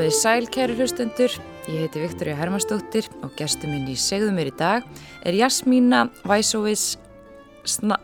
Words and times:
Komiði 0.00 0.16
sæl, 0.16 0.46
kæru 0.48 0.74
hlustendur. 0.78 1.32
Ég 1.68 1.82
heiti 1.82 2.00
Viktoria 2.00 2.32
Hermannsdóttir 2.38 3.04
og 3.20 3.34
gestur 3.36 3.68
minn 3.68 3.84
í 3.92 3.98
segðu 4.00 4.30
mér 4.32 4.48
í 4.48 4.54
dag 4.56 4.86
er 5.28 5.36
Jasmína 5.36 6.06
Væsóvis, 6.24 6.94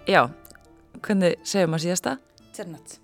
já, 0.05 0.27
hvernig 1.01 1.41
segjum 1.41 1.73
maður 1.73 1.85
síðasta? 1.87 2.15
Sennats. 2.53 3.01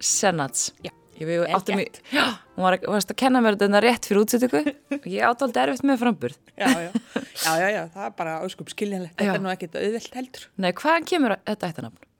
Sennats. 0.00 0.64
Já, 0.80 0.94
ég 1.20 1.44
áttum 1.44 1.84
í, 1.84 1.86
já, 2.08 2.24
hún 2.56 2.70
var, 2.70 2.80
varst 2.96 3.12
að 3.12 3.20
kenna 3.20 3.44
mér 3.44 3.60
þetta 3.60 3.84
rétt 3.84 4.08
fyrir 4.08 4.24
útsettöku 4.24 4.64
og 4.96 5.12
ég 5.18 5.28
áttaldi 5.28 5.66
erfitt 5.66 5.88
með 5.92 6.00
framburð. 6.06 6.42
Já, 6.56 6.72
já, 6.72 6.90
já, 7.20 7.52
já, 7.52 7.70
já, 7.76 7.82
það 7.92 8.08
er 8.08 8.20
bara 8.24 8.42
áskup 8.48 8.72
skiljanlegt, 8.72 9.18
þetta 9.20 9.40
er 9.42 9.44
nú 9.44 9.52
ekkit 9.52 9.82
auðvelt 9.84 10.22
heldur. 10.22 10.52
Nei, 10.56 10.72
hvaðan 10.72 11.12
kemur 11.12 11.36
þetta 11.36 11.68
eittanafn? 11.68 12.12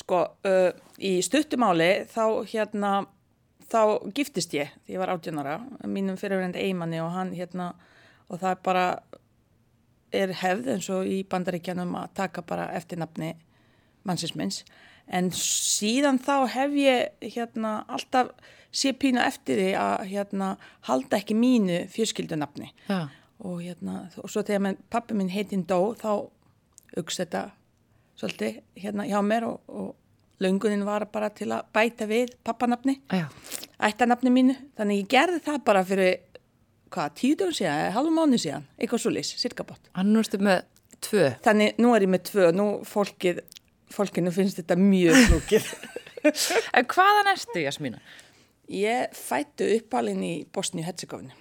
Sko, 0.00 0.28
uh, 0.48 0.70
í 0.96 1.18
stuttumáli 1.20 1.98
þá 2.08 2.24
hérna 2.48 3.02
þá 3.72 4.12
giftist 4.14 4.54
ég 4.56 4.70
því 4.84 4.96
ég 4.96 5.02
var 5.02 5.14
átjónara 5.14 5.58
mínum 5.88 6.18
fyrirverðandi 6.20 6.62
eigimanni 6.62 7.00
og 7.02 7.12
hann 7.16 7.32
hérna 7.36 7.72
og 8.28 8.40
það 8.40 8.50
er 8.50 8.62
bara 8.68 8.86
er 10.12 10.34
hefð 10.42 10.72
eins 10.74 10.88
og 10.92 11.08
í 11.08 11.22
bandaríkjanum 11.28 11.94
að 11.96 12.10
taka 12.20 12.44
bara 12.46 12.68
eftir 12.76 13.00
nafni 13.00 13.32
mannsins 14.04 14.62
en 15.12 15.30
síðan 15.34 16.20
þá 16.22 16.34
hef 16.52 16.76
ég 16.78 17.32
hérna 17.34 17.82
alltaf 17.88 18.30
sé 18.72 18.92
pína 18.96 19.26
eftir 19.28 19.60
því 19.60 19.72
að 19.76 20.04
hérna 20.12 20.52
halda 20.88 21.18
ekki 21.18 21.36
mínu 21.36 21.82
fjörskildunafni 21.92 22.70
ja. 22.88 23.06
og 23.44 23.60
hérna 23.64 24.06
og 24.22 24.30
svo 24.30 24.44
þegar 24.46 24.78
pappi 24.92 25.16
minn 25.18 25.32
heitinn 25.32 25.66
dó 25.68 25.92
þá 25.98 26.28
aukst 26.96 27.24
þetta 27.24 27.48
svolítið 28.20 28.62
hérna 28.84 29.08
hjá 29.08 29.18
mér 29.24 29.48
og, 29.48 29.60
og 29.68 29.90
Laungunin 30.42 30.82
var 30.86 31.04
bara 31.12 31.28
til 31.30 31.52
að 31.54 31.68
bæta 31.74 32.08
við 32.10 32.32
pappanapni, 32.42 32.96
ættanapni 33.86 34.32
mínu. 34.32 34.56
Þannig 34.78 35.02
ég 35.02 35.10
gerði 35.12 35.40
það 35.46 35.58
bara 35.66 35.82
fyrir, 35.86 36.20
hvað, 36.92 37.14
tíu 37.18 37.38
dögum 37.38 37.56
síðan, 37.56 37.90
halvu 37.96 38.14
mánu 38.16 38.40
síðan, 38.40 38.66
eitthvað 38.78 39.04
svo 39.04 39.12
lís, 39.14 39.32
cirka 39.40 39.66
bort. 39.68 39.90
Hann 39.96 40.12
nústu 40.14 40.40
með 40.42 40.64
tvö? 41.04 41.28
Þannig, 41.44 41.78
nú 41.82 41.92
er 41.96 42.06
ég 42.06 42.12
með 42.14 42.24
tvö, 42.30 42.48
nú 42.56 42.66
fólkið, 42.88 43.42
fólkinu 43.92 44.32
finnst 44.34 44.60
þetta 44.60 44.78
mjög 44.80 45.20
flúkið. 45.28 45.70
en 46.78 46.88
hvaðan 46.94 47.32
ertu, 47.34 47.58
Jasmína? 47.64 48.02
Ég 48.72 49.16
fættu 49.18 49.68
uppalinn 49.76 50.22
í 50.24 50.34
Bosníu-Herzegovinu, 50.54 51.34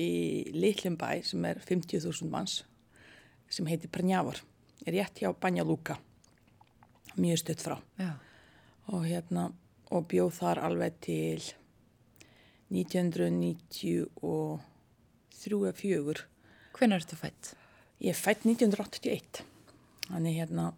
í 0.00 0.10
litlum 0.56 0.98
bæ 0.98 1.20
sem 1.26 1.44
er 1.46 1.60
50.000 1.62 2.32
manns, 2.32 2.62
sem 3.52 3.68
heitir 3.70 3.92
Prnjavor, 3.94 4.40
er 4.84 4.96
rétt 4.96 5.22
hjá 5.22 5.30
Banja 5.38 5.62
Luka 5.66 6.00
mjög 7.14 7.44
stutt 7.44 7.60
frá 7.62 7.76
Já 8.00 8.16
og 8.92 9.04
hérna 9.08 9.48
og 9.94 10.08
bjóð 10.10 10.32
þar 10.40 10.60
alveg 10.68 10.96
til 11.04 11.44
1993 12.72 14.06
eða 15.64 15.74
4 15.80 16.24
Hvernig 16.74 16.96
ertu 16.98 17.16
fætt? 17.18 17.52
Ég 18.02 18.16
fætt 18.18 18.46
1981 18.48 19.44
þannig 20.08 20.38
hérna 20.40 20.72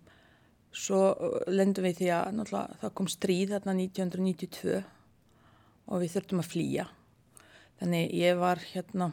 svo 0.77 1.01
lendum 1.49 1.87
við 1.87 2.03
því 2.03 2.11
að 2.13 2.53
það 2.53 2.93
kom 2.99 3.09
stríð 3.11 3.55
þarna 3.55 3.77
1992 3.79 4.83
og 5.87 6.03
við 6.03 6.13
þurftum 6.17 6.43
að 6.43 6.51
flýja. 6.53 6.87
Þannig 7.81 8.17
ég 8.17 8.41
var 8.41 8.61
hérna 8.73 9.11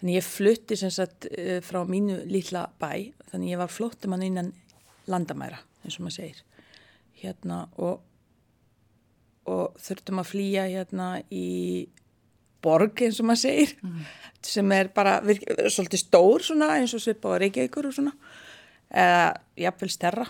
þannig 0.00 0.16
ég 0.16 0.26
flutti 0.26 0.78
sem 0.78 0.92
sagt 0.94 1.28
frá 1.66 1.82
mínu 1.88 2.22
lilla 2.30 2.66
bæ. 2.80 3.10
Þannig 3.32 3.52
ég 3.52 3.60
var 3.60 3.72
flottum 3.72 4.16
að 4.16 4.26
innan 4.30 4.52
landamæra 5.10 5.60
eins 5.84 5.98
og 5.98 6.06
maður 6.06 6.16
segir. 6.16 6.42
Hérna 7.20 7.64
og, 7.76 8.00
og 9.48 9.78
þurftum 9.80 10.20
að 10.20 10.30
flýja 10.32 10.66
hérna 10.68 11.08
í 11.32 11.88
borg 12.60 13.00
eins 13.04 13.20
og 13.22 13.28
maður 13.30 13.42
segir 13.46 13.74
mm. 13.80 14.00
sem 14.44 14.72
er 14.76 14.90
bara 14.94 15.18
virk, 15.24 15.46
svolítið 15.72 16.02
stór 16.02 16.44
svona 16.44 16.74
eins 16.76 16.94
og 16.96 17.02
svipa 17.02 17.32
á 17.32 17.40
Reykjavíkur 17.40 17.88
og 17.88 17.96
svona 17.96 18.12
eða 18.90 19.26
jafnvel 19.64 19.90
stærra 19.92 20.26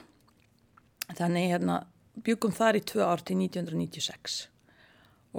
þannig 1.18 1.50
hérna 1.54 1.80
byggum 2.20 2.54
þar 2.54 2.78
í 2.78 2.84
tvö 2.86 3.06
ár 3.06 3.24
til 3.24 3.38
1996 3.40 4.40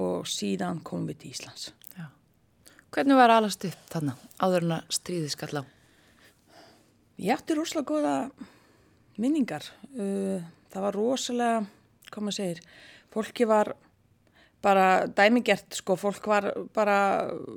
og 0.02 0.28
síðan 0.30 0.82
komum 0.88 1.10
við 1.12 1.22
til 1.24 1.34
Íslands 1.36 1.70
Já. 1.96 2.08
Hvernig 2.92 3.20
var 3.20 3.36
allast 3.38 3.68
upp 3.68 3.92
þannig 3.94 4.26
áður 4.42 4.68
en 4.68 4.78
að 4.80 4.96
stríði 4.98 5.32
skall 5.32 5.62
á? 5.62 5.64
Ég 7.22 7.38
ætti 7.38 7.56
rosalega 7.56 7.88
goða 7.88 8.16
minningar 9.22 9.68
uh, 9.96 10.42
það 10.72 10.86
var 10.88 10.98
rosalega, 10.98 11.64
hvað 12.10 12.26
maður 12.26 12.38
segir, 12.40 12.64
fólki 13.12 13.48
var 13.50 13.74
bara 14.62 15.08
dæmigert 15.08 15.76
sko, 15.76 15.98
fólk 15.98 16.28
var 16.30 16.52
bara 16.76 16.98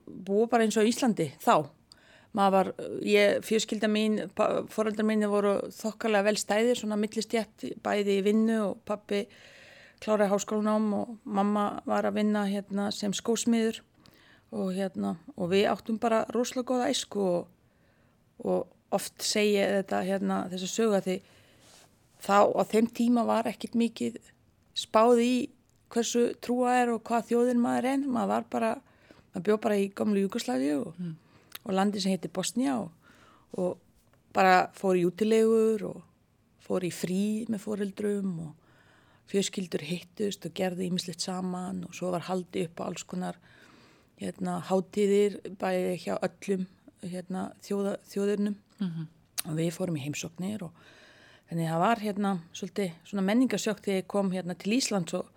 búið 0.07 0.51
bara 0.53 0.67
eins 0.67 0.79
og 0.81 0.89
Íslandi 0.89 1.31
þá. 1.43 1.71
Var, 2.35 2.73
ég, 3.07 3.45
fjörskilda 3.47 3.87
mín, 3.87 4.17
foreldrar 4.75 5.07
mín 5.07 5.23
voru 5.31 5.53
þokkarlega 5.71 6.27
vel 6.27 6.39
stæðir, 6.41 6.81
svona 6.81 6.99
millistjætt 6.99 7.69
bæði 7.85 8.17
í 8.19 8.25
vinnu 8.27 8.57
og 8.65 8.81
pappi 8.89 9.21
kláraði 10.03 10.33
háskólanám 10.33 10.89
og 10.99 11.13
mamma 11.23 11.67
var 11.87 12.09
að 12.09 12.19
vinna 12.19 12.43
hérna 12.51 12.89
sem 12.91 13.15
skósmiður 13.15 13.79
og 14.55 14.73
hérna 14.75 15.15
og 15.37 15.53
við 15.55 15.69
áttum 15.71 16.01
bara 16.03 16.25
rosalega 16.35 16.73
góða 16.73 16.91
æsku 16.91 17.23
og, 17.23 17.47
og 18.43 18.67
oft 18.95 19.23
segja 19.25 19.71
þetta 19.79 20.03
hérna 20.07 20.43
þess 20.51 20.67
að 20.67 20.75
sögja 20.75 21.03
því 21.07 21.17
þá 22.25 22.39
á 22.51 22.63
þeim 22.71 22.91
tíma 22.99 23.25
var 23.29 23.49
ekkit 23.51 23.79
mikið 23.79 24.19
spáð 24.75 25.23
í 25.23 25.35
hversu 25.95 26.33
trúa 26.43 26.75
er 26.81 26.93
og 26.95 27.05
hvað 27.07 27.31
þjóðin 27.31 27.63
maður 27.63 27.91
er 27.93 28.05
maður 28.07 28.33
var 28.33 28.49
bara, 28.51 28.73
maður 29.33 29.47
bjóð 29.49 29.61
bara 29.67 29.79
í 29.79 29.87
gamlu 29.95 30.25
Jugosláfi 30.25 30.73
og, 30.79 30.99
mm. 30.99 31.15
og 31.63 31.77
landi 31.79 32.03
sem 32.03 32.15
heitir 32.15 32.33
Bosnia 32.35 32.77
og, 32.81 32.91
og 33.55 33.79
bara 34.35 34.69
fór 34.75 34.99
í 34.99 35.07
útilegur 35.07 35.87
og 35.93 36.03
fór 36.65 36.87
í 36.87 36.93
frí 36.95 37.25
með 37.53 37.63
fóreldrum 37.67 38.33
og 38.49 38.53
fjörskildur 39.31 39.85
hittust 39.87 40.45
og 40.47 40.55
gerði 40.57 40.89
ímislegt 40.91 41.25
saman 41.25 41.85
og 41.87 41.95
svo 41.97 42.11
var 42.13 42.27
haldi 42.29 42.67
upp 42.69 42.83
á 42.83 42.87
alls 42.89 43.07
konar 43.09 43.39
hérna, 44.21 44.59
hátíðir 44.69 45.39
bæði 45.61 45.95
hjá 46.05 46.15
öllum 46.19 46.67
hérna, 47.05 47.49
þjóða, 47.65 47.97
þjóðurnum 48.09 48.57
mm 48.81 48.91
-hmm. 48.91 49.07
og 49.49 49.57
við 49.59 49.73
fórum 49.77 49.97
í 49.97 50.05
heimsóknir 50.05 50.63
og 50.63 50.73
Þannig 51.51 51.69
að 51.69 51.73
það 51.75 51.85
var 51.85 52.03
hérna 52.03 52.35
svolítið 52.57 52.93
svona 53.05 53.27
menningasjökt 53.29 53.85
þegar 53.85 54.01
ég 54.01 54.11
kom 54.11 54.33
hérna 54.33 54.57
til 54.59 54.77
Íslands 54.79 55.17
og 55.19 55.31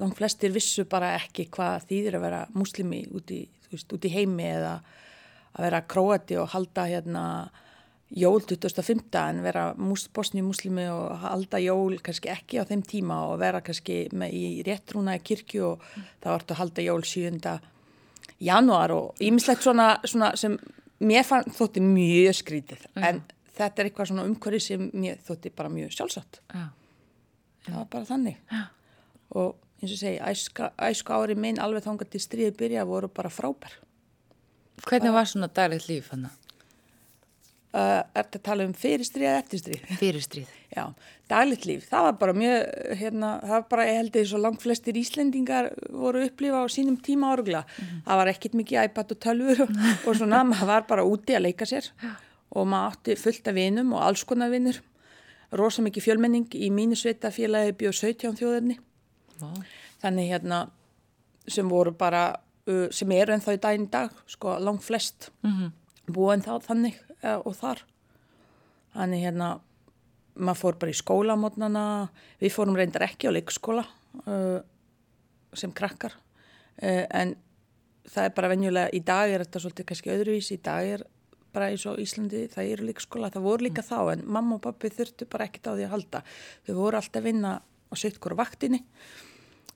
langt 0.00 0.16
flestir 0.16 0.52
vissu 0.54 0.86
bara 0.88 1.14
ekki 1.18 1.48
hvað 1.52 1.88
þýðir 1.90 2.16
að 2.16 2.24
vera 2.24 2.44
muslimi 2.56 3.02
út 3.12 3.32
í, 3.34 3.42
veist, 3.72 3.90
út 3.92 4.06
í 4.08 4.12
heimi 4.14 4.46
eða 4.48 4.78
að 5.50 5.66
vera 5.66 5.82
króati 5.90 6.38
og 6.40 6.48
halda 6.54 6.86
hérna 6.88 7.24
jól 8.10 8.40
2005 8.42 9.02
en 9.20 9.42
vera 9.42 9.64
bosni 10.14 10.42
muslimi 10.42 10.88
og 10.90 11.20
halda 11.22 11.60
jól 11.62 11.98
kannski 12.02 12.30
ekki 12.32 12.58
á 12.58 12.66
þeim 12.66 12.82
tíma 12.86 13.20
og 13.28 13.38
vera 13.42 13.60
kannski 13.62 14.08
með 14.12 14.34
í 14.34 14.46
réttrúna 14.66 15.14
í 15.18 15.22
kirkju 15.22 15.66
og 15.68 15.84
mm. 15.84 16.08
það 16.22 16.34
vart 16.34 16.50
að 16.50 16.60
halda 16.62 16.86
jól 16.86 17.04
7. 17.06 17.54
januar 18.40 18.94
og 18.96 19.22
ímislegt 19.22 19.62
svona, 19.62 19.92
svona 20.04 20.32
sem 20.40 20.56
mér 21.00 21.26
fann 21.28 21.46
þótti 21.54 21.84
mjög 21.84 22.40
skrítið 22.40 22.88
mm. 22.96 23.04
en 23.06 23.22
þetta 23.60 23.82
er 23.82 23.90
eitthvað 23.90 24.10
svona 24.10 24.26
umhverfi 24.28 24.62
sem 24.64 24.90
mér 24.92 25.20
þótti 25.26 25.52
bara 25.56 25.72
mjög 25.72 25.94
sjálfsagt 25.96 26.40
Já. 26.48 26.66
það 27.66 27.76
var 27.76 27.88
bara 27.94 28.10
þannig 28.10 28.38
Já. 28.50 28.62
og 29.36 29.56
eins 29.80 29.94
og 29.94 30.02
segi 30.02 30.18
æska, 30.20 30.72
æska 30.90 31.16
ári 31.16 31.36
minn 31.38 31.60
alveg 31.62 31.86
þangar 31.86 32.10
til 32.12 32.22
stríði 32.22 32.56
byrja 32.58 32.88
voru 32.88 33.12
bara 33.12 33.32
frábær 33.32 33.78
Hvernig 34.80 35.12
var 35.12 35.26
svona 35.28 35.50
daglegt 35.52 35.90
líf 35.90 36.06
hann? 36.14 36.30
Uh, 37.70 38.00
er 38.16 38.24
þetta 38.24 38.38
að 38.38 38.44
tala 38.48 38.64
um 38.66 38.72
fyrirstríð 38.74 39.26
eða 39.28 39.40
eftirstríð? 39.44 39.82
Fyrirstríð 40.00 40.54
Já, 40.70 40.84
daglegt 41.30 41.66
líf, 41.68 41.84
það 41.90 42.06
var 42.06 42.16
bara 42.22 42.34
mjög 42.34 42.96
hérna, 42.98 43.28
það 43.44 43.54
var 43.54 43.68
bara, 43.74 43.84
ég 43.86 44.00
held 44.00 44.16
að 44.16 44.26
svo 44.30 44.40
langt 44.40 44.64
flestir 44.64 44.98
Íslendingar 44.98 45.68
voru 45.92 46.24
upplifa 46.26 46.64
á 46.64 46.66
sínum 46.72 46.96
tíma 46.98 47.30
árugla, 47.34 47.62
mm 47.62 47.84
-hmm. 47.84 48.00
það 48.08 48.20
var 48.22 48.32
ekkit 48.32 48.56
mikið 48.58 48.84
iPad 48.88 49.12
og 49.14 49.20
tölfur 49.26 49.62
og, 49.66 49.70
og 50.06 50.16
svona, 50.16 50.42
maður 50.50 50.66
var 50.72 50.88
bara 50.88 51.06
úti 51.06 51.36
að 51.36 51.46
leika 51.46 51.68
sér 51.68 51.92
Já 52.02 52.10
og 52.50 52.66
maður 52.66 52.94
átti 52.94 53.16
fullt 53.20 53.48
af 53.50 53.56
vinum 53.56 53.92
og 53.94 54.04
alls 54.04 54.24
konar 54.26 54.50
vinur 54.50 54.80
rosa 55.56 55.82
mikið 55.82 56.06
fjölmenning 56.06 56.54
í 56.54 56.70
mínu 56.74 56.98
sveitafélagi 56.98 57.74
bjóð 57.78 57.96
17 57.98 58.38
þjóðirni 58.38 58.76
wow. 59.40 59.56
þannig 60.02 60.30
hérna 60.30 60.60
sem 61.50 61.68
voru 61.70 61.92
bara 61.96 62.24
uh, 62.70 62.86
sem 62.94 63.10
eru 63.16 63.34
ennþá 63.34 63.56
í 63.56 63.62
daginn 63.62 63.90
dag 63.90 64.14
sko 64.30 64.58
langt 64.62 64.84
flest 64.86 65.30
mm 65.42 65.50
-hmm. 65.50 65.72
búið 66.12 66.36
ennþá 66.36 66.60
þannig 66.66 67.00
uh, 67.22 67.38
og 67.44 67.56
þar 67.56 67.84
þannig 68.94 69.24
hérna 69.26 69.60
maður 70.34 70.60
fór 70.60 70.78
bara 70.78 70.90
í 70.90 70.98
skólamotnana 70.98 71.84
við 72.40 72.54
fórum 72.54 72.76
reyndar 72.76 73.02
ekki 73.02 73.28
á 73.28 73.34
leikskóla 73.34 73.84
uh, 74.26 74.60
sem 75.54 75.72
krakkar 75.72 76.14
uh, 76.82 77.06
en 77.10 77.36
það 78.10 78.24
er 78.24 78.34
bara 78.34 78.48
venjulega 78.48 78.94
í 78.94 79.00
dag 79.00 79.30
er 79.30 79.44
þetta 79.44 79.60
svolítið 79.60 79.86
kannski 79.86 80.14
öðruvís 80.14 80.52
í 80.54 80.60
dag 80.62 80.86
er 80.86 81.04
bara 81.54 81.70
eins 81.72 81.86
og 81.90 81.98
Íslandi, 82.02 82.44
það 82.52 82.72
eru 82.74 82.86
líka 82.88 83.04
skóla, 83.04 83.32
það 83.32 83.46
voru 83.48 83.66
líka 83.66 83.82
mm. 83.82 83.88
þá 83.90 84.12
en 84.14 84.22
mamma 84.36 84.58
og 84.58 84.64
pappi 84.66 84.92
þurftu 84.94 85.28
bara 85.30 85.48
ekkert 85.48 85.70
á 85.70 85.72
því 85.74 85.86
að 85.86 85.94
halda. 85.94 86.22
Þau 86.66 86.74
voru 86.78 87.00
alltaf 87.00 87.26
vinna 87.26 87.56
á 87.60 87.94
sitt 87.98 88.20
hverju 88.22 88.38
vaktinni 88.38 88.84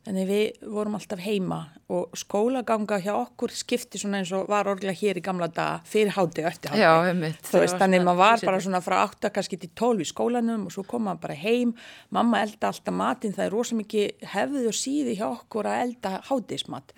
Þannig 0.04 0.26
við 0.28 0.66
vorum 0.68 0.98
alltaf 0.98 1.20
heima 1.24 1.58
og 1.94 2.12
skólaganga 2.18 2.98
hjá 3.00 3.14
okkur 3.14 3.52
skipti 3.56 3.96
svona 4.00 4.18
eins 4.20 4.32
og 4.36 4.50
var 4.52 4.68
orðlega 4.68 4.98
hér 4.98 5.16
í 5.16 5.22
gamla 5.24 5.46
daga 5.48 5.78
fyrir 5.88 6.12
háti 6.12 6.42
og 6.42 6.48
eftir 6.50 6.74
háti. 6.74 6.82
Já, 6.82 6.90
einmitt. 7.08 7.40
Þú 7.48 7.62
veist, 7.62 7.78
þannig 7.80 8.04
maður 8.04 8.20
var 8.20 8.44
bara 8.44 8.58
svona 8.66 8.80
frá 8.84 8.98
8 9.00 9.30
kannski 9.32 9.58
til 9.62 9.70
12 9.72 10.04
í 10.04 10.08
skólanum 10.10 10.66
og 10.68 10.74
svo 10.74 10.84
kom 10.88 11.06
maður 11.08 11.22
bara 11.22 11.38
heim. 11.40 11.72
Mamma 12.12 12.42
elda 12.44 12.68
alltaf 12.68 12.96
matinn, 12.98 13.32
það 13.36 13.46
er 13.46 13.56
rosa 13.56 13.78
mikið 13.78 14.28
hefðið 14.34 14.68
og 14.68 14.78
síði 14.82 15.16
hjá 15.22 15.24
okkur 15.30 15.70
að 15.72 15.86
elda 15.86 16.12
hátismat. 16.28 16.94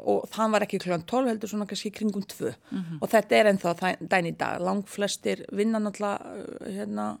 Og 0.00 0.24
það 0.32 0.56
var 0.56 0.68
ekki 0.68 0.80
kljóðan 0.86 1.06
12 1.12 1.32
heldur 1.34 1.52
svona 1.52 1.68
kannski 1.68 1.92
kringum 1.92 2.24
2. 2.24 2.54
Mm 2.70 2.80
-hmm. 2.80 2.98
Og 3.02 3.12
þetta 3.12 3.36
er 3.36 3.52
ennþá 3.52 3.96
dæn 4.00 4.32
í 4.32 4.36
dag. 4.36 4.60
Lang 4.60 4.88
flestir 4.88 5.44
vinna 5.52 5.78
náttúrulega 5.78 6.72
hérna, 6.72 7.18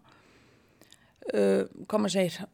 uh, 1.34 1.62
hvað 1.88 2.00
maður 2.00 2.16
segir, 2.16 2.48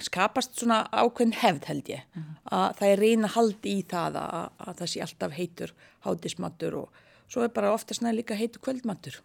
skapast 0.00 0.56
svona 0.58 0.84
ákveðin 0.92 1.36
hefð 1.40 1.68
held 1.68 1.88
ég. 1.88 2.02
Mm 2.14 2.22
-hmm. 2.22 2.36
að 2.56 2.76
það 2.78 2.88
er 2.88 2.98
reyna 2.98 3.28
haldi 3.28 3.70
í 3.78 3.82
það 3.82 4.16
að, 4.16 4.50
að 4.58 4.74
það 4.78 4.90
sé 4.92 5.00
alltaf 5.00 5.32
heitur 5.32 5.74
hátismatur 6.04 6.74
og 6.74 6.88
svo 7.28 7.42
er 7.42 7.48
bara 7.48 7.72
ofta 7.72 7.94
snæði 7.94 8.16
líka 8.16 8.34
heitur 8.34 8.60
kvöldmatur. 8.60 9.20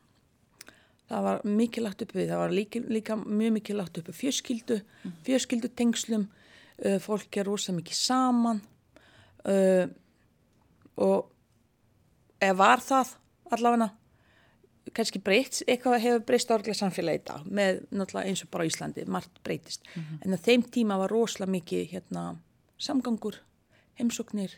Það 1.10 1.24
var 1.24 1.42
mikið 1.44 1.84
lagt 1.84 2.02
uppi 2.02 2.28
það 2.28 2.38
var 2.38 2.52
líka, 2.52 2.80
líka 2.80 3.16
mjög 3.16 3.54
mikið 3.54 3.76
lagt 3.76 3.98
uppi 3.98 4.12
fjörskildu, 4.12 4.76
mm 4.76 5.12
-hmm. 5.12 5.24
fjörskildu 5.24 5.68
tengslum 5.68 6.28
uh, 6.86 7.00
fólk 7.00 7.38
er 7.38 7.46
rosa 7.46 7.72
mikið 7.72 7.96
saman. 7.96 8.62
Uh, 9.46 9.88
og 10.96 11.32
eða 12.42 12.58
var 12.58 12.80
það 12.80 13.16
allavega 13.52 13.90
kannski 14.96 15.22
breytt, 15.24 15.62
eitthvað 15.68 16.02
hefur 16.04 16.26
breyst 16.26 16.52
orðlega 16.52 16.78
samfélagi 16.80 17.22
í 17.22 17.26
dag 17.30 17.46
með 17.46 17.82
náttúrulega 17.92 18.32
eins 18.32 18.44
og 18.44 18.52
bara 18.54 18.68
Íslandi, 18.70 19.06
margt 19.06 19.44
breytist. 19.44 19.84
Mm 19.94 20.02
-hmm. 20.04 20.20
en 20.26 20.34
á 20.34 20.38
þeim 20.38 20.64
tíma 20.72 20.98
var 20.98 21.12
rosalega 21.12 21.52
mikið 21.52 21.90
hérna, 21.94 22.38
samgangur, 22.78 23.36
heimsóknir 24.00 24.52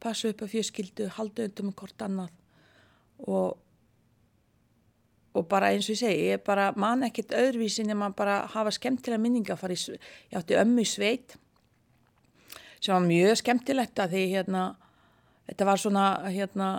passa 0.00 0.28
upp 0.28 0.42
á 0.42 0.46
fjöskildu 0.46 1.08
halda 1.08 1.44
öndum 1.44 1.66
um 1.66 1.72
hvort 1.72 2.02
annað. 2.02 2.30
Og 3.18 3.58
og 5.34 5.46
bara 5.48 5.70
eins 5.70 5.86
og 5.86 5.94
ég 5.94 6.00
segi, 6.00 6.26
ég 6.26 6.32
er 6.38 6.42
bara 6.42 6.72
man 6.76 7.04
ekkert 7.06 7.34
öðruvísin 7.36 7.90
en 7.90 8.00
maður 8.00 8.16
bara 8.18 8.36
hafa 8.50 8.72
skemmtilega 8.74 9.22
minninga 9.22 9.54
að 9.54 9.62
fara 9.62 9.76
í, 9.76 9.98
ég 10.32 10.38
átti 10.40 10.58
ömmu 10.58 10.82
í 10.82 10.88
sveit 10.88 11.36
sem 12.80 12.94
var 12.94 13.04
mjög 13.04 13.36
skemmtilegt 13.38 14.02
að 14.02 14.16
því 14.16 14.24
hérna 14.34 14.64
þetta 15.46 15.68
var 15.68 15.82
svona 15.82 16.06
hérna 16.32 16.70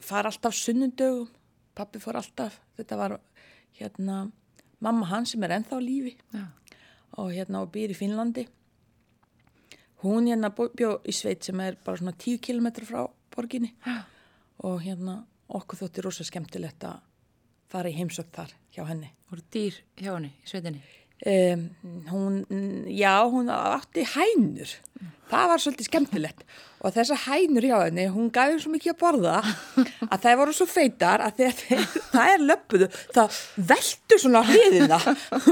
fara 0.00 0.32
alltaf 0.32 0.56
sunnundögum 0.56 1.28
pappi 1.80 2.02
fór 2.02 2.20
alltaf, 2.20 2.60
þetta 2.76 3.00
var 3.00 3.18
hérna 3.80 4.22
mamma 4.84 5.08
hans 5.10 5.34
sem 5.34 5.44
er 5.44 5.56
enþá 5.58 5.80
lífi 5.82 6.14
Já. 6.34 6.46
og 7.18 7.32
hérna 7.34 7.64
og 7.64 7.72
býr 7.74 7.94
í 7.94 7.98
Finnlandi 7.98 8.46
hún 10.04 10.28
hérna 10.30 10.52
bjó 10.54 10.94
í 11.04 11.14
sveit 11.16 11.44
sem 11.44 11.60
er 11.60 11.76
bara 11.84 12.00
svona 12.00 12.16
10 12.16 12.40
km 12.44 12.70
frá 12.88 13.04
borginni 13.34 13.74
Já. 13.84 14.02
og 14.64 14.80
hérna 14.84 15.22
okkur 15.48 15.82
þótti 15.82 16.04
rosa 16.04 16.24
skemmtilegt 16.26 16.84
að 16.86 17.00
fara 17.70 17.90
í 17.90 17.96
heimsökt 17.96 18.34
þar 18.34 18.54
hjá 18.74 18.84
henni. 18.88 19.10
Voru 19.30 19.44
dýr 19.52 19.76
hjá 19.98 20.14
henni 20.14 20.32
í 20.32 20.48
sveitinni? 20.50 20.82
Um, 21.26 21.68
hún, 22.08 22.34
já, 22.88 23.20
hún 23.28 23.50
átti 23.52 24.06
hænur. 24.14 24.72
Það 25.30 25.48
var 25.50 25.62
svolítið 25.62 25.88
skemmtilegt. 25.90 26.44
Og 26.80 26.94
þessa 26.94 27.16
hænur 27.26 27.64
hjá 27.68 27.76
henni 27.82 28.06
hún 28.08 28.30
gæði 28.32 28.62
svo 28.62 28.70
mikið 28.72 28.94
að 28.94 29.00
borða 29.02 29.34
að 30.12 30.22
það 30.22 30.38
voru 30.40 30.54
svo 30.56 30.66
feitar 30.70 31.20
að 31.20 31.42
þeir, 31.42 31.82
það 32.14 32.30
er 32.32 32.44
löpuðu 32.48 32.88
það 33.12 33.40
veldu 33.68 34.18
svona 34.22 34.42
hliðina 34.48 35.00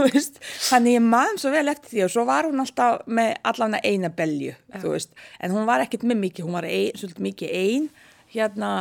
þannig 0.70 0.96
ég 0.96 1.04
maður 1.04 1.42
svo 1.42 1.52
vel 1.52 1.72
eftir 1.74 1.92
því 1.92 2.04
og 2.06 2.14
svo 2.14 2.24
var 2.30 2.48
hún 2.48 2.64
alltaf 2.64 3.04
með 3.04 3.34
allavega 3.52 3.82
eina 3.84 4.12
belju 4.22 4.56
en 4.72 5.52
hún 5.52 5.68
var 5.68 5.84
ekkert 5.84 6.08
með 6.08 6.22
mikið, 6.24 6.48
hún 6.48 6.56
var 6.56 6.68
ein, 6.70 6.96
svolítið 6.96 7.28
mikið 7.28 7.54
einn 7.60 7.90
hérna, 8.32 8.72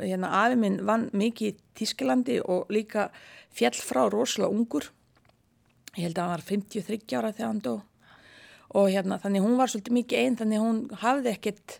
hérna 0.00 0.32
afi 0.46 0.58
minn 0.64 0.80
vann 0.88 1.10
mikið 1.12 1.52
í 1.52 1.56
Tísklandi 1.76 2.40
og 2.40 2.72
líka 2.72 3.10
fjall 3.52 3.76
frá 3.76 4.06
rosalega 4.08 4.52
ungur 4.52 4.88
ég 5.96 6.06
held 6.06 6.18
að 6.18 6.24
hann 6.24 6.34
var 6.34 6.44
53 6.48 7.16
ára 7.18 7.32
þegar 7.32 7.50
hann 7.50 7.64
dó. 7.64 7.74
Og 8.72 8.88
hérna 8.88 9.18
þannig 9.20 9.44
hún 9.44 9.58
var 9.60 9.72
svolítið 9.72 9.98
mikið 9.98 10.22
einn 10.22 10.38
þannig 10.40 10.62
hún 10.62 10.84
hafði 11.02 11.32
ekkert 11.34 11.78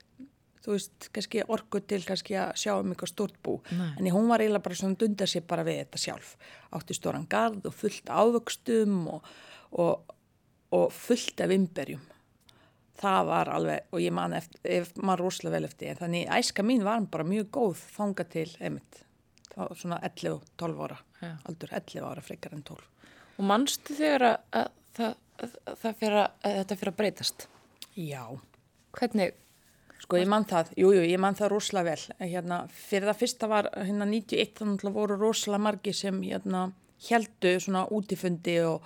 þú 0.63 0.77
veist, 0.77 1.09
kannski 1.15 1.43
orgu 1.51 1.81
til 1.91 2.03
kannski 2.07 2.37
að 2.39 2.53
sjá 2.63 2.75
um 2.77 2.93
eitthvað 2.93 3.11
stort 3.11 3.39
bú. 3.43 3.59
Nei. 3.75 3.97
en 3.99 4.11
hún 4.15 4.29
var 4.31 4.45
eiginlega 4.45 4.67
bara 4.69 4.79
svona 4.79 4.99
dundar 5.01 5.31
sér 5.31 5.47
bara 5.49 5.65
við 5.67 5.81
þetta 5.83 6.03
sjálf. 6.05 6.37
Átti 6.77 6.95
stóran 6.95 7.27
gard 7.31 7.67
og 7.67 7.75
fullt 7.75 8.13
ávöxtum 8.13 9.01
og, 9.17 9.31
og, 9.73 10.15
og 10.71 10.93
fullt 10.95 11.43
af 11.43 11.55
imberjum 11.57 12.05
það 13.03 13.29
var 13.31 13.51
alveg, 13.51 13.89
og 13.91 14.03
ég 14.03 14.15
man 14.15 14.37
eftir, 14.37 14.61
ef 14.63 14.93
maður 15.01 15.27
rosalega 15.27 15.57
vel 15.57 15.69
eftir, 15.69 15.99
þannig 15.99 16.29
æska 16.39 16.63
mín 16.67 16.85
var 16.87 17.03
bara 17.11 17.27
mjög 17.27 17.51
góð 17.57 17.85
þanga 17.97 18.27
til 18.31 18.49
einmitt, 18.61 19.03
svona 19.53 19.99
11-12 20.07 20.85
ára 20.87 21.01
Já. 21.23 21.33
aldur 21.49 21.75
11 21.81 22.07
ára 22.07 22.25
frekar 22.25 22.55
en 22.57 22.63
12 22.69 22.92
Og 23.39 23.47
mannstu 23.49 23.97
þegar 23.97 24.27
að, 24.29 24.67
að, 25.01 25.15
að, 25.43 25.55
að 25.75 25.87
þetta 25.93 26.79
fyrir 26.81 26.93
að 26.93 26.99
breytast? 26.99 27.47
Já. 27.97 28.25
Hvernig? 28.97 29.39
Sko 30.03 30.19
ég 30.19 30.27
mann 30.27 30.45
það, 30.51 30.73
jújú, 30.75 30.99
jú, 30.99 31.09
ég 31.13 31.21
mann 31.23 31.37
það 31.39 31.53
rosalega 31.53 31.93
vel. 31.93 32.17
Hérna, 32.27 32.59
fyrir 32.75 33.09
það 33.09 33.21
fyrsta 33.21 33.49
var 33.51 33.69
hérna 33.79 34.09
91, 34.11 34.55
þannig 34.59 34.87
að 34.89 34.97
voru 34.97 35.19
rosalega 35.21 35.67
margi 35.69 35.95
sem 35.95 36.19
hérna 36.27 36.67
heldu 37.07 37.55
svona 37.63 37.85
útifundi 37.95 38.59
og, 38.67 38.85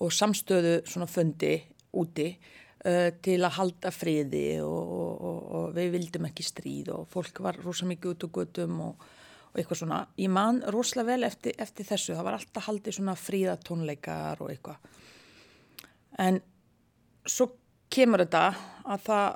og 0.00 0.14
samstöðu 0.14 0.74
svona 0.88 1.08
fundi 1.10 1.54
úti 1.98 2.28
uh, 2.34 3.08
til 3.24 3.38
að 3.40 3.56
halda 3.58 3.92
friði 3.94 4.46
og, 4.64 4.92
og, 4.98 5.40
og 5.58 5.70
við 5.76 5.94
vildum 5.96 6.28
ekki 6.28 6.46
stríð 6.46 6.92
og 6.96 7.08
fólk 7.12 7.40
var 7.44 7.60
rosalega 7.64 7.94
mikið 7.94 8.12
út 8.14 8.28
og 8.28 8.34
gutum 8.38 8.82
og 8.90 9.08
og 9.48 9.58
eitthvað 9.60 9.80
svona, 9.82 10.00
ég 10.20 10.30
man 10.32 10.60
rosalega 10.74 11.14
vel 11.14 11.26
eftir, 11.28 11.54
eftir 11.58 11.88
þessu, 11.88 12.14
það 12.16 12.26
var 12.28 12.38
alltaf 12.38 12.68
haldið 12.68 12.98
svona 12.98 13.16
fríðatónleikar 13.18 14.42
og 14.44 14.52
eitthvað. 14.52 14.88
En 16.18 16.40
svo 17.28 17.48
kemur 17.92 18.24
þetta 18.24 18.44
að 18.84 19.04
það 19.06 19.28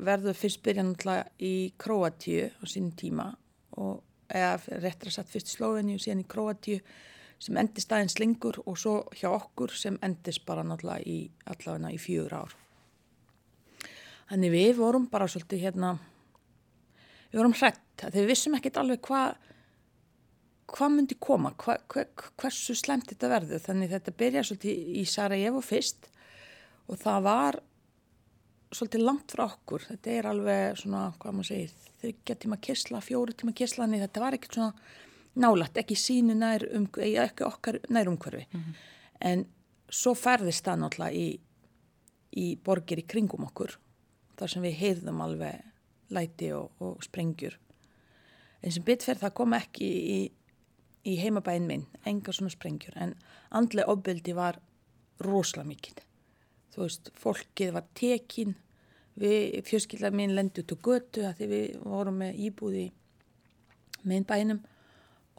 verður 0.00 0.38
fyrst 0.38 0.62
byrjan 0.64 0.94
alltaf 0.94 1.44
í 1.44 1.54
Kroatíu 1.80 2.48
á 2.48 2.64
sínum 2.68 2.94
tíma 2.96 3.28
og 3.80 4.00
eða 4.30 4.80
réttra 4.82 5.12
satt 5.12 5.30
fyrst 5.30 5.50
í 5.50 5.56
Slóvenju 5.56 5.98
síðan 6.00 6.22
í 6.24 6.28
Kroatíu 6.30 6.80
sem 7.40 7.56
endist 7.60 7.92
aðeins 7.92 8.18
lengur 8.20 8.60
og 8.66 8.78
svo 8.78 8.94
hjá 9.16 9.30
okkur 9.32 9.72
sem 9.76 9.96
endist 10.04 10.44
bara 10.46 10.64
náttúrulega 10.66 11.08
í 11.08 11.18
allavegna 11.48 11.92
í 11.92 11.98
fjögur 12.00 12.36
ár. 12.42 12.56
Þannig 14.30 14.52
við 14.54 14.72
vorum 14.78 15.08
bara 15.10 15.28
svolítið 15.28 15.64
hérna 15.64 15.94
við 17.30 17.40
vorum 17.40 17.56
hrætt 17.56 17.80
þegar 18.00 18.16
við 18.18 18.30
vissum 18.32 18.56
ekkert 18.58 18.80
alveg 18.82 19.02
hvað 19.06 19.38
hvað 20.70 20.94
myndi 20.94 21.16
koma, 21.18 21.52
hva, 21.58 21.76
hva, 21.90 22.04
hversu 22.38 22.76
slemt 22.78 23.10
þetta 23.10 23.30
verður, 23.32 23.62
þannig 23.64 23.90
þetta 23.90 24.16
byrja 24.22 24.44
svolítið 24.46 24.94
í 25.00 25.04
Sarajevo 25.08 25.62
fyrst 25.64 26.08
og 26.90 26.98
það 27.00 27.26
var 27.26 27.60
svolítið 28.70 29.04
langt 29.06 29.34
frá 29.34 29.44
okkur, 29.48 29.86
þetta 29.88 30.12
er 30.14 30.28
alveg 30.30 30.78
svona, 30.78 31.04
hvað 31.18 31.36
maður 31.36 31.48
segir, 31.50 31.72
þryggja 32.00 32.36
tíma 32.44 32.58
kessla, 32.62 33.02
fjóru 33.02 33.34
tíma 33.34 33.54
kessla, 33.56 33.86
en 33.86 34.04
þetta 34.04 34.22
var 34.22 34.36
ekkert 34.36 34.58
svona 34.58 35.40
nálat, 35.42 35.80
ekki 35.82 35.98
sínu 35.98 36.36
nær 36.38 36.64
um, 36.76 36.86
ekki 37.02 37.46
okkar 37.46 37.80
nær 37.90 38.10
umhverfi. 38.10 38.46
Mm 38.50 38.60
-hmm. 38.60 38.74
en 39.20 39.46
svo 39.90 40.14
ferðist 40.14 40.64
það 40.64 40.80
náttúrulega 40.84 41.18
í, 41.18 41.40
í 42.36 42.46
borgir 42.56 43.02
í 43.02 43.06
kringum 43.06 43.44
okkur 43.44 43.78
þar 44.38 44.48
sem 44.48 44.62
við 44.62 44.78
heyrðum 44.78 45.20
alveg 45.20 45.69
læti 46.10 46.52
og, 46.56 46.70
og 46.82 47.00
sprengjur. 47.04 47.56
En 48.60 48.74
sem 48.74 48.84
bitferð 48.84 49.24
það 49.24 49.36
kom 49.38 49.56
ekki 49.56 49.88
í, 49.88 50.20
í 51.08 51.16
heimabæðin 51.22 51.68
minn, 51.68 51.88
enga 52.06 52.34
svona 52.36 52.52
sprengjur. 52.52 52.96
En 53.00 53.16
andlega 53.56 53.88
ofbeldi 53.92 54.36
var 54.36 54.60
rosalega 55.24 55.68
mikið 55.70 56.06
þú 56.74 56.84
veist, 56.84 57.10
fólkið 57.18 57.72
var 57.74 57.88
tekin. 57.98 58.54
Við, 59.20 59.58
fjölskyldar 59.66 60.14
minn 60.16 60.36
lendi 60.36 60.62
út 60.62 60.72
á 60.72 60.76
götu 60.86 61.24
að 61.26 61.40
því 61.40 61.48
við 61.50 61.80
vorum 61.82 62.20
með 62.22 62.38
íbúði 62.46 62.84
með 64.08 64.22
bænum 64.30 64.60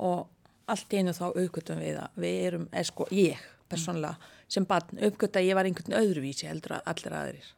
og 0.05 0.27
allt 0.69 0.93
einu 0.93 1.15
þá 1.15 1.23
aukvöldum 1.31 1.79
við 1.81 1.97
að 2.03 2.19
við 2.21 2.35
erum, 2.49 2.67
eða 2.69 2.89
sko 2.91 3.07
ég 3.15 3.39
persónulega, 3.71 4.19
sem 4.51 4.67
barn, 4.67 4.99
aukvöld 4.99 5.39
að 5.39 5.47
ég 5.47 5.57
var 5.57 5.69
einhvern 5.69 5.97
öðruvísi 5.97 6.49
heldur 6.49 6.75
að 6.77 6.91
allir 6.91 7.15
aðrir 7.17 7.49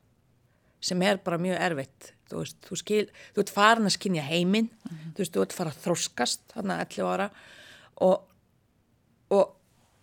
sem 0.84 1.02
er 1.08 1.22
bara 1.24 1.40
mjög 1.42 1.58
erfitt 1.70 2.14
þú 2.34 2.44
veist, 2.44 2.60
þú 2.66 2.78
skil, 2.80 3.04
þú 3.34 3.44
ert 3.44 3.54
farin 3.54 3.90
að 3.90 3.96
skinja 3.98 4.24
heiminn, 4.28 4.70
mm 4.70 4.92
-hmm. 4.92 5.12
þú 5.14 5.24
veist, 5.24 5.34
þú 5.34 5.42
ert 5.42 5.54
farin 5.54 5.74
að 5.74 5.84
þróskast 5.86 6.42
þarna 6.54 6.80
11 6.82 7.12
ára 7.14 7.30
og, 8.02 8.24
og 9.30 9.56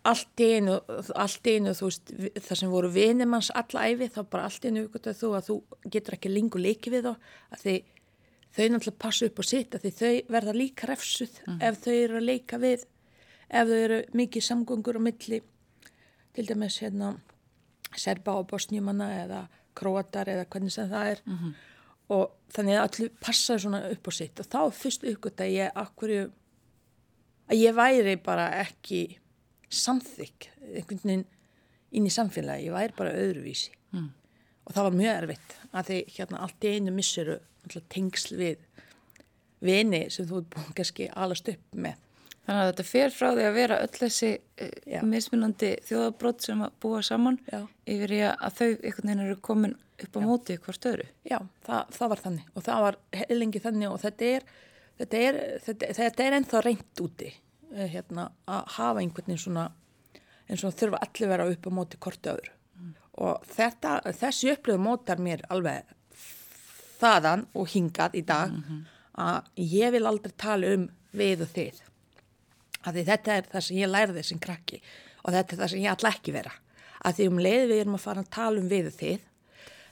allt 0.02 0.40
einu, 0.40 0.80
allt 1.14 1.46
einu 1.46 1.74
þú 1.76 1.88
veist, 1.88 2.12
það 2.46 2.56
sem 2.56 2.70
voru 2.70 2.88
vinimanns 2.88 3.50
alla 3.54 3.88
æfi, 3.88 4.08
þá 4.08 4.22
bara 4.30 4.44
allt 4.44 4.64
einu 4.64 4.88
þú 4.88 5.32
að 5.36 5.46
þú 5.48 5.62
getur 5.90 6.14
ekki 6.14 6.32
lengur 6.32 6.60
leiki 6.60 6.90
við 6.90 7.04
þá 7.04 7.14
að 7.50 7.60
því 7.64 7.76
þau 8.50 8.68
náttúrulega 8.68 8.98
passa 8.98 9.26
upp 9.26 9.38
á 9.38 9.44
sitt 9.44 9.74
að 9.74 9.84
því 9.84 9.92
þau 10.00 10.32
verða 10.34 10.52
líka 10.52 10.86
refsuð 10.86 11.34
mm 11.46 11.52
-hmm. 11.52 11.62
ef 11.62 11.74
þau 11.84 11.94
eru 11.94 12.16
að 12.16 12.28
leika 12.30 12.58
við 12.58 12.86
ef 13.50 13.68
þau 13.68 13.80
eru 13.84 14.04
mikið 14.12 14.42
samgöngur 14.42 14.98
á 14.98 15.02
milli 15.02 15.42
til 16.32 16.46
dæmis 16.46 16.80
hérna 16.82 17.18
serba 17.96 18.32
og 18.38 18.46
bosnjumanna 18.46 19.08
eða 19.24 19.48
króatar 19.80 20.30
eða 20.32 20.46
hvernig 20.46 20.74
sem 20.76 20.88
það 20.90 21.14
er. 21.14 21.24
Mhm. 21.26 21.58
og 22.10 22.30
þannig 22.50 22.74
að 22.74 22.84
allir 22.84 23.10
passaði 23.22 23.62
svona 23.62 23.80
upp 23.86 24.08
á 24.10 24.12
sitt. 24.12 24.40
Og 24.42 24.46
þá 24.50 24.60
fyrst 24.74 25.04
uppgötta 25.06 25.46
ég 25.46 25.76
akkurju 25.78 26.24
að 27.50 27.60
ég 27.60 27.76
væri 27.76 28.16
bara 28.18 28.48
ekki 28.64 29.18
samþykk 29.70 30.48
einhvern 30.74 31.04
veginn 31.04 31.24
inn 31.92 32.06
í 32.06 32.10
samfélagi, 32.10 32.66
ég 32.66 32.74
væri 32.74 32.96
bara 32.96 33.14
öðruvísi. 33.14 33.70
Mm. 33.92 34.10
og 34.66 34.74
það 34.74 34.86
var 34.86 34.96
mjög 34.98 35.16
erfitt 35.18 35.54
að 35.74 35.86
því 35.88 35.96
hérna 36.14 36.40
allt 36.44 36.64
í 36.64 36.72
einu 36.76 36.92
missuru 36.94 37.38
tengsl 37.90 38.36
við 38.38 38.60
vini 39.64 40.04
sem 40.14 40.28
þú 40.28 40.40
ert 40.40 40.52
búin 40.54 40.76
kannski 40.78 41.08
alast 41.10 41.50
upp 41.50 41.74
með 41.74 41.96
Þannig 42.46 42.62
að 42.62 42.70
þetta 42.70 42.86
fer 42.88 43.12
frá 43.14 43.28
því 43.28 43.44
að 43.46 43.56
vera 43.58 43.78
öll 43.84 43.92
þessi 43.94 44.30
Já. 44.30 45.00
uh, 45.00 45.06
mismunandi 45.06 45.70
þjóðabrótt 45.86 46.46
sem 46.46 46.64
að 46.64 46.78
búa 46.82 47.02
saman 47.06 47.38
Já. 47.50 47.60
yfir 47.94 48.14
í 48.16 48.20
að 48.30 48.56
þau 48.56 48.66
einhvern 48.70 49.10
veginn 49.10 49.24
eru 49.26 49.38
komin 49.44 49.76
upp 50.00 50.16
á 50.16 50.20
móti 50.24 50.56
hvort 50.56 50.88
öðru. 50.88 51.06
Já, 51.28 51.38
það, 51.66 51.92
það 51.96 52.12
var 52.12 52.22
þannig 52.24 52.54
og 52.54 52.66
það 52.66 52.84
var 52.86 52.98
lengi 53.36 53.62
þannig 53.66 53.90
og 53.90 54.00
þetta 54.00 54.30
er, 54.30 54.46
þetta 55.02 55.20
er, 55.26 55.40
þetta, 55.66 55.90
þetta 56.00 56.26
er 56.26 56.38
ennþá 56.38 56.62
reynd 56.64 57.04
úti 57.04 57.28
eh, 57.28 57.90
hérna, 57.92 58.30
að 58.48 58.72
hafa 58.78 59.04
einhvern 59.04 59.28
veginn 59.28 59.44
svona 59.44 59.66
eins 60.50 60.64
og 60.66 60.74
þurfa 60.80 61.02
allir 61.04 61.30
vera 61.30 61.48
upp 61.52 61.68
á 61.68 61.70
móti 61.76 62.00
kortu 62.00 62.32
öðru 62.32 62.56
og 63.20 63.44
þetta, 63.52 63.98
þessi 64.16 64.54
upplöðu 64.54 64.82
mótar 64.82 65.20
mér 65.20 65.44
alveg 65.52 65.88
þaðan 67.00 67.46
og 67.56 67.68
hingað 67.72 68.16
í 68.20 68.24
dag 68.26 68.54
að 69.20 69.50
ég 69.60 69.92
vil 69.94 70.06
aldrei 70.08 70.34
tala 70.40 70.74
um 70.76 70.88
við 71.16 71.44
og 71.44 71.52
þið 71.54 71.80
að 72.86 73.00
þetta 73.06 73.36
er 73.36 73.48
það 73.52 73.66
sem 73.66 73.80
ég 73.80 73.90
lærði 73.90 74.24
sem 74.26 74.40
krakki 74.42 74.80
og 75.24 75.34
þetta 75.34 75.54
er 75.54 75.60
það 75.60 75.72
sem 75.72 75.82
ég 75.84 75.94
ætla 75.94 76.12
ekki 76.14 76.34
vera. 76.34 76.52
Að 77.00 77.16
því 77.16 77.28
um 77.30 77.42
leið 77.44 77.66
við 77.70 77.82
erum 77.82 77.96
að 77.96 78.04
fara 78.04 78.24
að 78.24 78.32
tala 78.36 78.60
um 78.60 78.68
við 78.70 78.90
þið 78.96 79.26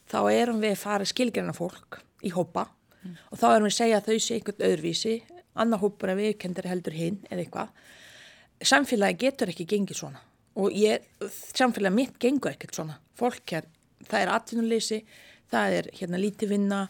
þá 0.09 0.19
erum 0.33 0.61
við 0.63 0.75
að 0.75 0.83
fara 0.83 1.09
skilgjörna 1.09 1.57
fólk 1.57 2.01
í 2.25 2.33
hópa 2.35 2.69
og 3.09 3.39
þá 3.39 3.47
erum 3.51 3.69
við 3.69 3.73
að 3.73 3.79
segja 3.79 4.01
að 4.01 4.09
þau 4.09 4.19
sé 4.25 4.39
einhvern 4.39 4.67
öðruvísi 4.69 5.15
annar 5.59 5.83
hópur 5.83 6.13
að 6.13 6.23
við 6.23 6.37
kendir 6.43 6.69
heldur 6.69 6.97
hinn 6.97 7.19
eða 7.29 7.45
eitthvað. 7.45 7.73
Samfélagi 8.69 9.21
getur 9.25 9.53
ekki 9.53 9.69
gengið 9.69 10.03
svona 10.03 10.23
og 10.59 10.75
ég, 10.75 11.05
samfélagi 11.55 11.95
mitt 11.95 12.17
gengur 12.21 12.53
ekkert 12.55 12.75
svona. 12.75 12.99
Fólk 13.19 13.53
hér, 13.53 13.69
það 14.09 14.25
er 14.25 14.33
atvinnuleysi 14.35 15.03
það 15.53 15.77
er 15.79 15.91
hérna 15.97 16.21
lítið 16.21 16.55
vinna 16.55 16.81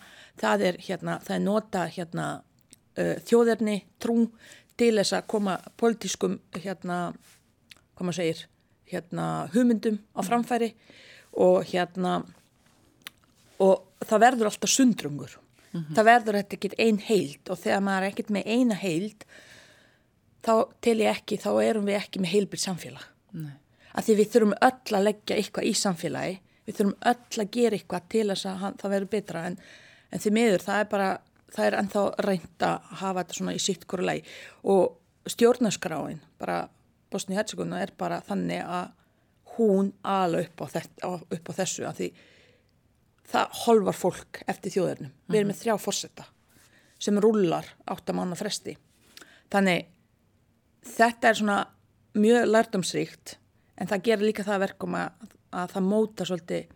það 0.40 0.64
er 0.70 0.78
hérna, 0.82 1.18
það 1.24 1.34
er 1.36 1.44
nota 1.44 1.84
hérna 1.94 2.26
uh, 2.38 3.16
þjóðarni, 3.28 3.78
trú 4.02 4.18
til 4.78 4.94
þess 4.96 5.16
að 5.18 5.26
koma 5.32 5.58
politískum 5.80 6.38
hérna, 6.56 6.98
hvað 7.96 8.08
maður 8.08 8.18
segir 8.20 8.46
hérna 8.88 9.26
hugmyndum 9.52 9.98
á 10.16 10.20
framfæri 10.24 10.72
og 11.36 11.66
hérna 11.68 12.22
og 13.58 14.06
það 14.06 14.24
verður 14.24 14.50
alltaf 14.52 14.72
sundrungur. 14.72 15.36
Það 15.68 16.06
verður 16.08 16.38
þetta 16.38 16.56
ekkit 16.56 16.76
ein 16.80 16.98
heild 17.04 17.50
og 17.52 17.58
þegar 17.60 17.82
maður 17.84 18.06
er 18.06 18.12
ekkit 18.12 18.30
með 18.32 18.46
eina 18.48 18.76
heild 18.78 19.24
þá 20.46 20.54
til 20.84 20.94
ég 21.02 21.10
ekki 21.12 21.38
þá 21.42 21.50
erum 21.60 21.88
við 21.88 21.98
ekki 21.98 22.22
með 22.22 22.34
heilbyrð 22.36 22.62
samfélag. 22.64 23.08
Nei. 23.36 23.52
að 23.92 24.06
því 24.06 24.14
við 24.18 24.30
þurfum 24.32 24.54
öll 24.64 24.96
að 24.96 25.04
leggja 25.04 25.36
eitthvað 25.36 25.66
í 25.68 25.72
samfélagi 25.76 26.36
við 26.68 26.78
þurfum 26.78 26.94
öll 27.10 27.42
að 27.42 27.50
gera 27.56 27.76
eitthvað 27.76 28.06
til 28.14 28.24
þess 28.30 28.48
að 28.48 28.62
hann, 28.62 28.76
það 28.80 28.94
verður 28.94 29.10
betra 29.12 29.42
en, 29.48 29.58
en 30.08 30.22
því 30.22 30.32
miður 30.38 30.64
það 30.64 30.80
er 30.80 30.88
bara 30.92 31.08
það 31.54 31.66
er 31.66 31.76
ennþá 31.80 32.04
reynd 32.26 32.64
að 32.66 32.88
hafa 33.02 33.22
þetta 33.22 33.38
svona 33.38 33.54
í 33.56 33.62
sitt 33.62 33.86
hverju 33.88 34.08
lagi 34.08 34.24
og 34.68 35.32
stjórnarskráin 35.32 36.20
bara 36.40 36.62
Bosni-Herzegovina 37.12 37.80
er 37.82 37.92
bara 37.96 38.20
þannig 38.24 38.64
að 38.64 38.90
hún 39.58 39.92
ala 40.06 40.42
upp 40.44 40.60
á, 40.62 40.66
þetta, 40.70 41.12
upp 41.34 41.48
á 41.50 41.52
þessu 41.56 41.86
að 41.88 42.00
því 42.00 42.08
það 43.28 43.56
holvar 43.64 43.96
fólk 43.96 44.42
eftir 44.48 44.74
þjóðurnum. 44.76 45.14
Við 45.28 45.40
erum 45.40 45.50
með 45.52 45.60
þrjá 45.62 45.74
fórsetta 45.82 46.26
sem 46.98 47.18
rúlar 47.22 47.66
áttamanna 47.88 48.38
fresti. 48.38 48.76
Þannig 49.52 49.88
þetta 50.96 51.30
er 51.30 51.38
svona 51.40 51.58
mjög 52.18 52.48
lærdomsríkt 52.48 53.36
en 53.78 53.90
það 53.90 54.04
gerir 54.08 54.28
líka 54.30 54.46
það 54.46 54.64
verkum 54.66 54.96
að, 54.98 55.28
að 55.54 55.74
það 55.74 55.88
móta 55.88 56.28
svolítið 56.28 56.74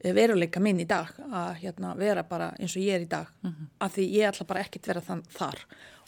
veruleika 0.00 0.60
minn 0.62 0.80
í 0.80 0.86
dag 0.88 1.10
að 1.28 1.58
hérna, 1.60 1.92
vera 1.98 2.22
bara 2.24 2.50
eins 2.58 2.76
og 2.76 2.84
ég 2.84 2.96
er 2.96 3.04
í 3.04 3.10
dag 3.10 3.28
mm 3.42 3.50
-hmm. 3.50 3.66
af 3.84 3.96
því 3.96 4.04
ég 4.14 4.28
ætla 4.28 4.46
bara 4.46 4.60
ekkert 4.60 4.86
vera 4.88 5.00
þann 5.00 5.22
þar. 5.28 5.58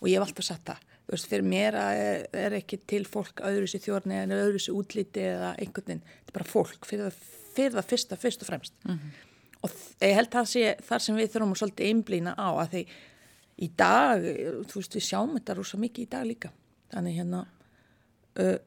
Og 0.00 0.08
ég 0.08 0.18
hef 0.18 0.28
alltaf 0.28 0.44
sagt 0.44 0.64
það. 0.66 0.78
Þú 1.02 1.12
veist, 1.12 1.28
fyrir 1.28 1.44
mér 1.44 1.74
er, 1.74 2.26
er 2.32 2.52
ekki 2.52 2.78
til 2.86 3.04
fólk 3.04 3.40
öðru 3.40 3.66
sér 3.66 3.82
þjórni 3.82 4.14
en 4.14 4.30
öðru 4.30 4.58
sér 4.58 4.74
útliti 4.74 5.20
eða 5.20 5.54
einhvern 5.58 5.86
veginn, 5.86 6.02
þetta 6.02 6.30
er 6.30 6.32
bara 6.32 6.44
fólk 6.44 6.86
fyrir 6.86 7.04
það, 7.04 7.16
fyrir 7.54 7.72
það 7.72 7.88
fyrsta, 7.90 8.16
fyrst 8.16 8.42
og 8.42 8.46
fremst. 8.46 8.74
Mm 8.84 8.94
-hmm. 8.94 9.10
og 9.62 9.70
ég 10.00 10.14
held 10.14 10.30
það 10.30 10.46
sé 10.46 10.76
þar 10.88 11.00
sem 11.00 11.16
við 11.16 11.30
þurfum 11.32 11.52
að 11.52 11.58
svolítið 11.58 11.86
einblýna 11.86 12.34
á 12.38 12.48
að 12.54 12.70
því 12.70 12.86
í 13.58 13.70
dag, 13.76 14.22
þú 14.68 14.74
veist, 14.74 14.94
við 14.94 15.02
sjáum 15.02 15.34
þetta 15.36 15.54
rosa 15.54 15.76
mikið 15.78 16.02
í 16.02 16.08
dag 16.08 16.26
líka. 16.26 16.50
Þannig 16.92 17.14
hérna 17.16 17.46
uh, 18.38 18.58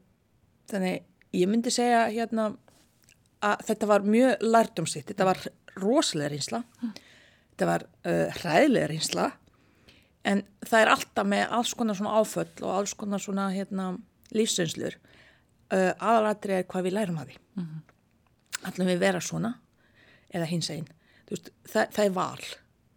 þannig 0.70 1.04
ég 1.36 1.50
myndi 1.50 1.72
segja 1.74 2.06
hérna 2.10 2.52
að 3.44 3.66
þetta 3.70 3.90
var 3.90 4.06
mjög 4.08 4.46
lærdomsitt, 4.46 5.08
þetta 5.10 5.28
var 5.28 5.42
rosalega 5.82 6.32
reynsla, 6.34 6.62
þetta 6.82 7.70
var 7.70 7.88
uh, 8.08 8.38
hræðilega 8.40 8.92
reynsla. 8.92 9.32
En 10.26 10.42
það 10.66 10.82
er 10.82 10.92
alltaf 10.96 11.28
með 11.30 11.52
alls 11.54 11.74
konar 11.78 11.98
svona 11.98 12.16
áföll 12.18 12.64
og 12.64 12.72
alls 12.80 12.96
konar 12.98 13.22
svona 13.22 13.50
hérna, 13.54 13.92
lífsreynslur. 14.34 14.98
Uh, 15.70 15.92
aðalatri 16.00 16.60
er 16.60 16.70
hvað 16.70 16.88
við 16.88 16.96
lærum 16.98 17.20
að 17.22 17.32
því. 17.32 17.38
Mm 17.56 17.66
-hmm. 17.66 17.82
allir 18.70 18.88
við 18.88 19.00
vera 19.00 19.22
svona 19.22 19.54
eða 20.30 20.46
hins 20.46 20.70
einn 20.70 20.88
það, 21.30 21.88
það 21.94 22.04
er 22.06 22.14
val 22.16 22.46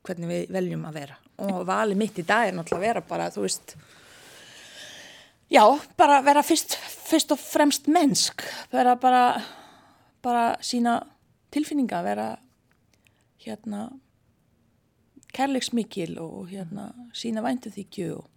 hvernig 0.08 0.32
við 0.32 0.52
veljum 0.56 0.88
að 0.88 1.00
vera. 1.00 1.18
Og 1.44 1.62
vali 1.68 1.96
mitt 1.98 2.18
í 2.18 2.26
dag 2.26 2.48
er 2.48 2.56
náttúrulega 2.56 2.80
að 2.80 2.88
vera 2.88 3.04
bara 3.08 3.28
þú 3.30 3.44
veist 3.44 3.74
já, 5.52 5.62
bara 5.96 6.20
vera 6.26 6.42
fyrst, 6.44 6.74
fyrst 7.08 7.34
og 7.34 7.40
fremst 7.40 7.88
mennsk. 7.92 8.44
Vera 8.72 8.96
bara 9.00 9.22
bara 10.22 10.56
sína 10.64 11.00
tilfinninga 11.54 12.02
vera 12.04 12.28
hérna 13.44 13.88
kærleiksmikil 15.34 16.18
og 16.22 16.48
hérna 16.50 16.90
sína 17.16 17.44
væntuþykju 17.44 18.14
og, 18.16 18.30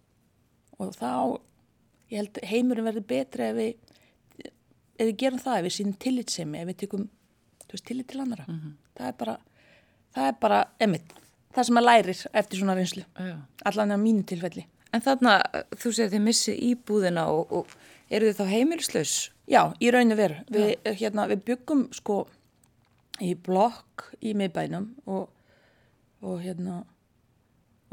og 0.78 0.92
þá 0.96 1.12
ég 2.12 2.20
held 2.20 2.42
heimurinn 2.46 2.88
verður 2.88 3.08
betri 3.08 3.48
ef 3.48 3.56
við 3.56 3.72
ef 5.02 5.08
við 5.08 5.16
gerum 5.18 5.40
það, 5.40 5.58
ef 5.58 5.66
við 5.66 5.76
sínum 5.78 5.96
tillitsemi 6.04 6.60
ef 6.60 6.68
við 6.68 6.78
tykum 6.84 7.08
veist, 7.72 7.86
tillit 7.88 8.08
til 8.08 8.20
annara 8.20 8.44
mm 8.48 8.58
-hmm. 8.58 8.76
það 8.98 9.08
er 9.08 9.16
bara 9.18 9.38
það 10.14 10.26
er 10.28 10.36
bara, 10.40 10.64
emitt, 10.78 11.12
það 11.54 11.64
sem 11.64 11.76
að 11.76 11.84
lærir 11.84 12.26
eftir 12.32 12.58
svona 12.58 12.74
reynslu, 12.74 13.04
Já. 13.16 13.38
allan 13.64 13.92
á 13.92 13.96
mínu 13.96 14.24
tilfelli 14.24 14.66
En 14.92 15.00
þarna, 15.00 15.38
þú 15.72 15.92
segir 15.96 16.10
þið 16.12 16.24
missi 16.26 16.54
íbúðina 16.68 17.24
og, 17.32 17.52
og 17.52 17.66
eru 18.12 18.28
þið 18.28 18.40
þá 18.42 18.50
heimilislaus? 18.50 19.14
Já, 19.52 19.62
í 19.84 19.90
rauninu 19.92 20.16
veru. 20.16 20.40
Við, 20.52 20.72
hérna, 21.00 21.28
við 21.28 21.44
byggum 21.50 21.86
sko 21.92 22.22
í 23.20 23.34
blokk 23.36 24.08
í 24.24 24.32
miðbænum 24.38 24.88
og, 25.12 25.28
og 26.24 26.38
hérna 26.42 26.82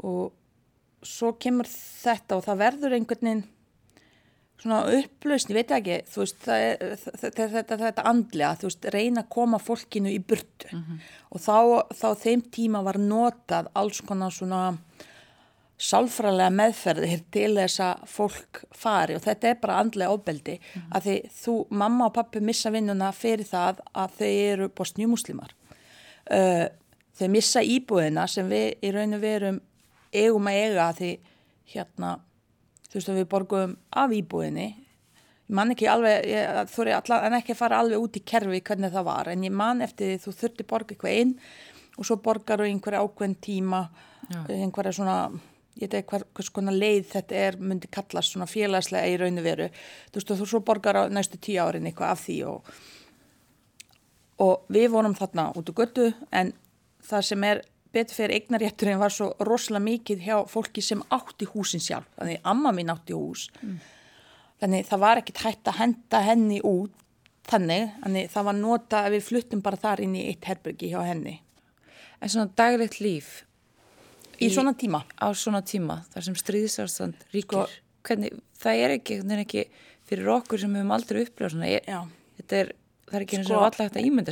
og 0.00 0.32
svo 1.06 1.34
kemur 1.40 1.68
þetta 1.68 2.38
og 2.38 2.46
það 2.46 2.62
verður 2.64 2.96
einhvern 2.96 3.28
veginn 3.28 3.48
svona 4.60 4.80
upplausn, 4.92 5.52
ég 5.52 5.56
veit 5.56 5.70
ekki, 5.72 5.94
þú 6.12 6.20
veist, 6.20 6.40
það 6.44 6.64
er, 6.66 6.82
þetta, 7.00 7.46
þetta, 7.54 7.78
þetta 7.80 8.04
andlega, 8.10 8.50
þú 8.60 8.68
veist, 8.68 8.88
reyna 8.92 9.22
að 9.22 9.30
koma 9.32 9.60
fólkinu 9.62 10.12
í 10.12 10.18
burtu 10.20 10.68
mm 10.68 10.82
-hmm. 10.82 10.98
og 11.30 11.40
þá, 11.40 11.56
þá 11.96 12.08
þeim 12.24 12.42
tíma 12.56 12.82
var 12.84 12.98
notað 13.00 13.70
alls 13.74 14.00
konar 14.00 14.32
svona 14.32 14.62
sálfræðilega 15.80 16.52
meðferðir 16.52 17.22
til 17.32 17.54
þess 17.56 17.80
að 17.84 18.02
fólk 18.12 18.60
fari 18.76 19.16
og 19.16 19.22
þetta 19.24 19.48
er 19.48 19.60
bara 19.62 19.78
andlega 19.80 20.12
ofbeldi 20.12 20.58
mm. 20.58 20.90
að 20.96 21.06
því 21.06 21.14
þú, 21.38 21.54
mamma 21.82 22.10
og 22.10 22.16
pappi 22.18 22.42
missa 22.44 22.72
vinnuna 22.74 23.08
fyrir 23.16 23.48
það 23.48 23.80
að 23.96 24.18
þau 24.18 24.28
eru 24.28 24.68
bostnjúmuslimar 24.76 25.54
uh, 26.36 26.66
þau 27.16 27.26
missa 27.32 27.64
íbúðina 27.64 28.26
sem 28.28 28.50
við 28.50 28.84
í 28.84 28.92
raun 28.92 29.16
og 29.16 29.24
verum 29.24 29.62
eigum 30.12 30.50
að 30.50 30.60
eiga 30.60 30.86
að 30.90 31.00
því 31.00 31.10
hérna 31.72 32.12
þú 32.90 32.98
veist 32.98 33.10
að 33.10 33.20
við 33.20 33.28
borgum 33.32 33.74
af 34.02 34.14
íbúðinni 34.20 34.68
ég 34.70 35.56
man 35.56 35.72
ekki 35.72 35.88
alveg 35.90 36.28
ég, 36.28 36.60
þú 36.70 36.84
er 36.84 36.94
alltaf 36.98 37.24
en 37.26 37.38
ekki 37.40 37.54
að 37.56 37.62
fara 37.62 37.80
alveg 37.80 38.04
út 38.04 38.18
í 38.20 38.26
kerfi 38.26 38.60
hvernig 38.66 38.92
það 38.92 39.08
var 39.08 39.32
en 39.32 39.46
ég 39.48 39.54
man 39.54 39.80
eftir 39.86 40.12
því 40.12 40.24
þú 40.26 40.34
þurfti 40.42 40.68
borga 40.68 40.94
eitthvað 40.94 41.22
inn 41.24 41.32
og 41.96 42.06
svo 42.06 42.20
borgar 42.22 42.60
þú 42.60 42.68
einhverja 42.68 43.00
ákveðin 43.00 43.38
tíma 43.42 43.80
Já. 44.30 44.44
einhverja 44.52 44.92
svona 44.94 45.16
ég 45.80 45.88
veit 45.88 45.98
ekki 46.00 46.20
hvers 46.36 46.52
konar 46.54 46.76
leið 46.76 47.10
þetta 47.14 47.42
er 47.48 47.58
myndi 47.58 47.90
kallast 47.92 48.34
svona 48.34 48.48
félagslega 48.50 49.10
í 49.10 49.18
rauninu 49.20 49.44
veru 49.44 49.68
þú 49.72 50.20
veist 50.20 50.32
og 50.34 50.40
þú 50.40 50.48
svo 50.52 50.62
borgar 50.66 51.00
á 51.00 51.02
næstu 51.08 51.40
tíu 51.40 51.60
árin 51.64 51.88
eitthvað 51.88 52.14
af 52.14 52.24
því 52.26 52.38
og, 52.50 52.72
og 54.46 54.72
við 54.72 54.88
vorum 54.94 55.16
þarna 55.18 55.50
út 55.56 55.72
á 55.72 55.78
götu 55.82 56.10
en 56.30 56.52
það 57.10 57.28
sem 57.32 57.48
er 57.48 57.64
betur 57.90 58.20
fyrir 58.20 58.36
eignarétturinn 58.38 59.00
var 59.00 59.14
svo 59.14 59.32
rosalega 59.42 59.86
mikið 59.88 60.26
hjá 60.28 60.36
fólki 60.46 60.84
sem 60.84 61.02
átti 61.10 61.48
húsin 61.50 61.82
sjálf 61.82 62.06
þannig 62.18 62.44
amma 62.52 62.72
mín 62.76 62.92
átti 62.92 63.16
hús 63.16 63.48
mm. 63.62 63.78
þannig 64.62 64.86
það 64.86 65.06
var 65.06 65.22
ekkit 65.22 65.44
hægt 65.46 65.72
að 65.72 65.80
henda 65.80 66.24
henni 66.28 66.60
út 66.62 66.94
þannig, 67.50 67.94
þannig 68.02 68.32
það 68.32 68.48
var 68.48 68.58
nota 68.58 69.04
að 69.04 69.14
við 69.16 69.26
fluttum 69.28 69.62
bara 69.64 69.80
þar 69.80 70.02
inn 70.04 70.16
í 70.18 70.26
eitt 70.30 70.48
herbyrgi 70.48 70.92
hjá 70.92 71.00
henni. 71.06 71.38
En 72.20 72.32
svona 72.32 72.52
daglegt 72.58 73.00
líf 73.00 73.40
Í, 74.40 74.48
í 74.48 74.50
svona 74.54 74.72
tíma? 74.78 75.04
Á 75.20 75.28
svona 75.36 75.60
tíma, 75.66 76.00
þar 76.14 76.26
sem 76.30 76.36
stríðsarstand 76.40 77.28
ríkir. 77.34 77.68
Sko, 77.68 77.88
Hvernig, 78.08 78.36
það 78.56 78.82
er 78.86 78.94
ekki, 78.96 79.20
er 79.36 79.42
ekki 79.42 79.64
fyrir 80.08 80.30
okkur 80.32 80.62
sem 80.62 80.72
við 80.72 80.80
höfum 80.80 80.94
aldrei 80.96 81.18
upplifað 81.26 81.52
svona. 81.54 81.68
Ég, 81.68 81.90
þetta 82.38 82.58
er, 82.62 82.72
það 83.10 83.18
er 83.18 83.26
ekki 83.26 83.36
eins 83.36 83.50
Sko- 83.50 83.58
og 83.58 83.66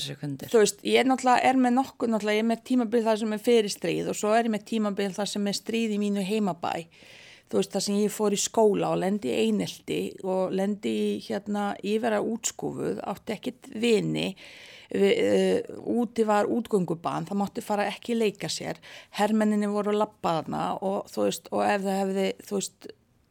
sér 0.06 0.18
hvernig 0.18 0.38
þetta 0.38 0.48
er. 0.48 0.52
Þú 0.54 0.62
veist, 0.62 0.80
ég 0.88 1.08
náttúrulega 1.10 1.50
er 1.50 1.60
með 1.60 1.76
nokkuð, 1.76 2.12
náttúrulega 2.14 2.38
ég 2.38 2.44
er 2.44 2.48
með 2.48 2.64
tímabil 2.70 3.04
þar 3.04 3.20
sem 3.22 3.36
er 3.36 3.44
fyrir 3.44 3.74
stríð 3.74 4.08
og 4.08 4.18
svo 4.18 4.32
er 4.32 4.48
ég 4.48 4.54
með 4.54 4.64
tímabil 4.72 5.10
þar 5.18 5.32
sem 5.34 5.52
er 5.52 5.58
stríð 5.58 5.94
í 5.94 6.00
mínu 6.00 6.24
heimabæ. 6.24 6.72
Þú 7.48 7.60
veist, 7.60 7.74
þar 7.76 7.84
sem 7.84 8.00
ég 8.00 8.12
fór 8.12 8.36
í 8.36 8.40
skóla 8.40 8.90
og 8.92 8.98
lendi 9.04 9.30
í 9.32 9.44
einelti 9.46 10.00
og 10.24 10.56
lendi 10.56 10.94
í 11.04 11.12
hérna 11.28 11.70
yfira 11.80 12.18
útskúfuð, 12.24 12.98
átti 13.08 13.36
ekkit 13.36 13.70
vini, 13.80 14.26
úti 14.88 16.24
var 16.24 16.48
útgönguban, 16.48 17.26
það 17.28 17.40
mátti 17.42 17.64
fara 17.64 17.88
ekki 17.90 18.16
leika 18.16 18.48
sér, 18.48 18.78
hermenninni 19.18 19.68
voru 19.68 19.92
lappaðna 19.92 20.78
og 20.80 21.10
þú 21.12 21.26
veist, 21.26 21.50
og 21.52 21.64
ef 21.66 21.82
það 21.84 21.98
hefði, 22.02 22.24
þú 22.48 22.56
veist, 22.56 22.88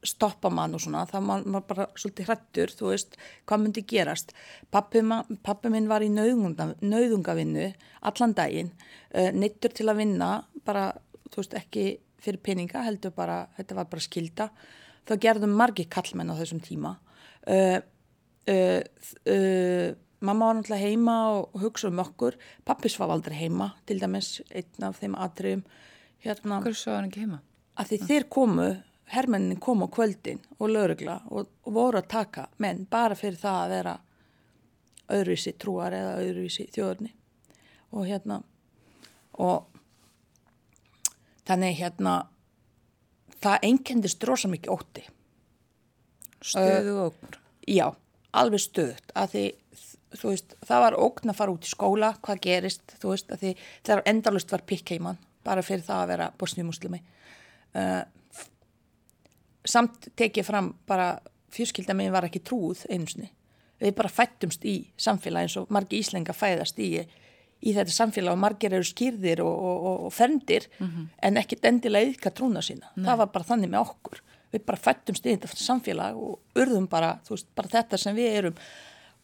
stoppa 0.07 0.49
mann 0.53 0.75
og 0.77 0.81
svona, 0.83 1.03
það 1.09 1.29
var 1.53 1.65
bara 1.67 1.87
svolítið 1.97 2.29
hrættur, 2.29 2.73
þú 2.77 2.91
veist, 2.91 3.17
hvað 3.49 3.63
myndi 3.63 3.83
gerast. 3.89 4.33
Pappi, 4.71 5.01
pappi 5.43 5.71
minn 5.73 5.89
var 5.89 6.05
í 6.05 6.11
nauðunga, 6.13 6.69
nauðungavinnu 6.85 7.67
allan 8.07 8.35
daginn, 8.37 8.71
uh, 9.17 9.31
neittur 9.33 9.73
til 9.75 9.87
að 9.89 10.03
vinna, 10.03 10.31
bara, 10.67 10.91
þú 11.31 11.41
veist, 11.41 11.57
ekki 11.57 11.87
fyrir 12.23 12.41
peninga, 12.43 12.85
heldur 12.85 13.13
bara, 13.15 13.45
þetta 13.57 13.79
var 13.81 13.89
bara 13.91 14.03
skilda. 14.03 14.49
Það 15.07 15.23
gerðum 15.25 15.55
margi 15.57 15.87
kallmenn 15.89 16.33
á 16.33 16.39
þessum 16.39 16.61
tíma. 16.63 16.97
Uh, 17.47 17.79
uh, 18.51 18.81
uh, 19.31 19.89
mamma 20.21 20.47
var 20.49 20.55
náttúrulega 20.57 20.81
heima 20.87 21.15
og 21.35 21.59
hugsa 21.61 21.87
um 21.91 21.99
okkur. 22.03 22.37
Pappi 22.65 22.89
svaf 22.89 23.11
aldrei 23.13 23.37
heima, 23.37 23.71
til 23.85 23.99
dæmis, 24.01 24.41
einn 24.49 24.83
af 24.87 24.99
þeim 25.01 25.15
atriðum. 25.15 25.63
Hérna, 26.25 26.61
Hver 26.63 26.73
er 26.73 26.95
hann 26.95 27.09
ekki 27.11 27.25
heima? 27.25 27.41
að 27.77 27.91
því 27.91 27.97
þeir 28.09 28.23
komu, 28.33 28.67
hermennin 29.13 29.59
kom 29.61 29.83
á 29.85 29.87
kvöldin 29.93 30.39
og 30.57 30.71
laurugla 30.73 31.19
og, 31.29 31.47
og 31.63 31.73
voru 31.75 31.99
að 32.01 32.07
taka 32.11 32.47
menn 32.57 32.87
bara 32.89 33.15
fyrir 33.15 33.37
það 33.39 33.59
að 33.61 33.73
vera 33.75 33.93
öðruvísi 35.17 35.53
trúar 35.61 35.95
eða 35.95 36.15
öðruvísi 36.23 36.65
þjóðurni 36.73 37.13
og 37.93 38.07
hérna 38.09 38.41
og 39.37 39.69
þannig 41.47 41.77
hérna 41.79 42.15
það 43.37 43.67
einkendist 43.69 44.25
rosa 44.27 44.49
mikið 44.51 44.73
ótti 44.73 45.05
Stöðu 46.47 46.97
ógn. 47.07 47.37
já, 47.67 47.87
alveg 48.33 48.61
stöðt 48.65 49.13
að 49.15 49.31
því 49.35 49.45
þú 50.15 50.33
veist, 50.33 50.55
það 50.67 50.83
var 50.85 50.99
ógn 51.03 51.33
að 51.33 51.39
fara 51.39 51.55
út 51.55 51.67
í 51.67 51.71
skóla 51.71 52.11
hvað 52.23 52.43
gerist, 52.47 52.95
þú 53.01 53.13
veist, 53.13 53.31
að 53.31 53.43
því 53.43 53.53
þegar 53.83 54.03
endalust 54.13 54.53
var 54.53 54.65
pikkheiman, 54.69 55.19
bara 55.43 55.63
fyrir 55.65 55.85
það 55.87 56.03
að 56.03 56.11
vera 56.13 56.29
bosniumuslimi 56.39 57.01
uh, 57.75 58.03
samt 59.67 60.09
tekið 60.15 60.47
fram 60.47 60.73
bara 60.87 61.17
fjörskilda 61.53 61.95
megin 61.97 62.15
var 62.15 62.27
ekki 62.27 62.43
trúð 62.43 62.85
einsni, 62.93 63.31
við 63.81 63.95
bara 63.95 64.11
fættumst 64.11 64.65
í 64.67 64.79
samfélag 64.97 65.47
eins 65.47 65.57
og 65.59 65.71
margi 65.73 65.99
íslenga 66.01 66.35
fæðast 66.35 66.79
í 66.79 66.91
í 67.57 67.73
þetta 67.73 67.93
samfélag 67.93 68.35
og 68.35 68.41
margir 68.41 68.73
eru 68.77 68.85
skýrðir 68.85 69.41
og, 69.41 69.53
og, 69.53 69.85
og, 69.89 70.01
og 70.07 70.13
ferndir 70.13 70.67
en 71.25 71.39
ekkit 71.41 71.65
endilega 71.65 72.11
yðka 72.11 72.29
trúna 72.29 72.61
sína. 72.61 72.91
Það 73.05 73.17
var 73.23 73.31
bara 73.33 73.47
þannig 73.47 73.71
með 73.71 73.79
okkur. 73.81 74.21
Við 74.53 74.65
bara 74.67 74.77
fættumst 74.77 75.25
í 75.25 75.33
þetta 75.33 75.49
samfélag 75.57 76.19
og 76.21 76.61
urðum 76.61 76.85
bara, 76.87 77.15
þú 77.25 77.33
veist, 77.33 77.47
bara 77.57 77.67
þetta 77.73 77.97
sem 77.97 78.15
við 78.15 78.37
erum 78.41 78.59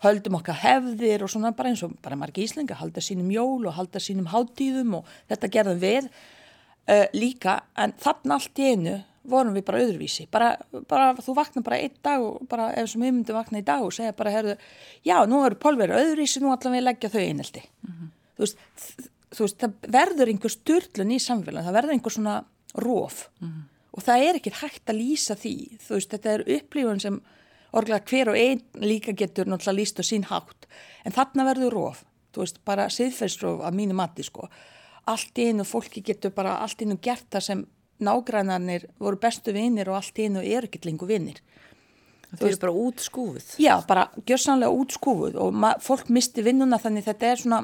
höldum 0.04 0.38
okkar 0.40 0.60
hefðir 0.62 1.24
og 1.26 1.32
svona 1.32 1.54
bara 1.56 1.72
eins 1.72 1.84
og 1.86 1.96
bara 2.04 2.18
margir 2.20 2.46
íslenga 2.46 2.78
halda 2.80 3.02
sínum 3.04 3.32
jól 3.34 3.66
og 3.68 3.76
halda 3.78 4.02
sínum 4.04 4.30
hátíðum 4.32 5.00
og 5.00 5.10
þetta 5.32 5.50
gerðum 5.56 5.82
við 5.82 6.10
uh, 6.10 7.08
líka. 7.16 7.62
En 7.80 7.96
þannig 8.04 8.36
allt 8.38 8.62
í 8.62 8.70
einu 8.74 9.00
vorum 9.30 9.56
við 9.56 9.66
bara 9.68 9.82
öðruvísi. 9.84 10.28
Bara, 10.32 10.54
bara 10.90 11.14
þú 11.24 11.36
vakna 11.38 11.64
bara 11.64 11.80
einn 11.80 11.96
dag 12.04 12.24
og 12.24 12.44
bara 12.52 12.72
ef 12.80 12.90
sem 12.92 13.04
við 13.04 13.16
myndum 13.16 13.40
vakna 13.40 13.62
í 13.62 13.68
dag 13.68 13.84
og 13.86 13.94
segja 13.96 14.16
bara 14.18 14.34
herðu, 14.34 14.56
já 15.08 15.16
nú 15.30 15.44
eru 15.48 15.60
pólveri 15.60 15.96
öðruvísi 15.96 16.44
nú 16.44 16.52
allan 16.52 16.76
við 16.76 16.88
leggja 16.88 17.12
þau 17.14 17.22
einelti. 17.24 17.64
Þú, 18.34 18.44
veist, 18.44 18.66
þú 19.32 19.46
veist 19.46 19.62
það 19.64 19.78
verður 19.96 20.34
einhver 20.34 20.56
styrlun 20.58 21.14
í 21.16 21.22
samfélagin 21.24 21.70
það 21.70 21.78
verður 21.80 21.96
einhver 21.96 22.18
svona 22.18 22.36
róf 22.74 23.24
og 23.94 24.02
það 24.02 24.26
er 24.26 24.40
ekki 24.40 24.56
hægt 24.58 24.90
að 24.90 25.00
lýsa 25.00 25.38
því. 25.40 25.56
Þú 25.86 25.96
veist 26.00 26.14
þetta 26.16 26.34
er 26.34 26.46
upplifun 26.58 27.04
sem 27.04 27.22
orglega 27.74 28.06
hver 28.10 28.34
og 28.34 28.40
einn 28.40 28.64
líka 28.82 29.16
getur 29.18 29.50
náttúrulega 29.50 29.80
lýst 29.80 30.02
á 30.02 30.04
sín 30.06 30.28
hátt 30.30 30.68
en 31.04 31.16
þarna 31.16 31.48
verður 31.52 31.78
róf 31.78 32.04
þú 32.34 32.46
veist 32.46 32.62
bara 32.66 32.90
siðferðsróf 32.94 33.66
að 33.66 33.78
mínu 33.80 33.98
mati 33.98 34.26
sko 34.26 34.50
allt 35.10 35.40
í 35.40 35.50
einu 35.52 35.66
fólki 35.68 36.04
getur 36.06 36.34
bara 36.36 36.60
allt 36.64 36.82
í 36.82 36.88
einu 36.88 37.00
gert 37.04 37.28
það 37.34 37.48
sem 37.48 37.66
nágrænarnir 38.04 38.88
voru 39.00 39.20
bestu 39.22 39.54
vinnir 39.56 39.90
og 39.92 40.00
allt 40.00 40.20
í 40.20 40.28
einu 40.28 40.44
eru 40.44 40.70
ekki 40.70 40.84
lengur 40.88 41.10
vinnir. 41.12 41.42
Þau 42.34 42.48
eru 42.48 42.60
bara 42.64 42.74
út 42.74 43.04
skúfuð. 43.04 43.50
Já, 43.62 43.76
bara 43.88 44.08
gjörsanlega 44.26 44.74
útskúfuð 44.74 45.38
og 45.38 45.60
fólk 45.86 46.10
misti 46.14 46.46
vinnuna 46.46 46.80
þannig 46.82 47.06
þetta 47.06 47.30
er 47.30 47.44
svona, 47.44 47.60